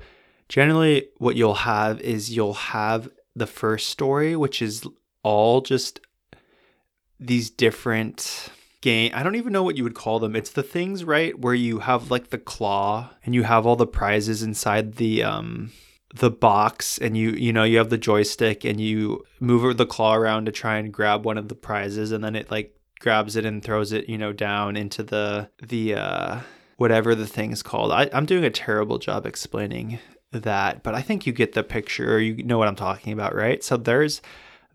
generally, 0.49 1.09
what 1.17 1.35
you'll 1.35 1.53
have 1.53 2.01
is 2.01 2.35
you'll 2.35 2.55
have 2.55 3.09
the 3.35 3.47
first 3.47 3.89
story, 3.89 4.35
which 4.35 4.59
is 4.59 4.87
all 5.23 5.61
just 5.61 5.99
these 7.19 7.51
different 7.51 8.49
game 8.81 9.11
i 9.13 9.21
don't 9.21 9.35
even 9.35 9.53
know 9.53 9.61
what 9.61 9.77
you 9.77 9.83
would 9.83 9.93
call 9.93 10.17
them 10.17 10.35
it's 10.35 10.49
the 10.49 10.63
things 10.63 11.03
right 11.03 11.37
where 11.37 11.53
you 11.53 11.79
have 11.79 12.09
like 12.09 12.31
the 12.31 12.37
claw 12.37 13.11
and 13.23 13.35
you 13.35 13.43
have 13.43 13.67
all 13.67 13.75
the 13.75 13.85
prizes 13.85 14.41
inside 14.41 14.95
the 14.95 15.21
um 15.21 15.71
the 16.15 16.29
box 16.29 16.97
and 16.97 17.15
you 17.15 17.31
you 17.31 17.53
know 17.53 17.63
you 17.63 17.77
have 17.77 17.89
the 17.89 17.97
joystick 17.97 18.65
and 18.65 18.81
you 18.81 19.23
move 19.39 19.77
the 19.77 19.85
claw 19.85 20.15
around 20.15 20.45
to 20.45 20.51
try 20.51 20.77
and 20.77 20.91
grab 20.91 21.25
one 21.25 21.37
of 21.37 21.47
the 21.47 21.55
prizes 21.55 22.11
and 22.11 22.23
then 22.23 22.35
it 22.35 22.51
like 22.51 22.75
grabs 22.99 23.35
it 23.35 23.45
and 23.45 23.63
throws 23.63 23.91
it 23.91 24.09
you 24.09 24.17
know 24.17 24.33
down 24.33 24.75
into 24.75 25.03
the 25.03 25.49
the 25.61 25.95
uh 25.95 26.39
whatever 26.77 27.13
the 27.13 27.27
thing's 27.27 27.63
called. 27.63 27.91
I, 27.91 28.09
i'm 28.13 28.25
doing 28.25 28.43
a 28.43 28.49
terrible 28.49 28.97
job 28.97 29.25
explaining 29.25 29.99
that 30.31 30.83
but 30.83 30.95
i 30.95 31.01
think 31.01 31.25
you 31.25 31.33
get 31.33 31.53
the 31.53 31.63
picture 31.63 32.15
or 32.15 32.19
you 32.19 32.43
know 32.43 32.57
what 32.57 32.67
i'm 32.67 32.75
talking 32.75 33.13
about 33.13 33.35
right? 33.35 33.63
So 33.63 33.77
there's 33.77 34.21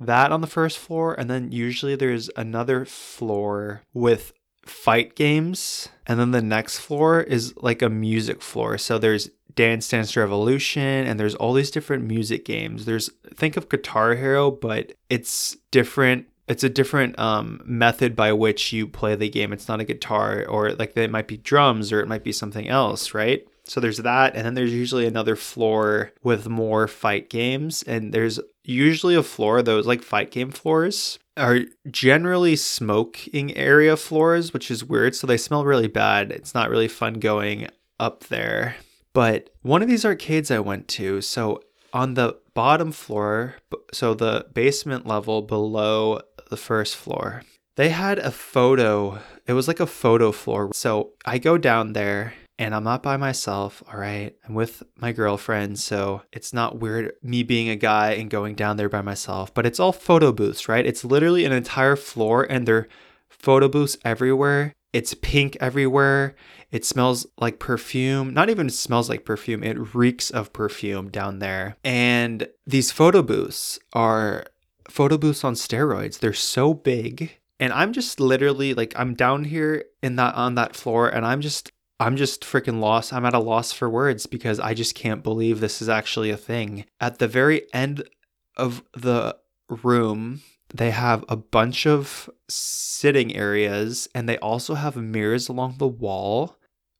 that 0.00 0.32
on 0.32 0.40
the 0.40 0.46
first 0.46 0.78
floor 0.78 1.14
and 1.18 1.28
then 1.28 1.52
usually 1.52 1.96
there's 1.96 2.30
another 2.36 2.84
floor 2.84 3.82
with 3.92 4.32
fight 4.64 5.14
games 5.14 5.88
and 6.06 6.18
then 6.18 6.32
the 6.32 6.42
next 6.42 6.78
floor 6.78 7.20
is 7.20 7.54
like 7.56 7.82
a 7.82 7.88
music 7.88 8.42
floor. 8.42 8.78
So 8.78 8.98
there's 8.98 9.30
Dance 9.56 9.88
Dance 9.88 10.16
Revolution, 10.16 11.06
and 11.06 11.18
there's 11.18 11.34
all 11.34 11.52
these 11.52 11.70
different 11.70 12.04
music 12.04 12.44
games. 12.44 12.84
There's 12.84 13.10
think 13.34 13.56
of 13.56 13.68
Guitar 13.68 14.14
Hero, 14.14 14.50
but 14.50 14.92
it's 15.10 15.56
different. 15.70 16.26
It's 16.46 16.62
a 16.62 16.68
different 16.68 17.18
um, 17.18 17.60
method 17.64 18.14
by 18.14 18.32
which 18.32 18.72
you 18.72 18.86
play 18.86 19.16
the 19.16 19.28
game. 19.28 19.52
It's 19.52 19.66
not 19.66 19.80
a 19.80 19.84
guitar, 19.84 20.44
or 20.46 20.72
like 20.74 20.96
it 20.96 21.10
might 21.10 21.26
be 21.26 21.38
drums, 21.38 21.92
or 21.92 22.00
it 22.00 22.08
might 22.08 22.22
be 22.22 22.32
something 22.32 22.68
else, 22.68 23.14
right? 23.14 23.46
So 23.64 23.80
there's 23.80 23.98
that, 23.98 24.36
and 24.36 24.46
then 24.46 24.54
there's 24.54 24.72
usually 24.72 25.06
another 25.06 25.34
floor 25.34 26.12
with 26.22 26.48
more 26.48 26.86
fight 26.86 27.28
games, 27.28 27.82
and 27.82 28.12
there's 28.12 28.38
usually 28.62 29.16
a 29.16 29.22
floor 29.22 29.62
those 29.62 29.86
like 29.86 30.02
fight 30.02 30.30
game 30.30 30.50
floors 30.50 31.18
are 31.36 31.60
generally 31.90 32.56
smoking 32.56 33.56
area 33.56 33.96
floors, 33.96 34.52
which 34.52 34.70
is 34.70 34.84
weird. 34.84 35.14
So 35.14 35.26
they 35.26 35.36
smell 35.36 35.64
really 35.64 35.88
bad. 35.88 36.30
It's 36.30 36.54
not 36.54 36.70
really 36.70 36.88
fun 36.88 37.14
going 37.14 37.68
up 37.98 38.24
there. 38.24 38.76
But 39.16 39.48
one 39.62 39.80
of 39.80 39.88
these 39.88 40.04
arcades 40.04 40.50
I 40.50 40.58
went 40.58 40.88
to, 40.88 41.22
so 41.22 41.62
on 41.90 42.12
the 42.12 42.36
bottom 42.52 42.92
floor, 42.92 43.54
so 43.90 44.12
the 44.12 44.44
basement 44.52 45.06
level 45.06 45.40
below 45.40 46.20
the 46.50 46.58
first 46.58 46.96
floor, 46.96 47.42
they 47.76 47.88
had 47.88 48.18
a 48.18 48.30
photo 48.30 49.18
it 49.46 49.54
was 49.54 49.68
like 49.68 49.80
a 49.80 49.86
photo 49.86 50.32
floor. 50.32 50.70
So 50.74 51.12
I 51.24 51.38
go 51.38 51.56
down 51.56 51.94
there 51.94 52.34
and 52.58 52.74
I'm 52.74 52.84
not 52.84 53.02
by 53.02 53.16
myself, 53.16 53.82
all 53.90 53.98
right? 53.98 54.36
I'm 54.46 54.54
with 54.54 54.82
my 54.98 55.12
girlfriend, 55.12 55.78
so 55.78 56.20
it's 56.30 56.52
not 56.52 56.78
weird 56.78 57.12
me 57.22 57.42
being 57.42 57.70
a 57.70 57.76
guy 57.76 58.10
and 58.10 58.28
going 58.28 58.54
down 58.54 58.76
there 58.76 58.90
by 58.90 59.00
myself, 59.00 59.54
but 59.54 59.64
it's 59.64 59.80
all 59.80 59.92
photo 59.92 60.30
booths, 60.30 60.68
right? 60.68 60.84
It's 60.84 61.06
literally 61.06 61.46
an 61.46 61.52
entire 61.52 61.96
floor 61.96 62.46
and 62.50 62.68
there 62.68 62.76
are 62.76 62.88
photo 63.30 63.66
booths 63.66 63.96
everywhere. 64.04 64.74
It's 64.92 65.14
pink 65.14 65.56
everywhere. 65.58 66.34
It 66.76 66.84
smells 66.84 67.26
like 67.38 67.58
perfume. 67.58 68.34
Not 68.34 68.50
even 68.50 68.68
smells 68.68 69.08
like 69.08 69.24
perfume, 69.24 69.64
it 69.64 69.94
reeks 69.94 70.30
of 70.30 70.52
perfume 70.52 71.08
down 71.08 71.38
there. 71.38 71.78
And 71.82 72.48
these 72.66 72.90
photo 72.90 73.22
booths 73.22 73.78
are 73.94 74.44
photo 74.86 75.16
booths 75.16 75.42
on 75.42 75.54
steroids. 75.54 76.18
They're 76.18 76.34
so 76.34 76.74
big. 76.74 77.38
And 77.58 77.72
I'm 77.72 77.94
just 77.94 78.20
literally 78.20 78.74
like 78.74 78.92
I'm 78.94 79.14
down 79.14 79.44
here 79.44 79.86
in 80.02 80.16
that 80.16 80.34
on 80.34 80.56
that 80.56 80.76
floor 80.76 81.08
and 81.08 81.24
I'm 81.24 81.40
just 81.40 81.72
I'm 81.98 82.14
just 82.14 82.42
freaking 82.42 82.78
lost. 82.78 83.10
I'm 83.10 83.24
at 83.24 83.32
a 83.32 83.38
loss 83.38 83.72
for 83.72 83.88
words 83.88 84.26
because 84.26 84.60
I 84.60 84.74
just 84.74 84.94
can't 84.94 85.22
believe 85.22 85.60
this 85.60 85.80
is 85.80 85.88
actually 85.88 86.28
a 86.28 86.36
thing. 86.36 86.84
At 87.00 87.20
the 87.20 87.26
very 87.26 87.62
end 87.72 88.06
of 88.54 88.82
the 88.92 89.38
room, 89.82 90.42
they 90.74 90.90
have 90.90 91.24
a 91.26 91.36
bunch 91.36 91.86
of 91.86 92.28
sitting 92.50 93.34
areas 93.34 94.10
and 94.14 94.28
they 94.28 94.36
also 94.36 94.74
have 94.74 94.94
mirrors 94.96 95.48
along 95.48 95.76
the 95.78 95.88
wall 95.88 96.58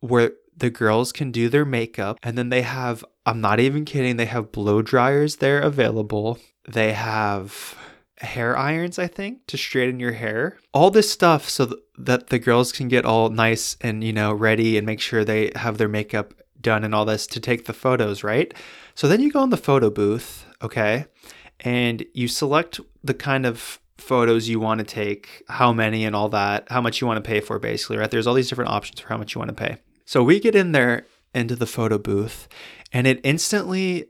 where 0.08 0.32
the 0.56 0.70
girls 0.70 1.12
can 1.12 1.30
do 1.30 1.48
their 1.48 1.64
makeup. 1.64 2.18
And 2.22 2.36
then 2.38 2.48
they 2.48 2.62
have, 2.62 3.04
I'm 3.26 3.40
not 3.40 3.60
even 3.60 3.84
kidding, 3.84 4.16
they 4.16 4.26
have 4.26 4.52
blow 4.52 4.82
dryers 4.82 5.36
there 5.36 5.60
available. 5.60 6.38
They 6.68 6.92
have 6.92 7.76
hair 8.18 8.56
irons, 8.56 8.98
I 8.98 9.06
think, 9.06 9.46
to 9.48 9.58
straighten 9.58 10.00
your 10.00 10.12
hair. 10.12 10.58
All 10.72 10.90
this 10.90 11.10
stuff 11.10 11.48
so 11.48 11.66
th- 11.66 11.80
that 11.98 12.28
the 12.28 12.38
girls 12.38 12.72
can 12.72 12.88
get 12.88 13.04
all 13.04 13.28
nice 13.28 13.76
and, 13.82 14.02
you 14.02 14.12
know, 14.12 14.32
ready 14.32 14.78
and 14.78 14.86
make 14.86 15.00
sure 15.00 15.24
they 15.24 15.52
have 15.54 15.78
their 15.78 15.88
makeup 15.88 16.32
done 16.60 16.84
and 16.84 16.94
all 16.94 17.04
this 17.04 17.26
to 17.28 17.40
take 17.40 17.66
the 17.66 17.72
photos, 17.74 18.24
right? 18.24 18.52
So 18.94 19.06
then 19.06 19.20
you 19.20 19.30
go 19.30 19.42
in 19.42 19.50
the 19.50 19.56
photo 19.58 19.90
booth, 19.90 20.46
okay? 20.62 21.06
And 21.60 22.04
you 22.14 22.28
select 22.28 22.80
the 23.04 23.14
kind 23.14 23.44
of 23.44 23.80
photos 23.98 24.48
you 24.48 24.60
want 24.60 24.78
to 24.78 24.84
take, 24.84 25.42
how 25.48 25.72
many 25.72 26.04
and 26.04 26.16
all 26.16 26.28
that, 26.30 26.66
how 26.70 26.80
much 26.80 27.00
you 27.00 27.06
want 27.06 27.22
to 27.22 27.28
pay 27.28 27.40
for 27.40 27.58
basically, 27.58 27.98
right? 27.98 28.10
There's 28.10 28.26
all 28.26 28.34
these 28.34 28.48
different 28.48 28.70
options 28.70 29.00
for 29.00 29.08
how 29.08 29.16
much 29.16 29.34
you 29.34 29.38
want 29.38 29.50
to 29.50 29.54
pay. 29.54 29.78
So 30.06 30.22
we 30.22 30.40
get 30.40 30.54
in 30.54 30.72
there 30.72 31.04
into 31.34 31.56
the 31.56 31.66
photo 31.66 31.98
booth 31.98 32.48
and 32.92 33.06
it 33.06 33.20
instantly 33.24 34.06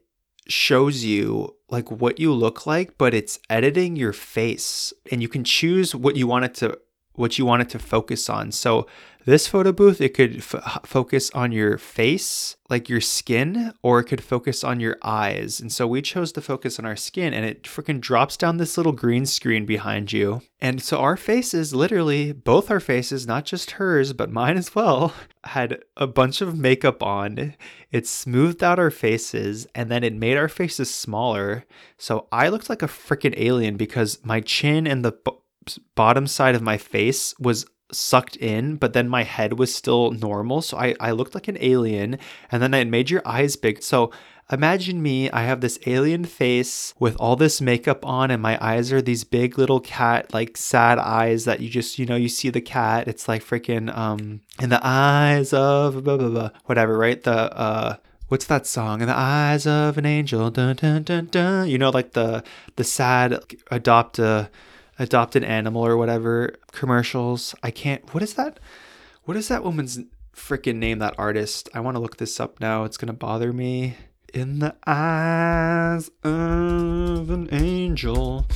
shows 0.46 1.02
you 1.02 1.56
like 1.68 1.90
what 1.90 2.20
you 2.20 2.32
look 2.32 2.66
like, 2.66 2.96
but 2.98 3.14
it's 3.14 3.40
editing 3.50 3.96
your 3.96 4.12
face 4.12 4.92
and 5.11 5.20
you 5.20 5.28
can 5.28 5.42
choose 5.42 5.94
what 5.94 6.14
you 6.14 6.26
want 6.26 6.44
it 6.44 6.54
to 6.54 6.78
what 7.14 7.38
you 7.38 7.46
want 7.46 7.62
it 7.62 7.70
to 7.70 7.78
focus 7.78 8.28
on. 8.28 8.52
So 8.52 8.87
this 9.26 9.48
photo 9.48 9.72
booth, 9.72 10.00
it 10.00 10.14
could 10.14 10.36
f- 10.36 10.80
focus 10.84 11.32
on 11.32 11.50
your 11.50 11.78
face, 11.78 12.56
like 12.70 12.88
your 12.88 13.00
skin, 13.00 13.72
or 13.82 13.98
it 13.98 14.04
could 14.04 14.22
focus 14.22 14.62
on 14.62 14.78
your 14.78 14.96
eyes. 15.02 15.60
And 15.60 15.72
so 15.72 15.84
we 15.84 16.00
chose 16.00 16.30
to 16.32 16.40
focus 16.40 16.78
on 16.78 16.86
our 16.86 16.94
skin, 16.94 17.34
and 17.34 17.44
it 17.44 17.64
freaking 17.64 18.00
drops 18.00 18.36
down 18.36 18.56
this 18.56 18.76
little 18.76 18.92
green 18.92 19.26
screen 19.26 19.66
behind 19.66 20.12
you. 20.12 20.42
And 20.60 20.80
so 20.80 20.98
our 20.98 21.16
faces, 21.16 21.74
literally, 21.74 22.30
both 22.30 22.70
our 22.70 22.78
faces, 22.78 23.26
not 23.26 23.44
just 23.44 23.72
hers, 23.72 24.12
but 24.12 24.30
mine 24.30 24.56
as 24.56 24.76
well, 24.76 25.12
had 25.44 25.82
a 25.96 26.06
bunch 26.06 26.40
of 26.40 26.56
makeup 26.56 27.02
on. 27.02 27.56
It 27.90 28.06
smoothed 28.06 28.62
out 28.62 28.78
our 28.78 28.92
faces, 28.92 29.66
and 29.74 29.90
then 29.90 30.04
it 30.04 30.14
made 30.14 30.36
our 30.36 30.48
faces 30.48 30.88
smaller. 30.94 31.64
So 31.98 32.28
I 32.30 32.48
looked 32.48 32.70
like 32.70 32.82
a 32.82 32.86
freaking 32.86 33.34
alien 33.36 33.76
because 33.76 34.24
my 34.24 34.40
chin 34.40 34.86
and 34.86 35.04
the 35.04 35.12
b- 35.12 35.32
bottom 35.96 36.28
side 36.28 36.54
of 36.54 36.62
my 36.62 36.78
face 36.78 37.34
was 37.40 37.66
sucked 37.92 38.37
in, 38.37 38.77
but 38.77 38.92
then 38.92 39.09
my 39.09 39.22
head 39.22 39.59
was 39.59 39.75
still 39.75 40.11
normal. 40.11 40.62
So 40.62 40.77
I, 40.77 40.94
I 41.01 41.12
looked 41.12 41.35
like 41.35 41.49
an 41.49 41.59
alien. 41.61 42.18
And 42.51 42.62
then 42.62 42.75
I 42.75 42.85
made 42.85 43.11
your 43.11 43.22
eyes 43.25 43.57
big. 43.57 43.83
So 43.83 44.12
imagine 44.51 45.03
me, 45.03 45.31
I 45.31 45.42
have 45.42 45.61
this 45.61 45.79
alien 45.87 46.25
face 46.25 46.94
with 46.99 47.16
all 47.16 47.37
this 47.37 47.61
makeup 47.61 48.05
on, 48.05 48.31
and 48.31 48.40
my 48.42 48.59
eyes 48.64 48.92
are 48.92 49.03
these 49.03 49.25
big 49.25 49.59
little 49.59 49.81
cat, 49.81 50.33
like 50.33 50.57
sad 50.57 50.99
eyes 50.99 51.44
that 51.44 51.61
you 51.61 51.68
just, 51.68 51.99
you 51.99 52.07
know, 52.07 52.16
you 52.16 52.29
see 52.29 52.51
the 52.51 52.61
cat. 52.61 53.09
It's 53.09 53.29
like 53.29 53.44
freaking, 53.44 53.94
um, 53.96 54.40
in 54.61 54.70
the 54.70 54.81
eyes 54.83 55.53
of 55.53 56.05
blah, 56.05 56.16
blah, 56.16 56.29
blah, 56.29 56.51
whatever, 56.66 56.96
right? 56.96 57.22
The, 57.22 57.57
uh, 57.57 57.96
what's 58.29 58.46
that 58.46 58.66
song 58.66 59.01
in 59.01 59.07
the 59.07 59.16
eyes 59.16 59.66
of 59.66 59.96
an 59.99 60.07
angel 60.07 60.51
dun, 60.51 60.75
dun, 60.75 61.03
dun, 61.05 61.27
dun. 61.27 61.68
you 61.68 61.79
know 61.79 61.90
like 61.90 62.12
the 62.12 62.42
the 62.75 62.83
sad 62.83 63.38
adopt 63.70 64.18
a 64.18 64.51
adopt 64.98 65.37
an 65.37 65.44
animal 65.44 65.87
or 65.87 65.96
whatever 65.96 66.54
commercials. 66.72 67.54
I 67.62 67.70
can't. 67.70 68.12
What 68.14 68.22
is 68.22 68.35
that? 68.35 68.61
What 69.24 69.37
is 69.37 69.48
that 69.48 69.64
woman's 69.64 69.98
freaking 70.35 70.76
name? 70.76 70.98
That 70.98 71.14
artist. 71.18 71.68
I 71.74 71.80
want 71.80 71.96
to 71.96 72.00
look 72.00 72.16
this 72.16 72.38
up 72.40 72.61
now. 72.61 72.85
It's 72.85 72.96
gonna 72.96 73.12
bother 73.12 73.52
me. 73.52 73.96
In 74.35 74.59
the 74.59 74.74
eyes 74.87 76.11
of 76.22 77.30
an 77.30 77.48
angel. 77.52 78.46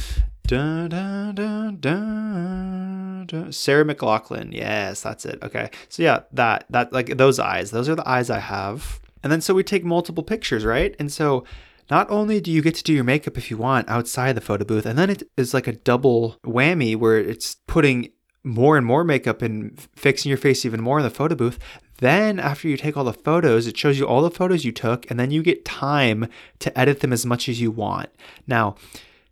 Da, 0.47 0.89
da, 0.89 1.31
da, 1.31 1.71
da, 1.71 3.23
da. 3.25 3.51
Sarah 3.51 3.85
McLachlan. 3.85 4.53
Yes, 4.53 5.01
that's 5.03 5.25
it. 5.25 5.39
Okay. 5.43 5.71
So 5.89 6.03
yeah, 6.03 6.23
that 6.33 6.65
that 6.71 6.93
like 6.93 7.17
those 7.17 7.39
eyes. 7.39 7.71
Those 7.71 7.89
are 7.89 7.95
the 7.95 8.09
eyes 8.09 8.31
I 8.31 8.41
have. 8.41 9.01
And 9.23 9.31
then 9.33 9.41
so 9.41 9.55
we 9.55 9.63
take 9.63 9.85
multiple 9.85 10.25
pictures, 10.25 10.65
right? 10.65 10.97
And 10.99 11.13
so 11.13 11.45
not 11.91 12.11
only 12.11 12.41
do 12.41 12.51
you 12.51 12.63
get 12.63 12.75
to 12.77 12.83
do 12.83 12.93
your 12.93 13.05
makeup 13.05 13.37
if 13.37 13.51
you 13.51 13.57
want 13.57 13.89
outside 13.89 14.35
the 14.35 14.41
photo 14.41 14.65
booth, 14.65 14.87
and 14.87 14.99
then 14.99 15.11
it 15.11 15.23
is 15.37 15.53
like 15.53 15.67
a 15.67 15.73
double 15.73 16.37
whammy 16.45 16.97
where 16.97 17.19
it's 17.19 17.57
putting 17.67 18.11
more 18.43 18.77
and 18.77 18.87
more 18.87 19.05
makeup 19.05 19.43
and 19.43 19.79
fixing 19.95 20.31
your 20.31 20.39
face 20.39 20.65
even 20.65 20.81
more 20.81 20.99
in 20.99 21.05
the 21.05 21.11
photo 21.11 21.35
booth. 21.35 21.59
Then, 21.99 22.39
after 22.39 22.69
you 22.69 22.79
take 22.79 22.97
all 22.97 23.05
the 23.05 23.13
photos, 23.13 23.67
it 23.67 23.77
shows 23.77 23.99
you 23.99 24.07
all 24.07 24.23
the 24.23 24.31
photos 24.31 24.65
you 24.65 24.73
took, 24.73 25.11
and 25.11 25.21
then 25.21 25.31
you 25.31 25.43
get 25.43 25.67
time 25.67 26.29
to 26.61 26.79
edit 26.79 27.01
them 27.01 27.13
as 27.13 27.27
much 27.27 27.49
as 27.49 27.61
you 27.61 27.71
want. 27.71 28.09
Now, 28.47 28.77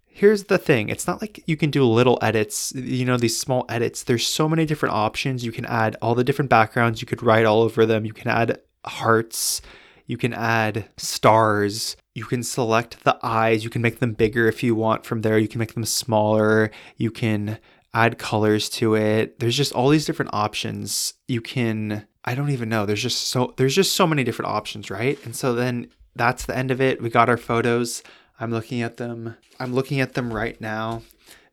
here's 0.07 0.45
the 0.45 0.59
thing 0.59 0.89
it's 0.89 1.07
not 1.07 1.23
like 1.23 1.43
you 1.47 1.57
can 1.57 1.71
do 1.71 1.85
little 1.85 2.19
edits, 2.21 2.73
you 2.75 3.07
know, 3.07 3.17
these 3.17 3.39
small 3.39 3.65
edits. 3.69 4.03
There's 4.03 4.27
so 4.27 4.49
many 4.49 4.67
different 4.67 4.95
options. 4.95 5.45
You 5.45 5.53
can 5.53 5.65
add 5.65 5.97
all 6.03 6.15
the 6.15 6.25
different 6.25 6.51
backgrounds, 6.51 7.01
you 7.01 7.07
could 7.07 7.23
write 7.23 7.47
all 7.47 7.63
over 7.63 7.87
them, 7.87 8.05
you 8.05 8.13
can 8.13 8.29
add 8.29 8.61
hearts, 8.85 9.63
you 10.07 10.19
can 10.19 10.35
add 10.35 10.87
stars. 10.97 11.97
You 12.19 12.25
can 12.25 12.43
select 12.43 13.05
the 13.05 13.17
eyes. 13.23 13.63
You 13.63 13.71
can 13.71 13.81
make 13.81 14.01
them 14.01 14.13
bigger 14.13 14.49
if 14.49 14.65
you 14.65 14.75
want 14.75 15.07
from 15.07 15.23
there. 15.23 15.39
You 15.39 15.47
can 15.47 15.61
make 15.61 15.75
them 15.75 15.85
smaller. 15.85 16.73
You 16.97 17.13
can 17.13 17.61
add 17.95 18.19
colors 18.19 18.69
to 18.71 18.97
it. 18.97 19.39
There's 19.39 19.57
just 19.57 19.73
all 19.73 19.89
these 19.89 20.05
different 20.05 20.35
options. 20.35 21.15
You 21.29 21.41
can 21.41 22.09
I 22.25 22.35
don't 22.35 22.51
even 22.51 22.69
know. 22.69 22.87
There's 22.87 23.03
just 23.03 23.29
so 23.29 23.55
there's 23.57 23.77
just 23.77 23.95
so 23.95 24.05
many 24.05 24.25
different 24.25 24.51
options, 24.51 24.91
right? 24.91 25.17
And 25.25 25.37
so 25.37 25.55
then 25.55 25.91
that's 26.17 26.45
the 26.45 26.59
end 26.59 26.73
of 26.73 26.81
it. 26.81 27.01
We 27.01 27.09
got 27.09 27.29
our 27.29 27.37
photos. 27.37 28.03
I'm 28.41 28.51
looking 28.51 28.83
at 28.83 28.97
them. 28.97 29.37
I'm 29.61 29.73
looking 29.73 30.01
at 30.01 30.15
them 30.15 30.33
right 30.33 30.61
now. 30.61 31.03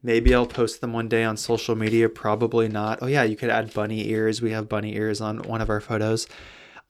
Maybe 0.02 0.34
I'll 0.34 0.48
post 0.48 0.82
them 0.82 0.94
one 0.94 1.08
day 1.08 1.24
on 1.24 1.38
social 1.38 1.76
media. 1.76 2.10
Probably 2.10 2.68
not. 2.68 3.00
Oh, 3.04 3.08
yeah, 3.08 3.24
you 3.24 3.36
could 3.36 3.52
add 3.52 3.74
bunny 3.74 4.10
ears. 4.10 4.42
We 4.42 4.52
have 4.52 4.68
bunny 4.68 4.96
ears 4.96 5.22
on 5.22 5.44
one 5.44 5.62
of 5.62 5.70
our 5.70 5.82
photos. 5.82 6.28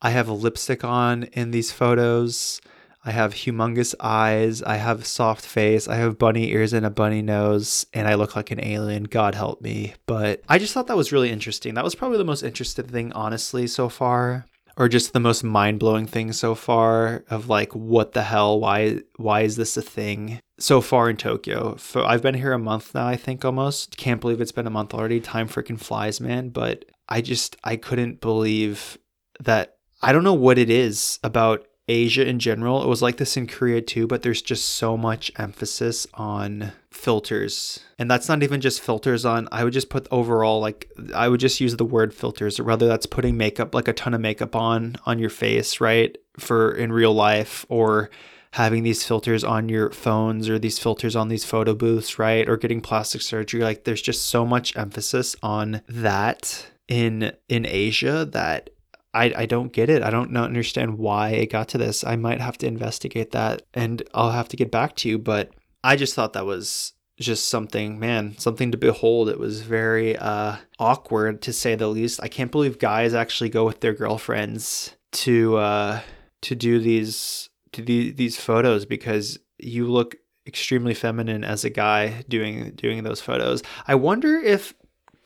I 0.00 0.10
have 0.10 0.28
a 0.28 0.34
lipstick 0.34 0.82
on 0.82 1.24
in 1.32 1.50
these 1.50 1.70
photos. 1.70 2.60
I 3.06 3.12
have 3.12 3.34
humongous 3.34 3.94
eyes. 4.00 4.62
I 4.64 4.76
have 4.78 5.06
soft 5.06 5.46
face. 5.46 5.86
I 5.86 5.94
have 5.94 6.18
bunny 6.18 6.50
ears 6.50 6.72
and 6.72 6.84
a 6.84 6.90
bunny 6.90 7.22
nose, 7.22 7.86
and 7.94 8.08
I 8.08 8.14
look 8.14 8.34
like 8.34 8.50
an 8.50 8.62
alien. 8.62 9.04
God 9.04 9.36
help 9.36 9.62
me. 9.62 9.94
But 10.06 10.42
I 10.48 10.58
just 10.58 10.74
thought 10.74 10.88
that 10.88 10.96
was 10.96 11.12
really 11.12 11.30
interesting. 11.30 11.74
That 11.74 11.84
was 11.84 11.94
probably 11.94 12.18
the 12.18 12.24
most 12.24 12.42
interesting 12.42 12.88
thing, 12.88 13.12
honestly, 13.12 13.68
so 13.68 13.88
far. 13.88 14.46
Or 14.76 14.88
just 14.88 15.12
the 15.12 15.20
most 15.20 15.44
mind 15.44 15.78
blowing 15.78 16.06
thing 16.06 16.32
so 16.32 16.56
far 16.56 17.24
of 17.30 17.48
like, 17.48 17.72
what 17.74 18.12
the 18.12 18.24
hell? 18.24 18.58
Why, 18.58 19.02
why 19.16 19.42
is 19.42 19.54
this 19.54 19.76
a 19.76 19.82
thing 19.82 20.40
so 20.58 20.80
far 20.80 21.08
in 21.08 21.16
Tokyo? 21.16 21.76
For, 21.76 22.04
I've 22.04 22.22
been 22.22 22.34
here 22.34 22.52
a 22.52 22.58
month 22.58 22.92
now, 22.92 23.06
I 23.06 23.16
think 23.16 23.44
almost. 23.44 23.96
Can't 23.96 24.20
believe 24.20 24.40
it's 24.40 24.52
been 24.52 24.66
a 24.66 24.70
month 24.70 24.92
already. 24.92 25.20
Time 25.20 25.48
freaking 25.48 25.78
flies, 25.78 26.20
man. 26.20 26.48
But 26.48 26.86
I 27.08 27.20
just, 27.20 27.56
I 27.62 27.76
couldn't 27.76 28.20
believe 28.20 28.98
that 29.38 29.76
I 30.02 30.12
don't 30.12 30.24
know 30.24 30.34
what 30.34 30.58
it 30.58 30.68
is 30.68 31.20
about 31.22 31.66
Asia 31.88 32.26
in 32.26 32.38
general. 32.38 32.82
It 32.82 32.88
was 32.88 33.02
like 33.02 33.16
this 33.16 33.36
in 33.36 33.46
Korea 33.46 33.80
too, 33.80 34.06
but 34.06 34.22
there's 34.22 34.42
just 34.42 34.68
so 34.68 34.96
much 34.96 35.30
emphasis 35.38 36.06
on 36.14 36.72
filters. 36.90 37.80
And 37.98 38.10
that's 38.10 38.28
not 38.28 38.42
even 38.42 38.60
just 38.60 38.80
filters 38.80 39.24
on, 39.24 39.48
I 39.52 39.64
would 39.64 39.72
just 39.72 39.88
put 39.88 40.08
overall, 40.10 40.60
like, 40.60 40.90
I 41.14 41.28
would 41.28 41.40
just 41.40 41.60
use 41.60 41.76
the 41.76 41.84
word 41.84 42.12
filters, 42.12 42.58
rather, 42.58 42.88
that's 42.88 43.06
putting 43.06 43.36
makeup, 43.36 43.74
like 43.74 43.88
a 43.88 43.92
ton 43.92 44.14
of 44.14 44.20
makeup 44.20 44.56
on, 44.56 44.96
on 45.06 45.18
your 45.18 45.30
face, 45.30 45.80
right? 45.80 46.16
For 46.38 46.72
in 46.72 46.92
real 46.92 47.12
life, 47.12 47.64
or 47.68 48.10
having 48.52 48.82
these 48.82 49.04
filters 49.04 49.44
on 49.44 49.68
your 49.68 49.90
phones 49.90 50.48
or 50.48 50.58
these 50.58 50.78
filters 50.78 51.14
on 51.14 51.28
these 51.28 51.44
photo 51.44 51.74
booths, 51.74 52.18
right? 52.18 52.48
Or 52.48 52.56
getting 52.56 52.80
plastic 52.80 53.20
surgery. 53.20 53.62
Like, 53.62 53.84
there's 53.84 54.02
just 54.02 54.26
so 54.26 54.46
much 54.46 54.76
emphasis 54.76 55.36
on 55.42 55.82
that 55.88 56.66
in 56.88 57.32
in 57.48 57.66
Asia 57.66 58.24
that 58.24 58.70
I, 59.16 59.32
I 59.34 59.46
don't 59.46 59.72
get 59.72 59.88
it. 59.88 60.02
I 60.02 60.10
don't 60.10 60.30
know, 60.30 60.44
understand 60.44 60.98
why 60.98 61.30
it 61.30 61.50
got 61.50 61.68
to 61.68 61.78
this. 61.78 62.04
I 62.04 62.16
might 62.16 62.40
have 62.40 62.58
to 62.58 62.66
investigate 62.66 63.32
that 63.32 63.62
and 63.72 64.02
I'll 64.12 64.30
have 64.30 64.48
to 64.48 64.56
get 64.56 64.70
back 64.70 64.94
to 64.96 65.08
you. 65.08 65.18
But 65.18 65.50
I 65.82 65.96
just 65.96 66.14
thought 66.14 66.34
that 66.34 66.44
was 66.44 66.92
just 67.18 67.48
something, 67.48 67.98
man, 67.98 68.36
something 68.36 68.70
to 68.72 68.76
behold. 68.76 69.30
It 69.30 69.38
was 69.38 69.62
very 69.62 70.16
uh, 70.16 70.56
awkward 70.78 71.40
to 71.42 71.52
say 71.52 71.74
the 71.74 71.88
least. 71.88 72.20
I 72.22 72.28
can't 72.28 72.52
believe 72.52 72.78
guys 72.78 73.14
actually 73.14 73.48
go 73.48 73.64
with 73.64 73.80
their 73.80 73.94
girlfriends 73.94 74.94
to 75.12 75.56
uh, 75.56 76.00
to 76.42 76.54
do 76.54 76.78
these 76.78 77.48
to 77.72 77.82
the, 77.82 78.10
these 78.10 78.36
photos 78.36 78.84
because 78.84 79.38
you 79.58 79.86
look 79.86 80.16
extremely 80.46 80.94
feminine 80.94 81.42
as 81.42 81.64
a 81.64 81.70
guy 81.70 82.22
doing 82.28 82.72
doing 82.72 83.02
those 83.02 83.22
photos. 83.22 83.62
I 83.86 83.94
wonder 83.94 84.36
if 84.36 84.74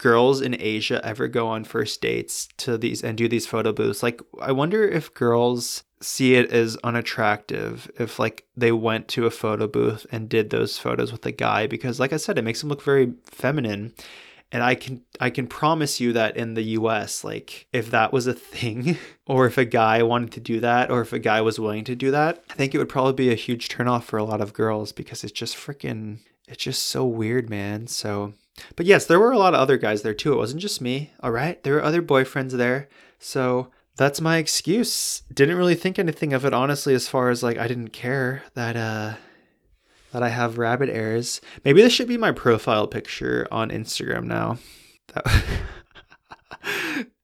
girls 0.00 0.40
in 0.40 0.56
Asia 0.58 1.00
ever 1.04 1.28
go 1.28 1.46
on 1.46 1.62
first 1.62 2.00
dates 2.00 2.48
to 2.56 2.78
these 2.78 3.04
and 3.04 3.18
do 3.18 3.28
these 3.28 3.46
photo 3.46 3.70
booths. 3.70 4.02
Like 4.02 4.20
I 4.40 4.50
wonder 4.50 4.82
if 4.82 5.12
girls 5.12 5.84
see 6.00 6.34
it 6.34 6.50
as 6.50 6.78
unattractive 6.82 7.90
if 7.98 8.18
like 8.18 8.46
they 8.56 8.72
went 8.72 9.06
to 9.08 9.26
a 9.26 9.30
photo 9.30 9.66
booth 9.66 10.06
and 10.10 10.30
did 10.30 10.48
those 10.48 10.78
photos 10.78 11.12
with 11.12 11.26
a 11.26 11.32
guy 11.32 11.66
because 11.66 12.00
like 12.00 12.14
I 12.14 12.16
said 12.16 12.38
it 12.38 12.42
makes 12.42 12.60
them 12.60 12.70
look 12.70 12.82
very 12.82 13.12
feminine 13.26 13.92
and 14.50 14.62
I 14.62 14.74
can 14.74 15.02
I 15.20 15.28
can 15.28 15.46
promise 15.46 16.00
you 16.00 16.14
that 16.14 16.38
in 16.38 16.54
the 16.54 16.62
US 16.78 17.22
like 17.22 17.66
if 17.70 17.90
that 17.90 18.14
was 18.14 18.26
a 18.26 18.32
thing 18.32 18.96
or 19.26 19.44
if 19.44 19.58
a 19.58 19.66
guy 19.66 20.02
wanted 20.02 20.32
to 20.32 20.40
do 20.40 20.60
that 20.60 20.90
or 20.90 21.02
if 21.02 21.12
a 21.12 21.18
guy 21.18 21.42
was 21.42 21.60
willing 21.60 21.84
to 21.84 21.94
do 21.94 22.10
that 22.12 22.42
I 22.48 22.54
think 22.54 22.74
it 22.74 22.78
would 22.78 22.88
probably 22.88 23.12
be 23.12 23.30
a 23.30 23.34
huge 23.34 23.68
turnoff 23.68 24.04
for 24.04 24.16
a 24.16 24.24
lot 24.24 24.40
of 24.40 24.54
girls 24.54 24.92
because 24.92 25.22
it's 25.22 25.32
just 25.34 25.54
freaking 25.54 26.20
it's 26.48 26.64
just 26.64 26.84
so 26.84 27.04
weird 27.04 27.50
man 27.50 27.86
so 27.86 28.32
but 28.76 28.86
yes 28.86 29.06
there 29.06 29.20
were 29.20 29.32
a 29.32 29.38
lot 29.38 29.54
of 29.54 29.60
other 29.60 29.76
guys 29.76 30.02
there 30.02 30.14
too 30.14 30.32
it 30.32 30.36
wasn't 30.36 30.60
just 30.60 30.80
me 30.80 31.12
all 31.20 31.30
right 31.30 31.62
there 31.62 31.74
were 31.74 31.84
other 31.84 32.02
boyfriends 32.02 32.52
there 32.52 32.88
so 33.18 33.68
that's 34.00 34.20
my 34.22 34.38
excuse. 34.38 35.22
Didn't 35.32 35.58
really 35.58 35.74
think 35.74 35.98
anything 35.98 36.32
of 36.32 36.46
it 36.46 36.54
honestly 36.54 36.94
as 36.94 37.06
far 37.06 37.28
as 37.28 37.42
like 37.42 37.58
I 37.58 37.68
didn't 37.68 37.90
care 37.90 38.44
that 38.54 38.74
uh 38.74 39.16
that 40.12 40.22
I 40.22 40.30
have 40.30 40.56
rabbit 40.56 40.88
ears. 40.88 41.42
Maybe 41.66 41.82
this 41.82 41.92
should 41.92 42.08
be 42.08 42.16
my 42.16 42.32
profile 42.32 42.86
picture 42.86 43.46
on 43.50 43.68
Instagram 43.68 44.24
now. 44.24 44.56
That 45.12 45.26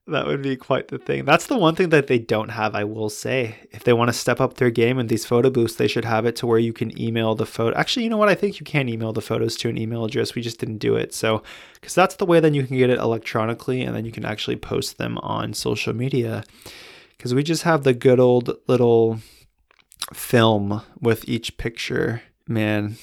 that 0.08 0.26
would 0.26 0.40
be 0.40 0.56
quite 0.56 0.88
the 0.88 0.98
thing. 0.98 1.24
That's 1.24 1.46
the 1.46 1.58
one 1.58 1.74
thing 1.74 1.88
that 1.88 2.06
they 2.06 2.18
don't 2.18 2.50
have, 2.50 2.76
I 2.76 2.84
will 2.84 3.10
say. 3.10 3.56
If 3.72 3.82
they 3.82 3.92
want 3.92 4.08
to 4.08 4.12
step 4.12 4.40
up 4.40 4.54
their 4.54 4.70
game 4.70 5.00
in 5.00 5.08
these 5.08 5.26
photo 5.26 5.50
booths, 5.50 5.74
they 5.74 5.88
should 5.88 6.04
have 6.04 6.26
it 6.26 6.36
to 6.36 6.46
where 6.46 6.60
you 6.60 6.72
can 6.72 6.98
email 7.00 7.34
the 7.34 7.44
photo. 7.44 7.76
Actually, 7.76 8.04
you 8.04 8.10
know 8.10 8.16
what? 8.16 8.28
I 8.28 8.36
think 8.36 8.60
you 8.60 8.64
can 8.64 8.88
email 8.88 9.12
the 9.12 9.20
photos 9.20 9.56
to 9.56 9.68
an 9.68 9.76
email 9.76 10.04
address. 10.04 10.36
We 10.36 10.42
just 10.42 10.60
didn't 10.60 10.78
do 10.78 10.94
it. 10.94 11.12
So, 11.12 11.42
because 11.74 11.94
that's 11.94 12.16
the 12.16 12.26
way 12.26 12.38
then 12.38 12.54
you 12.54 12.64
can 12.64 12.78
get 12.78 12.90
it 12.90 13.00
electronically 13.00 13.82
and 13.82 13.96
then 13.96 14.04
you 14.04 14.12
can 14.12 14.24
actually 14.24 14.56
post 14.56 14.96
them 14.96 15.18
on 15.18 15.54
social 15.54 15.92
media. 15.92 16.44
Because 17.16 17.34
we 17.34 17.42
just 17.42 17.64
have 17.64 17.82
the 17.82 17.94
good 17.94 18.20
old 18.20 18.56
little 18.68 19.18
film 20.12 20.82
with 21.00 21.28
each 21.28 21.58
picture. 21.58 22.22
Man, 22.46 22.96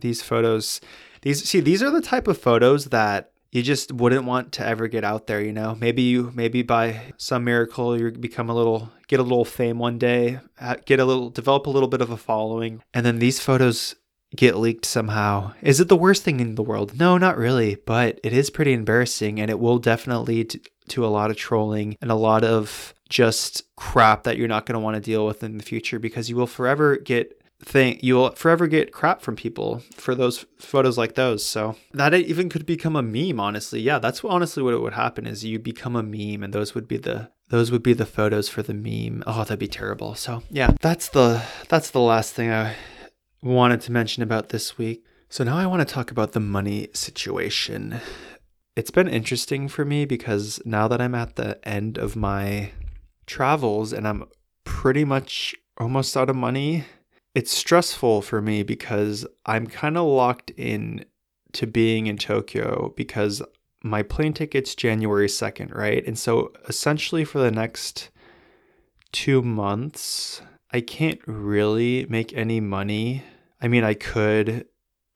these 0.00 0.20
photos, 0.20 0.80
these, 1.22 1.48
see, 1.48 1.60
these 1.60 1.80
are 1.80 1.90
the 1.90 2.02
type 2.02 2.26
of 2.26 2.38
photos 2.38 2.86
that 2.86 3.30
you 3.52 3.62
just 3.62 3.92
wouldn't 3.92 4.24
want 4.24 4.52
to 4.52 4.66
ever 4.66 4.88
get 4.88 5.04
out 5.04 5.26
there, 5.26 5.42
you 5.42 5.52
know. 5.52 5.76
Maybe 5.78 6.02
you 6.02 6.32
maybe 6.34 6.62
by 6.62 7.12
some 7.16 7.44
miracle 7.44 7.98
you 7.98 8.10
become 8.12 8.48
a 8.48 8.54
little 8.54 8.90
get 9.08 9.20
a 9.20 9.24
little 9.24 9.44
fame 9.44 9.78
one 9.78 9.98
day, 9.98 10.40
uh, 10.60 10.76
get 10.84 11.00
a 11.00 11.04
little 11.04 11.30
develop 11.30 11.66
a 11.66 11.70
little 11.70 11.88
bit 11.88 12.00
of 12.00 12.10
a 12.10 12.16
following, 12.16 12.82
and 12.94 13.04
then 13.04 13.18
these 13.18 13.40
photos 13.40 13.96
get 14.36 14.56
leaked 14.56 14.84
somehow. 14.84 15.52
Is 15.60 15.80
it 15.80 15.88
the 15.88 15.96
worst 15.96 16.22
thing 16.22 16.40
in 16.40 16.54
the 16.54 16.62
world? 16.62 16.98
No, 16.98 17.18
not 17.18 17.36
really, 17.36 17.74
but 17.74 18.20
it 18.22 18.32
is 18.32 18.50
pretty 18.50 18.72
embarrassing 18.72 19.40
and 19.40 19.50
it 19.50 19.58
will 19.58 19.78
definitely 19.78 20.36
lead 20.36 20.50
to, 20.50 20.60
to 20.88 21.06
a 21.06 21.08
lot 21.08 21.30
of 21.30 21.36
trolling 21.36 21.96
and 22.00 22.10
a 22.10 22.16
lot 22.16 22.44
of 22.44 22.94
just 23.08 23.64
crap 23.76 24.22
that 24.22 24.36
you're 24.36 24.48
not 24.48 24.66
going 24.66 24.74
to 24.74 24.80
want 24.80 24.94
to 24.94 25.00
deal 25.00 25.26
with 25.26 25.42
in 25.42 25.58
the 25.58 25.64
future 25.64 25.98
because 25.98 26.30
you 26.30 26.36
will 26.36 26.46
forever 26.46 26.96
get 26.96 27.39
thing 27.62 27.98
you'll 28.02 28.30
forever 28.32 28.66
get 28.66 28.92
crap 28.92 29.20
from 29.22 29.36
people 29.36 29.82
for 29.92 30.14
those 30.14 30.46
photos 30.58 30.96
like 30.96 31.14
those. 31.14 31.44
So 31.44 31.76
that 31.92 32.14
even 32.14 32.48
could 32.48 32.66
become 32.66 32.96
a 32.96 33.02
meme 33.02 33.40
honestly. 33.40 33.80
Yeah 33.80 33.98
that's 33.98 34.24
honestly 34.24 34.62
what 34.62 34.74
it 34.74 34.80
would 34.80 34.94
happen 34.94 35.26
is 35.26 35.44
you 35.44 35.58
become 35.58 35.96
a 35.96 36.02
meme 36.02 36.42
and 36.42 36.52
those 36.52 36.74
would 36.74 36.88
be 36.88 36.96
the 36.96 37.30
those 37.48 37.70
would 37.70 37.82
be 37.82 37.92
the 37.92 38.06
photos 38.06 38.48
for 38.48 38.62
the 38.62 38.74
meme. 38.74 39.22
Oh 39.26 39.40
that'd 39.40 39.58
be 39.58 39.68
terrible. 39.68 40.14
So 40.14 40.42
yeah 40.50 40.74
that's 40.80 41.08
the 41.08 41.42
that's 41.68 41.90
the 41.90 42.00
last 42.00 42.34
thing 42.34 42.50
i 42.50 42.74
wanted 43.42 43.80
to 43.82 43.92
mention 43.92 44.22
about 44.22 44.50
this 44.50 44.78
week. 44.78 45.04
So 45.28 45.44
now 45.44 45.56
i 45.56 45.66
want 45.66 45.86
to 45.86 45.94
talk 45.94 46.10
about 46.10 46.32
the 46.32 46.40
money 46.40 46.88
situation. 46.94 48.00
It's 48.76 48.90
been 48.90 49.08
interesting 49.08 49.68
for 49.68 49.84
me 49.84 50.04
because 50.04 50.60
now 50.64 50.88
that 50.88 51.00
i'm 51.00 51.14
at 51.14 51.36
the 51.36 51.58
end 51.68 51.98
of 51.98 52.16
my 52.16 52.72
travels 53.26 53.92
and 53.92 54.08
i'm 54.08 54.24
pretty 54.64 55.04
much 55.04 55.54
almost 55.78 56.16
out 56.16 56.30
of 56.30 56.36
money 56.36 56.84
it's 57.34 57.52
stressful 57.52 58.22
for 58.22 58.40
me 58.40 58.62
because 58.62 59.26
I'm 59.46 59.66
kind 59.66 59.96
of 59.96 60.06
locked 60.06 60.50
in 60.50 61.04
to 61.52 61.66
being 61.66 62.06
in 62.06 62.16
Tokyo 62.16 62.92
because 62.96 63.42
my 63.82 64.02
plane 64.02 64.32
ticket's 64.32 64.74
January 64.74 65.26
2nd, 65.26 65.74
right? 65.74 66.06
And 66.06 66.18
so 66.18 66.52
essentially 66.68 67.24
for 67.24 67.38
the 67.38 67.50
next 67.50 68.10
2 69.12 69.42
months, 69.42 70.42
I 70.72 70.80
can't 70.80 71.20
really 71.26 72.06
make 72.08 72.32
any 72.32 72.60
money. 72.60 73.24
I 73.60 73.68
mean, 73.68 73.84
I 73.84 73.94
could 73.94 74.66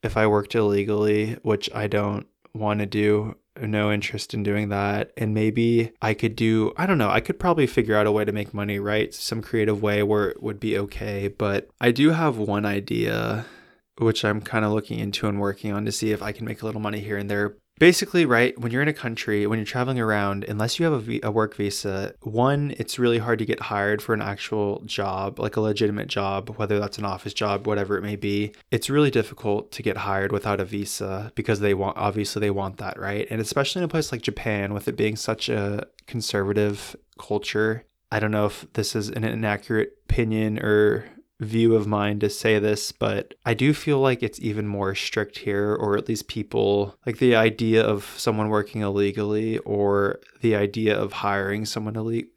if 0.03 0.17
I 0.17 0.27
worked 0.27 0.55
illegally, 0.55 1.37
which 1.41 1.69
I 1.73 1.87
don't 1.87 2.27
want 2.53 2.79
to 2.79 2.85
do 2.85 3.35
no 3.61 3.91
interest 3.91 4.33
in 4.33 4.43
doing 4.43 4.69
that. 4.69 5.11
And 5.17 5.33
maybe 5.33 5.91
I 6.01 6.13
could 6.13 6.35
do, 6.35 6.73
I 6.77 6.85
don't 6.85 6.97
know, 6.97 7.09
I 7.09 7.19
could 7.19 7.39
probably 7.39 7.67
figure 7.67 7.95
out 7.95 8.07
a 8.07 8.11
way 8.11 8.25
to 8.25 8.31
make 8.31 8.53
money, 8.53 8.79
right? 8.79 9.13
Some 9.13 9.41
creative 9.41 9.81
way 9.81 10.03
where 10.03 10.29
it 10.29 10.43
would 10.43 10.59
be 10.59 10.77
okay. 10.77 11.27
But 11.27 11.69
I 11.79 11.91
do 11.91 12.11
have 12.11 12.37
one 12.37 12.65
idea, 12.65 13.45
which 13.97 14.25
I'm 14.25 14.41
kind 14.41 14.65
of 14.65 14.71
looking 14.71 14.99
into 14.99 15.27
and 15.27 15.39
working 15.39 15.71
on 15.71 15.85
to 15.85 15.91
see 15.91 16.11
if 16.11 16.21
I 16.21 16.31
can 16.31 16.45
make 16.45 16.61
a 16.61 16.65
little 16.65 16.81
money 16.81 16.99
here 16.99 17.17
and 17.17 17.29
there 17.29 17.55
basically 17.77 18.25
right 18.25 18.57
when 18.59 18.71
you're 18.71 18.81
in 18.81 18.87
a 18.87 18.93
country 18.93 19.45
when 19.45 19.59
you're 19.59 19.65
traveling 19.65 19.99
around 19.99 20.43
unless 20.45 20.79
you 20.79 20.85
have 20.85 21.09
a, 21.09 21.19
a, 21.23 21.31
work 21.31 21.55
visa 21.55 22.13
one 22.21 22.73
it's 22.77 22.97
really 22.97 23.17
hard 23.17 23.39
to 23.39 23.45
get 23.45 23.59
hired 23.59 24.01
for 24.01 24.13
an 24.13 24.21
actual 24.21 24.81
job 24.85 25.39
like 25.39 25.57
a 25.57 25.61
legitimate 25.61 26.07
job 26.07 26.49
whether 26.57 26.79
that's 26.79 26.97
an 26.97 27.05
office 27.05 27.33
job 27.33 27.67
whatever 27.67 27.97
it 27.97 28.01
may 28.01 28.15
be. 28.15 28.51
It's 28.71 28.89
really 28.89 29.11
difficult 29.11 29.71
to 29.73 29.83
get 29.83 29.97
hired 29.97 30.31
without 30.31 30.59
a 30.59 30.65
visa 30.65 31.31
because 31.35 31.59
they 31.59 31.73
want 31.73 31.97
obviously 31.97 32.39
they 32.39 32.51
want 32.51 32.77
that 32.77 32.99
right? 32.99 33.27
And 33.29 33.41
especially 33.41 33.81
in 33.81 33.85
a 33.85 33.89
place 33.89 34.11
like 34.11 34.21
japan 34.21 34.73
with 34.73 34.87
it 34.87 34.95
being 34.95 35.15
such 35.15 35.49
a 35.49 35.87
conservative 36.07 36.95
culture 37.19 37.83
I 38.11 38.19
don't 38.19 38.31
know 38.31 38.45
if 38.45 38.65
this 38.73 38.95
is 38.95 39.09
an 39.09 39.23
inaccurate 39.23 39.97
opinion 40.09 40.59
or 40.59 41.05
view 41.39 41.75
of 41.75 41.85
mine 41.85 42.19
to 42.19 42.29
say 42.29 42.59
this, 42.59 42.91
but 42.91 43.33
I 43.45 43.53
do 43.53 43.73
feel 43.73 43.99
like 43.99 44.23
it's 44.23 44.39
even 44.39 44.67
more 44.67 44.95
strict 44.95 45.39
here, 45.39 45.75
or 45.75 45.97
at 45.97 46.07
least 46.07 46.27
people 46.27 46.95
like 47.05 47.17
the 47.17 47.35
idea 47.35 47.83
of 47.83 48.13
someone 48.17 48.49
working 48.49 48.81
illegally 48.81 49.57
or 49.59 50.19
the 50.41 50.55
idea 50.55 50.97
of 50.97 51.13
hiring 51.13 51.65
someone 51.65 51.95
illegally. 51.95 52.31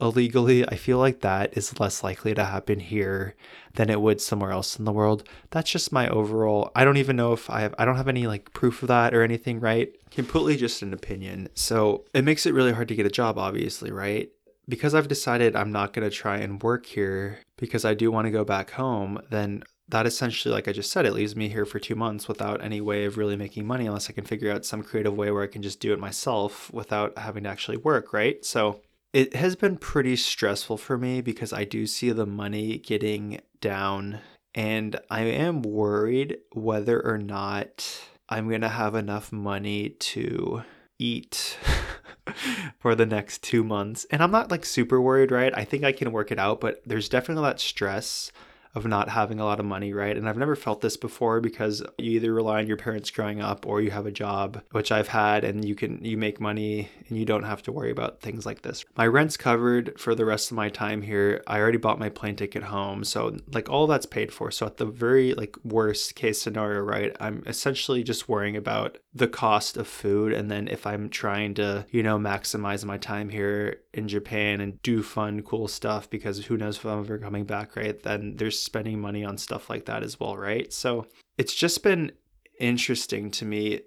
Illegally, 0.00 0.64
I 0.68 0.76
feel 0.76 0.98
like 0.98 1.22
that 1.22 1.56
is 1.56 1.80
less 1.80 2.04
likely 2.04 2.34
to 2.34 2.44
happen 2.44 2.78
here 2.78 3.34
than 3.74 3.90
it 3.90 4.00
would 4.00 4.20
somewhere 4.20 4.52
else 4.52 4.78
in 4.78 4.84
the 4.84 4.92
world. 4.92 5.28
That's 5.50 5.72
just 5.72 5.90
my 5.90 6.08
overall. 6.08 6.70
I 6.76 6.84
don't 6.84 6.98
even 6.98 7.16
know 7.16 7.32
if 7.32 7.50
I 7.50 7.62
have. 7.62 7.74
I 7.78 7.84
don't 7.84 7.96
have 7.96 8.06
any 8.06 8.28
like 8.28 8.52
proof 8.52 8.82
of 8.82 8.88
that 8.88 9.12
or 9.12 9.22
anything. 9.22 9.58
Right? 9.58 9.92
Completely 10.12 10.56
just 10.56 10.82
an 10.82 10.94
opinion. 10.94 11.48
So 11.54 12.04
it 12.14 12.22
makes 12.22 12.46
it 12.46 12.54
really 12.54 12.70
hard 12.70 12.86
to 12.88 12.94
get 12.94 13.06
a 13.06 13.10
job. 13.10 13.38
Obviously, 13.38 13.90
right? 13.90 14.30
Because 14.68 14.94
I've 14.94 15.08
decided 15.08 15.56
I'm 15.56 15.72
not 15.72 15.92
going 15.92 16.08
to 16.08 16.14
try 16.14 16.38
and 16.38 16.62
work 16.62 16.86
here 16.86 17.40
because 17.56 17.84
I 17.84 17.94
do 17.94 18.10
want 18.10 18.26
to 18.26 18.30
go 18.30 18.44
back 18.44 18.72
home, 18.72 19.20
then 19.30 19.64
that 19.88 20.06
essentially, 20.06 20.54
like 20.54 20.68
I 20.68 20.72
just 20.72 20.90
said, 20.90 21.04
it 21.04 21.12
leaves 21.12 21.36
me 21.36 21.48
here 21.48 21.66
for 21.66 21.78
two 21.78 21.94
months 21.94 22.28
without 22.28 22.64
any 22.64 22.80
way 22.80 23.04
of 23.04 23.18
really 23.18 23.36
making 23.36 23.66
money 23.66 23.86
unless 23.86 24.08
I 24.08 24.12
can 24.12 24.24
figure 24.24 24.50
out 24.50 24.64
some 24.64 24.82
creative 24.82 25.14
way 25.16 25.30
where 25.30 25.42
I 25.42 25.48
can 25.48 25.62
just 25.62 25.80
do 25.80 25.92
it 25.92 25.98
myself 25.98 26.72
without 26.72 27.18
having 27.18 27.44
to 27.44 27.50
actually 27.50 27.76
work, 27.76 28.12
right? 28.12 28.44
So 28.44 28.80
it 29.12 29.34
has 29.34 29.56
been 29.56 29.76
pretty 29.76 30.16
stressful 30.16 30.78
for 30.78 30.96
me 30.96 31.20
because 31.20 31.52
I 31.52 31.64
do 31.64 31.86
see 31.86 32.10
the 32.10 32.26
money 32.26 32.78
getting 32.78 33.40
down 33.60 34.20
and 34.54 34.98
I 35.10 35.22
am 35.22 35.62
worried 35.62 36.38
whether 36.52 37.04
or 37.04 37.18
not 37.18 38.06
I'm 38.28 38.48
going 38.48 38.62
to 38.62 38.68
have 38.68 38.94
enough 38.94 39.32
money 39.32 39.90
to 39.90 40.62
eat 40.98 41.58
for 42.78 42.94
the 42.94 43.06
next 43.06 43.42
two 43.42 43.64
months. 43.64 44.06
And 44.10 44.22
I'm 44.22 44.30
not 44.30 44.50
like 44.50 44.64
super 44.64 45.00
worried, 45.00 45.30
right? 45.30 45.52
I 45.56 45.64
think 45.64 45.84
I 45.84 45.92
can 45.92 46.12
work 46.12 46.30
it 46.30 46.38
out, 46.38 46.60
but 46.60 46.82
there's 46.86 47.08
definitely 47.08 47.44
that 47.44 47.60
stress 47.60 48.32
of 48.74 48.86
not 48.86 49.08
having 49.08 49.38
a 49.38 49.44
lot 49.44 49.60
of 49.60 49.66
money, 49.66 49.92
right? 49.92 50.16
And 50.16 50.28
I've 50.28 50.38
never 50.38 50.56
felt 50.56 50.80
this 50.80 50.96
before 50.96 51.40
because 51.40 51.82
you 51.98 52.12
either 52.12 52.32
rely 52.32 52.60
on 52.60 52.66
your 52.66 52.76
parents 52.76 53.10
growing 53.10 53.40
up 53.40 53.66
or 53.66 53.80
you 53.80 53.90
have 53.90 54.06
a 54.06 54.10
job, 54.10 54.62
which 54.70 54.90
I've 54.90 55.08
had, 55.08 55.44
and 55.44 55.64
you 55.64 55.74
can 55.74 56.04
you 56.04 56.16
make 56.16 56.40
money 56.40 56.88
and 57.08 57.18
you 57.18 57.24
don't 57.24 57.42
have 57.42 57.62
to 57.64 57.72
worry 57.72 57.90
about 57.90 58.20
things 58.20 58.46
like 58.46 58.62
this. 58.62 58.84
My 58.96 59.06
rent's 59.06 59.36
covered 59.36 59.98
for 59.98 60.14
the 60.14 60.24
rest 60.24 60.50
of 60.50 60.56
my 60.56 60.68
time 60.68 61.02
here. 61.02 61.42
I 61.46 61.58
already 61.58 61.78
bought 61.78 61.98
my 61.98 62.08
plane 62.08 62.36
ticket 62.36 62.64
home, 62.64 63.04
so 63.04 63.36
like 63.52 63.68
all 63.68 63.86
that's 63.86 64.06
paid 64.06 64.32
for. 64.32 64.50
So 64.50 64.66
at 64.66 64.78
the 64.78 64.86
very 64.86 65.34
like 65.34 65.56
worst 65.64 66.14
case 66.14 66.40
scenario, 66.40 66.80
right, 66.80 67.14
I'm 67.20 67.42
essentially 67.46 68.02
just 68.02 68.28
worrying 68.28 68.56
about 68.56 68.98
the 69.14 69.28
cost 69.28 69.76
of 69.76 69.86
food 69.86 70.32
and 70.32 70.50
then 70.50 70.68
if 70.68 70.86
I'm 70.86 71.10
trying 71.10 71.54
to, 71.54 71.86
you 71.90 72.02
know, 72.02 72.18
maximize 72.18 72.84
my 72.84 72.96
time 72.96 73.28
here 73.28 73.82
in 73.92 74.08
Japan 74.08 74.60
and 74.60 74.80
do 74.82 75.02
fun 75.02 75.42
cool 75.42 75.68
stuff 75.68 76.08
because 76.08 76.46
who 76.46 76.56
knows 76.56 76.76
if 76.76 76.86
I'm 76.86 77.00
ever 77.00 77.18
coming 77.18 77.44
back, 77.44 77.76
right? 77.76 78.02
Then 78.02 78.36
there's 78.36 78.61
spending 78.62 79.00
money 79.00 79.24
on 79.24 79.38
stuff 79.38 79.68
like 79.68 79.86
that 79.86 80.02
as 80.02 80.18
well, 80.18 80.36
right? 80.36 80.72
So 80.72 81.06
it's 81.38 81.54
just 81.54 81.82
been 81.82 82.12
interesting 82.58 83.30
to 83.32 83.44
me 83.44 83.80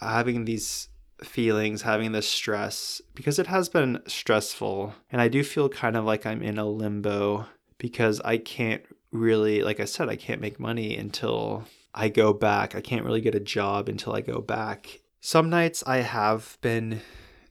having 0.00 0.44
these 0.44 0.88
feelings, 1.22 1.82
having 1.82 2.12
this 2.12 2.28
stress, 2.28 3.00
because 3.14 3.38
it 3.38 3.46
has 3.46 3.68
been 3.68 4.00
stressful. 4.06 4.94
And 5.10 5.20
I 5.20 5.28
do 5.28 5.44
feel 5.44 5.68
kind 5.68 5.96
of 5.96 6.04
like 6.04 6.26
I'm 6.26 6.42
in 6.42 6.58
a 6.58 6.66
limbo 6.66 7.46
because 7.78 8.20
I 8.20 8.38
can't 8.38 8.82
really, 9.12 9.62
like 9.62 9.80
I 9.80 9.84
said, 9.84 10.08
I 10.08 10.16
can't 10.16 10.40
make 10.40 10.58
money 10.58 10.96
until 10.96 11.64
I 11.94 12.08
go 12.08 12.32
back. 12.32 12.74
I 12.74 12.80
can't 12.80 13.04
really 13.04 13.20
get 13.20 13.34
a 13.34 13.40
job 13.40 13.88
until 13.88 14.14
I 14.14 14.20
go 14.20 14.40
back. 14.40 15.00
Some 15.20 15.48
nights 15.48 15.82
I 15.86 15.98
have 15.98 16.58
been 16.60 17.00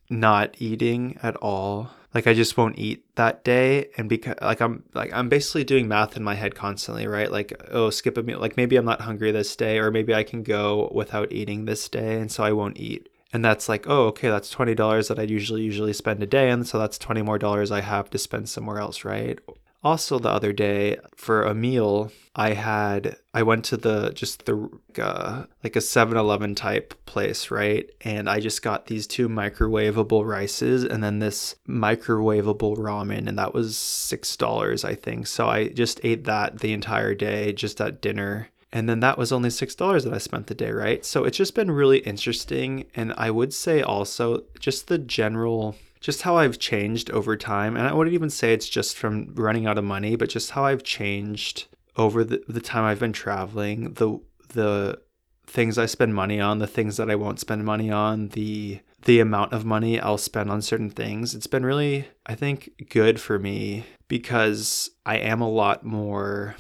not 0.10 0.56
eating 0.60 1.18
at 1.24 1.36
all. 1.38 1.92
Like 2.14 2.28
I 2.28 2.34
just 2.34 2.58
won't 2.58 2.78
eat 2.78 3.04
that 3.16 3.44
day 3.44 3.90
and 3.98 4.08
because 4.08 4.36
like 4.42 4.62
I'm 4.62 4.84
like 4.94 5.12
I'm 5.14 5.30
basically 5.30 5.64
doing 5.64 5.88
math 5.88 6.16
in 6.16 6.24
my 6.24 6.36
head 6.36 6.56
constantly, 6.56 7.08
right? 7.08 7.32
Like 7.32 7.54
oh, 7.72 7.90
skip 7.90 8.18
a 8.18 8.24
meal. 8.24 8.40
Like 8.40 8.58
maybe 8.58 8.76
I'm 8.76 8.86
not 8.86 9.02
hungry 9.02 9.32
this 9.32 9.56
day 9.56 9.80
or 9.80 9.90
maybe 9.92 10.14
I 10.14 10.24
can 10.24 10.44
go 10.44 10.92
without 10.94 11.32
eating 11.32 11.66
this 11.66 11.90
day 11.90 12.20
and 12.20 12.32
so 12.32 12.44
I 12.44 12.52
won't 12.52 12.78
eat 12.78 13.10
and 13.34 13.44
that's 13.44 13.68
like 13.68 13.90
oh 13.90 14.06
okay 14.06 14.30
that's 14.30 14.54
$20 14.54 15.08
that 15.08 15.20
i 15.20 15.24
usually 15.24 15.64
usually 15.64 15.92
spend 15.92 16.22
a 16.22 16.28
day 16.28 16.52
and 16.52 16.68
so 16.68 16.78
that's 16.78 17.00
20 17.00 17.24
more 17.24 17.40
dollars 17.40 17.72
i 17.72 17.82
have 17.82 18.10
to 18.12 18.18
spend 18.18 18.48
somewhere 18.48 18.78
else 18.78 19.04
right 19.04 19.40
also 19.84 20.20
the 20.20 20.30
other 20.30 20.54
day 20.54 20.98
for 21.16 21.44
a 21.44 21.54
meal 21.54 22.12
i 22.36 22.54
had 22.54 23.16
i 23.34 23.44
went 23.44 23.66
to 23.66 23.78
the 23.78 24.12
just 24.12 24.46
the 24.46 24.70
uh, 25.02 25.44
like 25.64 25.76
a 25.76 25.80
7-eleven 25.80 26.56
type 26.56 26.94
place 27.06 27.52
right? 27.52 27.90
And 28.02 28.30
i 28.30 28.40
just 28.40 28.62
got 28.62 28.88
these 28.88 29.08
two 29.08 29.28
microwavable 29.30 30.26
rices 30.26 30.84
and 30.84 31.04
then 31.04 31.20
this 31.20 31.56
microwavable 31.68 32.78
ramen 32.78 33.28
and 33.28 33.38
that 33.38 33.54
was 33.54 33.78
six 33.78 34.36
dollars 34.38 34.84
i 34.84 34.96
think. 34.96 35.28
So 35.28 35.48
i 35.48 35.68
just 35.68 36.00
ate 36.04 36.24
that 36.26 36.60
the 36.60 36.74
entire 36.74 37.14
day 37.14 37.54
just 37.54 37.82
at 37.82 38.02
dinner 38.02 38.50
and 38.74 38.90
then 38.90 39.02
that 39.02 39.20
was 39.20 39.32
only 39.32 39.50
$6 39.50 40.04
that 40.04 40.14
I 40.14 40.18
spent 40.18 40.48
the 40.48 40.56
day, 40.56 40.72
right? 40.72 41.06
So 41.06 41.26
it's 41.26 41.38
just 41.38 41.54
been 41.54 41.70
really 41.70 42.00
interesting. 42.00 42.86
And 42.96 43.14
I 43.16 43.30
would 43.30 43.54
say 43.54 43.84
also 43.84 44.46
just 44.60 44.88
the 44.88 44.98
general, 44.98 45.76
just 46.02 46.24
how 46.24 46.38
I've 46.38 46.58
changed 46.58 47.12
over 47.12 47.38
time. 47.38 47.78
And 47.78 47.88
I 47.88 47.94
wouldn't 47.94 48.16
even 48.16 48.32
say 48.32 48.52
it's 48.52 48.68
just 48.68 48.98
from 48.98 49.32
running 49.36 49.68
out 49.68 49.78
of 49.78 49.84
money, 49.84 50.16
but 50.16 50.30
just 50.30 50.52
how 50.52 50.66
I've 50.66 50.82
changed 50.82 51.68
over 51.96 52.24
the, 52.24 52.44
the 52.48 52.60
time 52.60 52.84
I've 52.84 53.00
been 53.00 53.14
traveling, 53.14 53.94
the, 53.94 54.20
the, 54.50 55.00
things 55.46 55.78
I 55.78 55.86
spend 55.86 56.16
money 56.16 56.40
on, 56.40 56.58
the 56.58 56.66
things 56.66 56.98
that 56.98 57.12
I 57.12 57.16
won't 57.16 57.40
spend 57.40 57.64
money 57.64 57.92
on, 57.92 58.30
the 58.30 58.80
the 59.04 59.20
amount 59.20 59.52
of 59.52 59.66
money 59.66 60.00
I'll 60.00 60.18
spend 60.18 60.50
on 60.50 60.62
certain 60.62 60.90
things. 60.90 61.36
It's 61.36 61.48
been 61.48 61.66
really 61.66 62.08
I 62.26 62.34
think 62.34 62.88
good 62.90 63.20
for 63.20 63.38
me 63.38 63.84
because 64.08 64.90
I 65.06 65.18
am 65.18 65.42
a 65.42 65.50
lot 65.50 65.84
more 65.84 66.56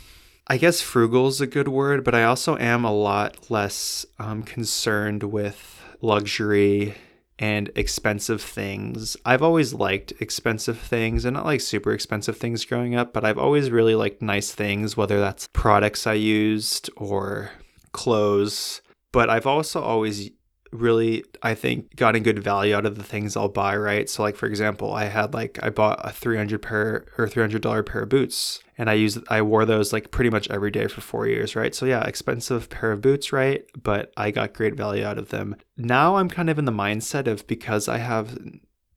I 0.45 0.57
guess 0.57 0.81
frugal 0.81 1.27
is 1.27 1.39
a 1.39 1.47
good 1.47 1.69
word, 1.69 2.03
but 2.03 2.13
I 2.13 2.25
also 2.25 2.57
am 2.57 2.83
a 2.83 2.91
lot 2.91 3.49
less 3.49 4.05
um, 4.19 4.43
concerned 4.43 5.23
with 5.23 5.81
luxury 6.01 6.95
and 7.39 7.71
expensive 7.75 8.41
things. 8.41 9.15
I've 9.25 9.41
always 9.41 9.73
liked 9.73 10.11
expensive 10.19 10.77
things 10.77 11.23
and 11.23 11.35
not 11.35 11.45
like 11.45 11.61
super 11.61 11.93
expensive 11.93 12.37
things 12.37 12.65
growing 12.65 12.93
up, 12.93 13.13
but 13.13 13.23
I've 13.23 13.37
always 13.37 13.71
really 13.71 13.95
liked 13.95 14.21
nice 14.21 14.51
things, 14.51 14.97
whether 14.97 15.19
that's 15.19 15.47
products 15.53 16.05
I 16.05 16.13
used 16.13 16.89
or 16.97 17.51
clothes. 17.93 18.81
But 19.13 19.29
I've 19.29 19.47
also 19.47 19.81
always 19.81 20.29
really 20.73 21.23
I 21.41 21.53
think 21.53 21.95
gotten 21.95 22.23
good 22.23 22.43
value 22.43 22.75
out 22.75 22.85
of 22.85 22.97
the 22.97 23.03
things 23.03 23.37
I'll 23.37 23.47
buy, 23.47 23.77
right? 23.77 24.09
So 24.09 24.23
like 24.23 24.35
for 24.35 24.47
example, 24.47 24.93
I 24.93 25.05
had 25.05 25.33
like 25.33 25.57
I 25.63 25.69
bought 25.69 25.99
a 26.03 26.11
300 26.11 26.61
pair 26.61 27.05
or 27.17 27.27
$300 27.27 27.85
pair 27.85 28.01
of 28.01 28.09
boots 28.09 28.62
and 28.83 28.89
I 28.89 28.95
used 28.95 29.19
I 29.29 29.41
wore 29.41 29.63
those 29.63 29.93
like 29.93 30.11
pretty 30.11 30.29
much 30.29 30.49
every 30.49 30.69
day 30.69 30.87
for 30.87 30.99
4 30.99 31.25
years, 31.27 31.55
right? 31.55 31.73
So 31.73 31.85
yeah, 31.85 32.03
expensive 32.03 32.69
pair 32.69 32.91
of 32.91 32.99
boots, 32.99 33.31
right? 33.31 33.63
But 33.81 34.11
I 34.17 34.29
got 34.29 34.51
great 34.51 34.75
value 34.75 35.05
out 35.05 35.17
of 35.17 35.29
them. 35.29 35.55
Now 35.77 36.17
I'm 36.17 36.27
kind 36.27 36.49
of 36.49 36.59
in 36.59 36.65
the 36.65 36.73
mindset 36.73 37.27
of 37.27 37.47
because 37.47 37.87
I 37.87 37.99
have 37.99 38.37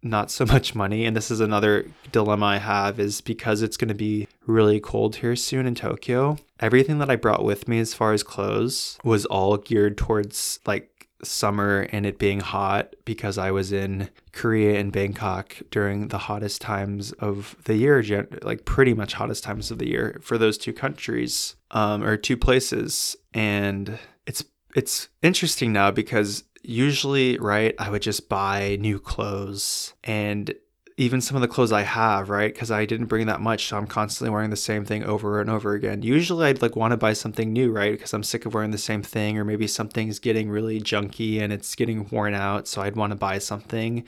not 0.03 0.33
so 0.33 0.45
much 0.55 0.75
money 0.75 1.05
and 1.05 1.17
this 1.17 1.31
is 1.31 1.39
another 1.39 1.87
dilemma 2.11 2.47
I 2.47 2.57
have 2.57 2.99
is 2.99 3.21
because 3.21 3.63
it's 3.63 3.77
going 3.77 3.87
to 3.87 3.95
be 3.95 4.27
really 4.45 4.81
cold 4.81 5.15
here 5.15 5.37
soon 5.37 5.69
in 5.69 5.77
Tokyo. 5.77 6.37
Everything 6.59 6.99
that 6.99 7.11
I 7.11 7.15
brought 7.15 7.45
with 7.45 7.69
me 7.69 7.79
as 7.79 7.95
far 7.95 8.13
as 8.13 8.25
clothes 8.25 8.99
was 9.05 9.25
all 9.27 9.57
geared 9.57 9.97
towards 9.97 10.59
like 10.67 10.91
summer 11.23 11.87
and 11.93 12.05
it 12.07 12.19
being 12.19 12.41
hot 12.41 12.95
because 13.05 13.39
I 13.39 13.51
was 13.51 13.73
in 13.73 14.11
Korea 14.33 14.79
and 14.79 14.93
Bangkok 14.93 15.57
during 15.71 16.09
the 16.09 16.19
hottest 16.19 16.61
times 16.61 17.13
of 17.13 17.57
the 17.65 17.75
year, 17.75 18.29
like 18.43 18.65
pretty 18.65 18.95
much 18.95 19.15
hottest 19.15 19.45
times 19.45 19.71
of 19.71 19.79
the 19.79 19.89
year 19.89 20.19
for 20.23 20.39
those 20.39 20.59
two 20.59 20.73
countries 20.73 21.57
um, 21.71 22.03
or 22.03 22.17
two 22.17 22.37
places. 22.37 23.17
And 23.33 23.99
it's 24.27 24.45
it's 24.75 25.09
interesting 25.23 25.73
now 25.73 25.91
because 25.91 26.45
usually, 26.63 27.39
right, 27.39 27.75
I 27.79 27.91
would 27.91 28.03
just 28.03 28.29
buy 28.29 28.77
new 28.81 28.99
clothes 28.99 29.95
and 30.05 30.53
even 30.99 31.21
some 31.21 31.37
of 31.37 31.43
the 31.43 31.49
clothes 31.49 31.73
I 31.73 31.83
have, 31.83 32.31
right? 32.31 32.53
Because 32.53 32.71
I 32.71 32.87
didn't 32.87 33.07
bring 33.07 33.27
that 33.27 33.41
much, 33.41 33.67
so 33.67 33.77
I'm 33.77 33.87
constantly 33.87 34.33
wearing 34.33 34.49
the 34.51 34.57
same 34.57 34.85
thing 34.85 35.05
over 35.05 35.41
and 35.41 35.51
over 35.51 35.75
again. 35.75 36.01
Usually, 36.01 36.47
I'd 36.47 36.63
like 36.63 36.75
want 36.75 36.93
to 36.93 36.97
buy 36.97 37.13
something 37.13 37.53
new, 37.53 37.71
right? 37.71 37.93
Because 37.93 38.15
I'm 38.15 38.23
sick 38.23 38.47
of 38.47 38.55
wearing 38.55 38.71
the 38.71 38.79
same 38.79 39.03
thing, 39.03 39.37
or 39.37 39.45
maybe 39.45 39.67
something's 39.67 40.19
getting 40.19 40.49
really 40.49 40.81
junky 40.81 41.41
and 41.41 41.53
it's 41.53 41.75
getting 41.75 42.09
worn 42.09 42.33
out, 42.33 42.67
so 42.67 42.81
I'd 42.81 42.97
want 42.97 43.11
to 43.11 43.17
buy 43.17 43.39
something. 43.39 44.05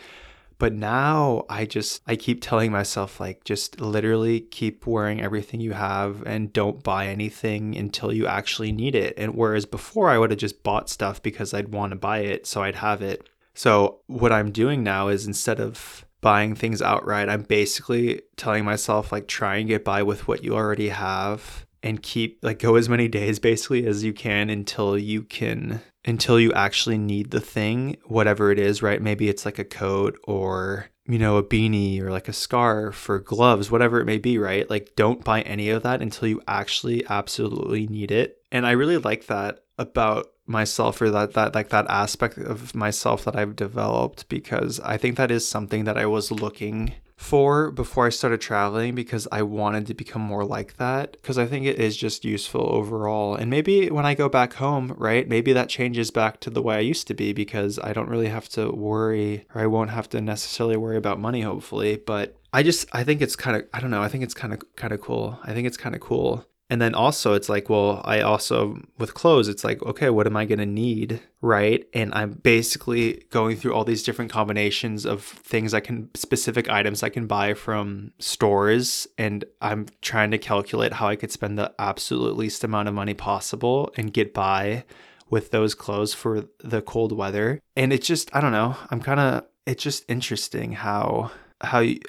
But 0.59 0.72
now 0.72 1.44
I 1.48 1.66
just 1.66 2.03
I 2.07 2.16
keep 2.16 2.40
telling 2.42 2.72
myself 2.72 3.20
like 3.20 3.44
just 3.44 3.81
literally 3.81 4.40
keep 4.40 4.87
wearing 4.87 5.20
everything 5.20 5.61
you 5.61 5.72
have 5.72 6.22
and 6.27 6.53
don't 6.53 6.83
buy 6.83 7.07
anything 7.07 7.77
until 7.77 8.12
you 8.12 8.27
actually 8.27 8.72
need 8.72 8.96
it. 8.96 9.14
And 9.16 9.37
whereas 9.37 9.66
before 9.66 10.09
I 10.09 10.18
would 10.18 10.31
have 10.31 10.40
just 10.40 10.64
bought 10.64 10.90
stuff 10.90 11.22
because 11.22 11.55
I'd 11.55 11.72
want 11.72 11.92
to 11.92 11.96
buy 11.96 12.20
it, 12.20 12.46
so 12.46 12.62
I'd 12.62 12.77
have 12.77 13.03
it. 13.03 13.29
So 13.55 14.01
what 14.07 14.33
I'm 14.33 14.51
doing 14.51 14.83
now 14.83 15.09
is 15.09 15.27
instead 15.27 15.61
of 15.61 16.05
buying 16.20 16.54
things 16.54 16.83
outright. 16.83 17.28
I'm 17.28 17.42
basically 17.42 18.22
telling 18.37 18.64
myself 18.64 19.12
like 19.12 19.28
try 19.28 19.57
and 19.57 19.68
get 19.68 19.85
by 19.85 20.02
with 20.02 20.28
what 20.28 20.44
you 20.44 20.54
already 20.54 20.88
have 20.88 21.66
and 21.83 22.02
keep 22.02 22.40
like 22.42 22.59
go 22.59 22.74
as 22.74 22.88
many 22.88 23.07
days 23.07 23.38
basically 23.38 23.87
as 23.87 24.02
you 24.02 24.12
can 24.12 24.50
until 24.50 24.98
you 24.98 25.22
can 25.22 25.81
until 26.04 26.40
you 26.40 26.52
actually 26.54 26.98
need 26.98 27.31
the 27.31 27.40
thing, 27.40 27.96
whatever 28.07 28.50
it 28.50 28.59
is, 28.59 28.83
right? 28.83 29.02
Maybe 29.02 29.28
it's 29.28 29.44
like 29.44 29.59
a 29.59 29.64
coat 29.64 30.18
or 30.24 30.88
you 31.09 31.18
know, 31.18 31.38
a 31.38 31.42
beanie 31.42 32.00
or 32.00 32.11
like 32.11 32.28
a 32.28 32.35
scarf 32.35 33.09
or 33.09 33.18
gloves, 33.18 33.70
whatever 33.70 33.98
it 33.98 34.04
may 34.04 34.18
be, 34.18 34.37
right? 34.37 34.68
Like, 34.68 34.92
don't 34.94 35.24
buy 35.24 35.40
any 35.40 35.70
of 35.70 35.83
that 35.83 36.02
until 36.02 36.28
you 36.28 36.42
actually 36.46 37.02
absolutely 37.09 37.87
need 37.87 38.11
it. 38.11 38.37
And 38.52 38.66
I 38.66 38.72
really 38.72 38.98
like 38.98 39.26
that 39.26 39.61
about 39.79 40.33
myself 40.47 41.01
or 41.01 41.11
that 41.11 41.35
that 41.35 41.55
like 41.55 41.69
that 41.69 41.87
aspect 41.88 42.38
of 42.38 42.75
myself 42.75 43.25
that 43.25 43.37
I've 43.37 43.55
developed 43.55 44.29
because 44.29 44.81
I 44.81 44.97
think 44.97 45.17
that 45.17 45.31
is 45.31 45.47
something 45.47 45.85
that 45.85 45.99
I 45.99 46.07
was 46.07 46.31
looking 46.31 46.95
for 47.19 47.73
before 47.73 48.07
I 48.07 48.11
started 48.11 48.41
traveling 48.41 48.95
because 48.95 49.27
I 49.33 49.43
wanted 49.43 49.87
to 49.88 49.95
become 49.95 50.23
more 50.23 50.45
like 50.45 50.77
that 50.77 51.12
because 51.12 51.37
I 51.37 51.47
think 51.47 51.67
it 51.67 51.79
is 51.81 51.97
just 51.97 52.25
useful 52.25 52.61
overall. 52.61 53.35
And 53.35 53.51
maybe 53.51 53.91
when 53.91 54.07
I 54.07 54.14
go 54.14 54.29
back 54.29 54.55
home, 54.55 54.95
right? 54.97 55.29
Maybe 55.29 55.53
that 55.53 55.69
changes 55.69 56.12
back 56.12 56.38
to 56.41 56.51
the 56.51 56.62
way 56.62 56.77
I 56.77 56.81
used 56.81 57.09
to 57.09 57.14
be 57.14 57.33
because 57.33 57.81
I 57.81 57.93
don't 57.93 58.09
really 58.09 58.29
have 58.29 58.49
to 58.51 58.71
worry 58.71 59.47
or 59.53 59.61
I 59.61 59.67
won't 59.67 59.91
have 59.91 60.09
to 60.11 60.21
necessarily 60.21 60.77
worry 60.77 60.97
about 60.97 61.19
money 61.19 61.41
hopefully, 61.41 61.97
but 61.97 62.37
I 62.53 62.62
just 62.62 62.88
I 62.93 63.03
think 63.03 63.21
it's 63.21 63.37
kind 63.37 63.57
of 63.57 63.64
I 63.75 63.81
don't 63.81 63.91
know, 63.91 64.03
I 64.03 64.09
think 64.09 64.23
it's 64.23 64.35
kind 64.35 64.55
of 64.55 64.61
kind 64.77 64.93
of 64.93 65.01
cool. 65.01 65.41
I 65.43 65.53
think 65.53 65.67
it's 65.67 65.77
kind 65.77 65.97
of 65.97 66.01
cool 66.01 66.47
and 66.70 66.81
then 66.81 66.94
also 66.94 67.35
it's 67.35 67.48
like 67.48 67.68
well 67.68 68.02
i 68.04 68.20
also 68.20 68.81
with 68.98 69.14
clothes 69.14 69.48
it's 69.48 69.64
like 69.64 69.83
okay 69.83 70.11
what 70.11 70.26
am 70.26 70.37
i 70.37 70.44
going 70.44 70.59
to 70.59 70.66
need 70.66 71.20
right? 71.40 71.88
And 71.94 72.12
i'm 72.14 72.33
basically 72.33 73.24
going 73.31 73.57
through 73.57 73.72
all 73.72 73.85
these 73.85 74.02
different 74.02 74.31
combinations 74.31 75.07
of 75.07 75.22
things 75.22 75.72
i 75.72 75.81
can 75.81 76.11
specific 76.14 76.68
items 76.68 77.02
i 77.02 77.09
can 77.09 77.26
buy 77.26 77.54
from 77.54 78.12
stores 78.18 79.07
and 79.16 79.44
i'm 79.61 79.87
trying 80.02 80.31
to 80.33 80.38
calculate 80.38 80.94
how 80.94 81.07
i 81.09 81.16
could 81.16 81.31
spend 81.31 81.59
the 81.59 81.72
absolute 81.78 82.37
least 82.37 82.64
amount 82.64 82.88
of 82.88 82.94
money 82.94 83.14
possible 83.14 83.92
and 83.96 84.12
get 84.12 84.35
by 84.35 84.85
with 85.31 85.50
those 85.50 85.74
clothes 85.74 86.14
for 86.14 86.44
the 86.59 86.83
cold 86.83 87.12
weather. 87.12 87.61
And 87.76 87.92
it's 87.92 88.07
just 88.07 88.35
i 88.35 88.40
don't 88.40 88.52
know 88.52 88.76
i'm 88.90 89.00
kind 89.00 89.20
of 89.20 89.44
it's 89.66 89.83
just 89.83 90.04
interesting 90.09 90.72
how 90.72 91.31
how 91.61 91.81
you, 91.81 92.00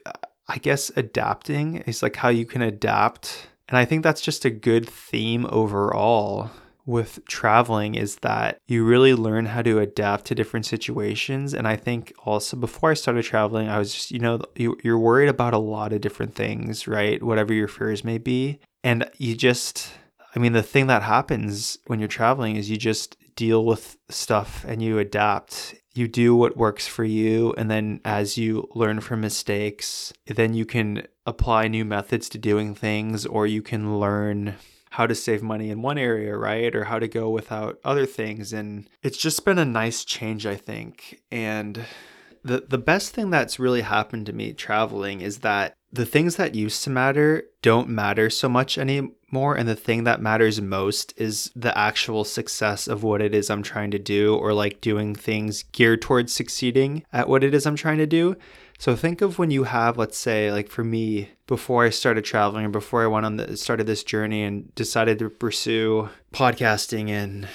i 0.47 0.57
guess 0.57 0.91
adapting 0.95 1.77
is 1.77 2.01
like 2.01 2.15
how 2.15 2.29
you 2.29 2.45
can 2.45 2.61
adapt 2.61 3.47
and 3.69 3.77
I 3.77 3.85
think 3.85 4.03
that's 4.03 4.21
just 4.21 4.45
a 4.45 4.49
good 4.49 4.89
theme 4.89 5.45
overall 5.49 6.49
with 6.87 7.23
traveling 7.27 7.93
is 7.93 8.15
that 8.17 8.57
you 8.67 8.83
really 8.83 9.13
learn 9.13 9.45
how 9.45 9.61
to 9.61 9.77
adapt 9.77 10.25
to 10.25 10.33
different 10.33 10.65
situations. 10.65 11.53
And 11.53 11.67
I 11.67 11.75
think 11.75 12.11
also 12.25 12.57
before 12.57 12.89
I 12.89 12.95
started 12.95 13.23
traveling, 13.23 13.69
I 13.69 13.77
was 13.77 13.93
just, 13.93 14.09
you 14.09 14.17
know, 14.17 14.41
you're 14.55 14.97
worried 14.97 15.29
about 15.29 15.53
a 15.53 15.59
lot 15.59 15.93
of 15.93 16.01
different 16.01 16.33
things, 16.33 16.87
right? 16.87 17.21
Whatever 17.21 17.53
your 17.53 17.67
fears 17.67 18.03
may 18.03 18.17
be. 18.17 18.59
And 18.83 19.07
you 19.19 19.35
just, 19.35 19.91
I 20.35 20.39
mean, 20.39 20.53
the 20.53 20.63
thing 20.63 20.87
that 20.87 21.03
happens 21.03 21.77
when 21.85 21.99
you're 21.99 22.07
traveling 22.07 22.55
is 22.55 22.71
you 22.71 22.77
just 22.77 23.17
deal 23.35 23.65
with 23.65 23.95
stuff 24.09 24.65
and 24.67 24.81
you 24.81 24.97
adapt 24.97 25.75
you 25.93 26.07
do 26.07 26.35
what 26.35 26.57
works 26.57 26.87
for 26.87 27.03
you 27.03 27.53
and 27.57 27.69
then 27.69 27.99
as 28.05 28.37
you 28.37 28.67
learn 28.75 28.99
from 28.99 29.21
mistakes 29.21 30.13
then 30.27 30.53
you 30.53 30.65
can 30.65 31.07
apply 31.25 31.67
new 31.67 31.83
methods 31.83 32.29
to 32.29 32.37
doing 32.37 32.75
things 32.75 33.25
or 33.25 33.47
you 33.47 33.61
can 33.61 33.99
learn 33.99 34.55
how 34.91 35.05
to 35.05 35.15
save 35.15 35.43
money 35.43 35.69
in 35.69 35.81
one 35.81 35.97
area, 35.97 36.35
right? 36.35 36.75
Or 36.75 36.85
how 36.85 36.99
to 36.99 37.07
go 37.07 37.29
without 37.29 37.79
other 37.83 38.05
things. 38.05 38.51
And 38.53 38.89
it's 39.03 39.17
just 39.17 39.45
been 39.45 39.59
a 39.59 39.65
nice 39.65 40.03
change, 40.03 40.45
I 40.45 40.55
think. 40.55 41.21
And 41.31 41.85
the 42.43 42.65
the 42.67 42.77
best 42.77 43.13
thing 43.13 43.29
that's 43.29 43.59
really 43.59 43.81
happened 43.81 44.25
to 44.25 44.33
me 44.33 44.53
traveling 44.53 45.21
is 45.21 45.39
that 45.39 45.75
the 45.91 46.05
things 46.05 46.35
that 46.35 46.55
used 46.55 46.83
to 46.83 46.89
matter 46.89 47.43
don't 47.61 47.89
matter 47.89 48.29
so 48.29 48.47
much 48.47 48.77
anymore 48.77 49.55
and 49.55 49.67
the 49.67 49.75
thing 49.75 50.03
that 50.03 50.21
matters 50.21 50.61
most 50.61 51.13
is 51.17 51.51
the 51.55 51.75
actual 51.77 52.23
success 52.23 52.87
of 52.87 53.03
what 53.03 53.21
it 53.21 53.33
is 53.33 53.49
I'm 53.49 53.63
trying 53.63 53.91
to 53.91 53.99
do 53.99 54.35
or 54.35 54.53
like 54.53 54.81
doing 54.81 55.15
things 55.15 55.63
geared 55.63 56.01
towards 56.01 56.31
succeeding 56.31 57.03
at 57.11 57.27
what 57.27 57.43
it 57.43 57.53
is 57.53 57.65
I'm 57.65 57.75
trying 57.75 57.97
to 57.97 58.07
do. 58.07 58.35
So 58.77 58.95
think 58.95 59.21
of 59.21 59.39
when 59.39 59.51
you 59.51 59.63
have 59.63 59.97
let's 59.97 60.17
say 60.17 60.51
like 60.51 60.69
for 60.69 60.83
me 60.83 61.29
before 61.47 61.83
I 61.83 61.89
started 61.89 62.23
traveling 62.23 62.65
or 62.65 62.69
before 62.69 63.03
I 63.03 63.07
went 63.07 63.25
on 63.25 63.37
the 63.37 63.57
started 63.57 63.87
this 63.87 64.03
journey 64.03 64.43
and 64.43 64.73
decided 64.75 65.19
to 65.19 65.29
pursue 65.29 66.09
podcasting 66.31 67.09
and 67.09 67.47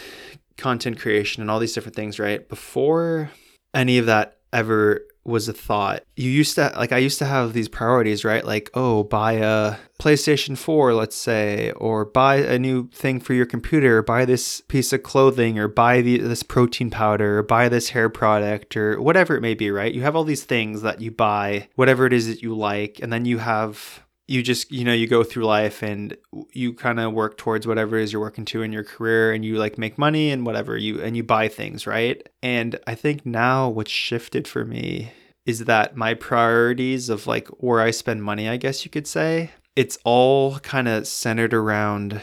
content 0.56 0.98
creation 0.98 1.40
and 1.40 1.50
all 1.50 1.58
these 1.58 1.72
different 1.72 1.96
things, 1.96 2.18
right? 2.18 2.48
Before 2.48 3.30
any 3.72 3.98
of 3.98 4.06
that 4.06 4.33
ever 4.54 5.06
was 5.24 5.48
a 5.48 5.52
thought. 5.52 6.04
You 6.16 6.30
used 6.30 6.54
to 6.56 6.72
like 6.76 6.92
I 6.92 6.98
used 6.98 7.18
to 7.18 7.24
have 7.24 7.52
these 7.52 7.68
priorities, 7.68 8.24
right? 8.24 8.44
Like, 8.44 8.70
oh, 8.74 9.04
buy 9.04 9.32
a 9.32 9.76
PlayStation 9.98 10.56
4, 10.56 10.92
let's 10.92 11.16
say, 11.16 11.72
or 11.72 12.04
buy 12.04 12.36
a 12.36 12.58
new 12.58 12.88
thing 12.90 13.20
for 13.20 13.32
your 13.32 13.46
computer, 13.46 14.02
buy 14.02 14.24
this 14.24 14.60
piece 14.62 14.92
of 14.92 15.02
clothing 15.02 15.58
or 15.58 15.66
buy 15.66 16.02
the, 16.02 16.18
this 16.18 16.42
protein 16.42 16.90
powder, 16.90 17.38
or 17.38 17.42
buy 17.42 17.68
this 17.68 17.90
hair 17.90 18.08
product 18.08 18.76
or 18.76 19.00
whatever 19.00 19.36
it 19.36 19.40
may 19.40 19.54
be, 19.54 19.70
right? 19.70 19.94
You 19.94 20.02
have 20.02 20.14
all 20.14 20.24
these 20.24 20.44
things 20.44 20.82
that 20.82 21.00
you 21.00 21.10
buy, 21.10 21.68
whatever 21.74 22.06
it 22.06 22.12
is 22.12 22.26
that 22.26 22.42
you 22.42 22.54
like, 22.54 23.00
and 23.02 23.12
then 23.12 23.24
you 23.24 23.38
have 23.38 24.03
you 24.26 24.42
just 24.42 24.72
you 24.72 24.84
know 24.84 24.92
you 24.92 25.06
go 25.06 25.22
through 25.22 25.44
life 25.44 25.82
and 25.82 26.16
you 26.52 26.72
kind 26.72 26.98
of 26.98 27.12
work 27.12 27.36
towards 27.36 27.66
whatever 27.66 27.98
it 27.98 28.04
is 28.04 28.12
you're 28.12 28.22
working 28.22 28.44
to 28.44 28.62
in 28.62 28.72
your 28.72 28.84
career 28.84 29.32
and 29.32 29.44
you 29.44 29.56
like 29.56 29.76
make 29.76 29.98
money 29.98 30.30
and 30.30 30.46
whatever 30.46 30.76
you 30.76 31.02
and 31.02 31.16
you 31.16 31.22
buy 31.22 31.48
things 31.48 31.86
right? 31.86 32.28
And 32.42 32.78
i 32.86 32.94
think 32.94 33.26
now 33.26 33.68
what's 33.68 33.90
shifted 33.90 34.48
for 34.48 34.64
me 34.64 35.12
is 35.46 35.60
that 35.60 35.96
my 35.96 36.14
priorities 36.14 37.08
of 37.08 37.26
like 37.26 37.48
where 37.48 37.80
i 37.80 37.90
spend 37.90 38.22
money 38.22 38.48
i 38.48 38.56
guess 38.56 38.84
you 38.84 38.90
could 38.90 39.06
say 39.06 39.50
it's 39.76 39.98
all 40.04 40.58
kind 40.60 40.88
of 40.88 41.06
centered 41.06 41.52
around 41.52 42.20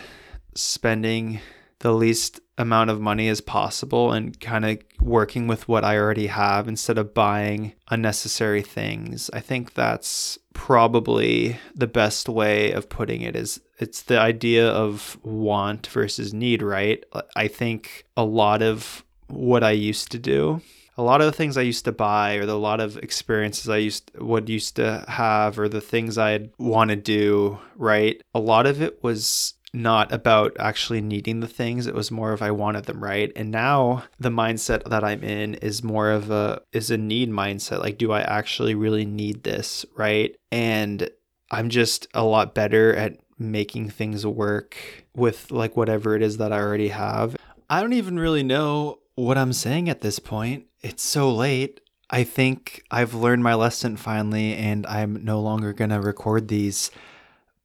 spending 0.55 1.39
the 1.81 1.93
least 1.93 2.39
amount 2.57 2.91
of 2.91 3.01
money 3.01 3.27
as 3.27 3.41
possible 3.41 4.11
and 4.11 4.39
kind 4.39 4.65
of 4.65 4.77
working 4.99 5.47
with 5.47 5.67
what 5.67 5.83
I 5.83 5.97
already 5.97 6.27
have 6.27 6.67
instead 6.67 6.97
of 6.97 7.13
buying 7.13 7.73
unnecessary 7.89 8.61
things. 8.61 9.29
I 9.33 9.39
think 9.39 9.73
that's 9.73 10.37
probably 10.53 11.59
the 11.73 11.87
best 11.87 12.29
way 12.29 12.71
of 12.71 12.87
putting 12.87 13.21
it 13.21 13.35
is 13.35 13.59
it's 13.79 14.03
the 14.03 14.19
idea 14.19 14.69
of 14.69 15.17
want 15.23 15.87
versus 15.87 16.33
need, 16.33 16.61
right? 16.61 17.03
I 17.35 17.47
think 17.47 18.05
a 18.15 18.23
lot 18.23 18.61
of 18.61 19.03
what 19.27 19.63
I 19.63 19.71
used 19.71 20.11
to 20.11 20.19
do 20.19 20.61
a 20.97 21.03
lot 21.03 21.21
of 21.21 21.25
the 21.25 21.31
things 21.31 21.57
I 21.57 21.61
used 21.61 21.85
to 21.85 21.91
buy 21.91 22.35
or 22.35 22.45
the, 22.45 22.59
lot 22.59 22.79
of 22.79 22.97
experiences 22.97 23.69
I 23.69 23.77
used 23.77 24.11
would 24.17 24.49
used 24.49 24.75
to 24.75 25.03
have 25.07 25.57
or 25.57 25.67
the 25.67 25.81
things 25.81 26.17
I'd 26.17 26.51
want 26.59 26.89
to 26.89 26.95
do, 26.95 27.59
right? 27.75 28.21
A 28.35 28.39
lot 28.39 28.67
of 28.67 28.81
it 28.81 29.01
was 29.03 29.55
not 29.73 30.11
about 30.11 30.55
actually 30.59 31.01
needing 31.01 31.39
the 31.39 31.47
things 31.47 31.87
it 31.87 31.95
was 31.95 32.11
more 32.11 32.33
of 32.33 32.41
i 32.41 32.51
wanted 32.51 32.85
them 32.85 33.03
right. 33.03 33.31
And 33.35 33.51
now 33.51 34.03
the 34.19 34.29
mindset 34.29 34.83
that 34.89 35.03
i'm 35.03 35.23
in 35.23 35.55
is 35.55 35.83
more 35.83 36.11
of 36.11 36.29
a 36.29 36.61
is 36.73 36.91
a 36.91 36.97
need 36.97 37.29
mindset 37.29 37.79
like 37.79 37.97
do 37.97 38.11
i 38.11 38.21
actually 38.21 38.75
really 38.75 39.05
need 39.05 39.43
this 39.43 39.85
right? 39.95 40.35
And 40.51 41.09
i'm 41.51 41.69
just 41.69 42.07
a 42.13 42.23
lot 42.23 42.53
better 42.53 42.93
at 42.95 43.17
making 43.37 43.89
things 43.89 44.25
work 44.25 44.77
with 45.15 45.49
like 45.51 45.75
whatever 45.75 46.15
it 46.15 46.21
is 46.21 46.37
that 46.37 46.51
i 46.51 46.59
already 46.59 46.89
have. 46.89 47.35
I 47.69 47.81
don't 47.81 47.93
even 47.93 48.19
really 48.19 48.43
know 48.43 48.99
what 49.15 49.37
i'm 49.37 49.53
saying 49.53 49.89
at 49.89 50.01
this 50.01 50.19
point. 50.19 50.65
It's 50.81 51.03
so 51.03 51.33
late. 51.33 51.79
I 52.09 52.25
think 52.25 52.83
i've 52.91 53.13
learned 53.13 53.43
my 53.43 53.53
lesson 53.53 53.95
finally 53.95 54.53
and 54.53 54.85
i'm 54.85 55.23
no 55.23 55.39
longer 55.39 55.71
going 55.71 55.91
to 55.91 56.01
record 56.01 56.49
these 56.49 56.91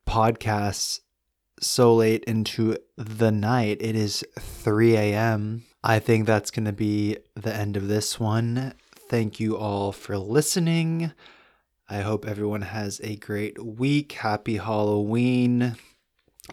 podcasts 0.06 1.00
so 1.60 1.94
late 1.94 2.24
into 2.24 2.76
the 2.96 3.32
night. 3.32 3.78
It 3.80 3.96
is 3.96 4.24
3 4.38 4.96
a.m. 4.96 5.64
I 5.82 5.98
think 5.98 6.26
that's 6.26 6.50
going 6.50 6.66
to 6.66 6.72
be 6.72 7.18
the 7.34 7.54
end 7.54 7.76
of 7.76 7.88
this 7.88 8.18
one. 8.18 8.74
Thank 9.08 9.38
you 9.38 9.56
all 9.56 9.92
for 9.92 10.18
listening. 10.18 11.12
I 11.88 11.98
hope 12.00 12.26
everyone 12.26 12.62
has 12.62 13.00
a 13.04 13.16
great 13.16 13.64
week. 13.64 14.12
Happy 14.12 14.56
Halloween. 14.56 15.76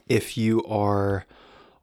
If 0.08 0.38
you 0.38 0.64
are 0.66 1.26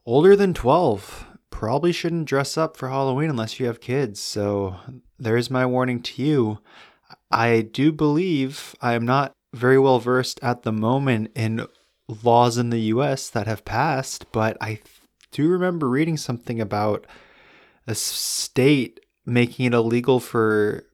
older 0.06 0.36
than 0.36 0.54
12, 0.54 1.26
probably 1.50 1.92
shouldn't 1.92 2.28
dress 2.28 2.56
up 2.56 2.76
for 2.76 2.88
Halloween 2.88 3.30
unless 3.30 3.58
you 3.58 3.66
have 3.66 3.80
kids. 3.80 4.20
So 4.20 4.76
there's 5.18 5.50
my 5.50 5.66
warning 5.66 6.00
to 6.02 6.22
you. 6.22 6.58
I 7.30 7.62
do 7.62 7.90
believe 7.90 8.74
I 8.80 8.94
am 8.94 9.04
not 9.04 9.32
very 9.52 9.78
well 9.78 9.98
versed 9.98 10.38
at 10.42 10.62
the 10.62 10.72
moment 10.72 11.32
in 11.34 11.66
laws 12.22 12.58
in 12.58 12.70
the 12.70 12.80
US 12.80 13.28
that 13.30 13.46
have 13.46 13.64
passed, 13.64 14.30
but 14.32 14.56
I 14.60 14.80
do 15.32 15.48
remember 15.48 15.88
reading 15.88 16.16
something 16.16 16.60
about 16.60 17.06
a 17.86 17.94
state 17.94 19.00
making 19.24 19.66
it 19.66 19.74
illegal 19.74 20.20
for 20.20 20.84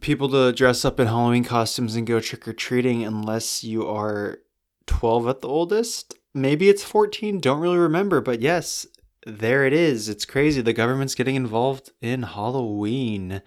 people 0.00 0.28
to 0.28 0.52
dress 0.52 0.84
up 0.84 1.00
in 1.00 1.06
Halloween 1.06 1.44
costumes 1.44 1.96
and 1.96 2.06
go 2.06 2.20
trick 2.20 2.46
or 2.46 2.52
treating 2.52 3.04
unless 3.04 3.64
you 3.64 3.86
are 3.86 4.38
12 4.86 5.28
at 5.28 5.40
the 5.40 5.48
oldest. 5.48 6.14
Maybe 6.34 6.68
it's 6.68 6.84
14, 6.84 7.40
don't 7.40 7.60
really 7.60 7.78
remember, 7.78 8.20
but 8.20 8.40
yes, 8.40 8.86
there 9.26 9.66
it 9.66 9.72
is. 9.72 10.08
It's 10.08 10.24
crazy. 10.24 10.60
The 10.60 10.72
government's 10.72 11.14
getting 11.14 11.34
involved 11.34 11.90
in 12.00 12.22
Halloween. 12.22 13.42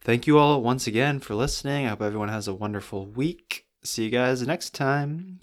Thank 0.00 0.26
you 0.26 0.38
all 0.38 0.62
once 0.62 0.86
again 0.86 1.20
for 1.20 1.34
listening. 1.34 1.86
I 1.86 1.90
hope 1.90 2.02
everyone 2.02 2.30
has 2.30 2.48
a 2.48 2.54
wonderful 2.54 3.06
week. 3.06 3.66
See 3.84 4.04
you 4.04 4.10
guys 4.10 4.46
next 4.46 4.74
time. 4.74 5.38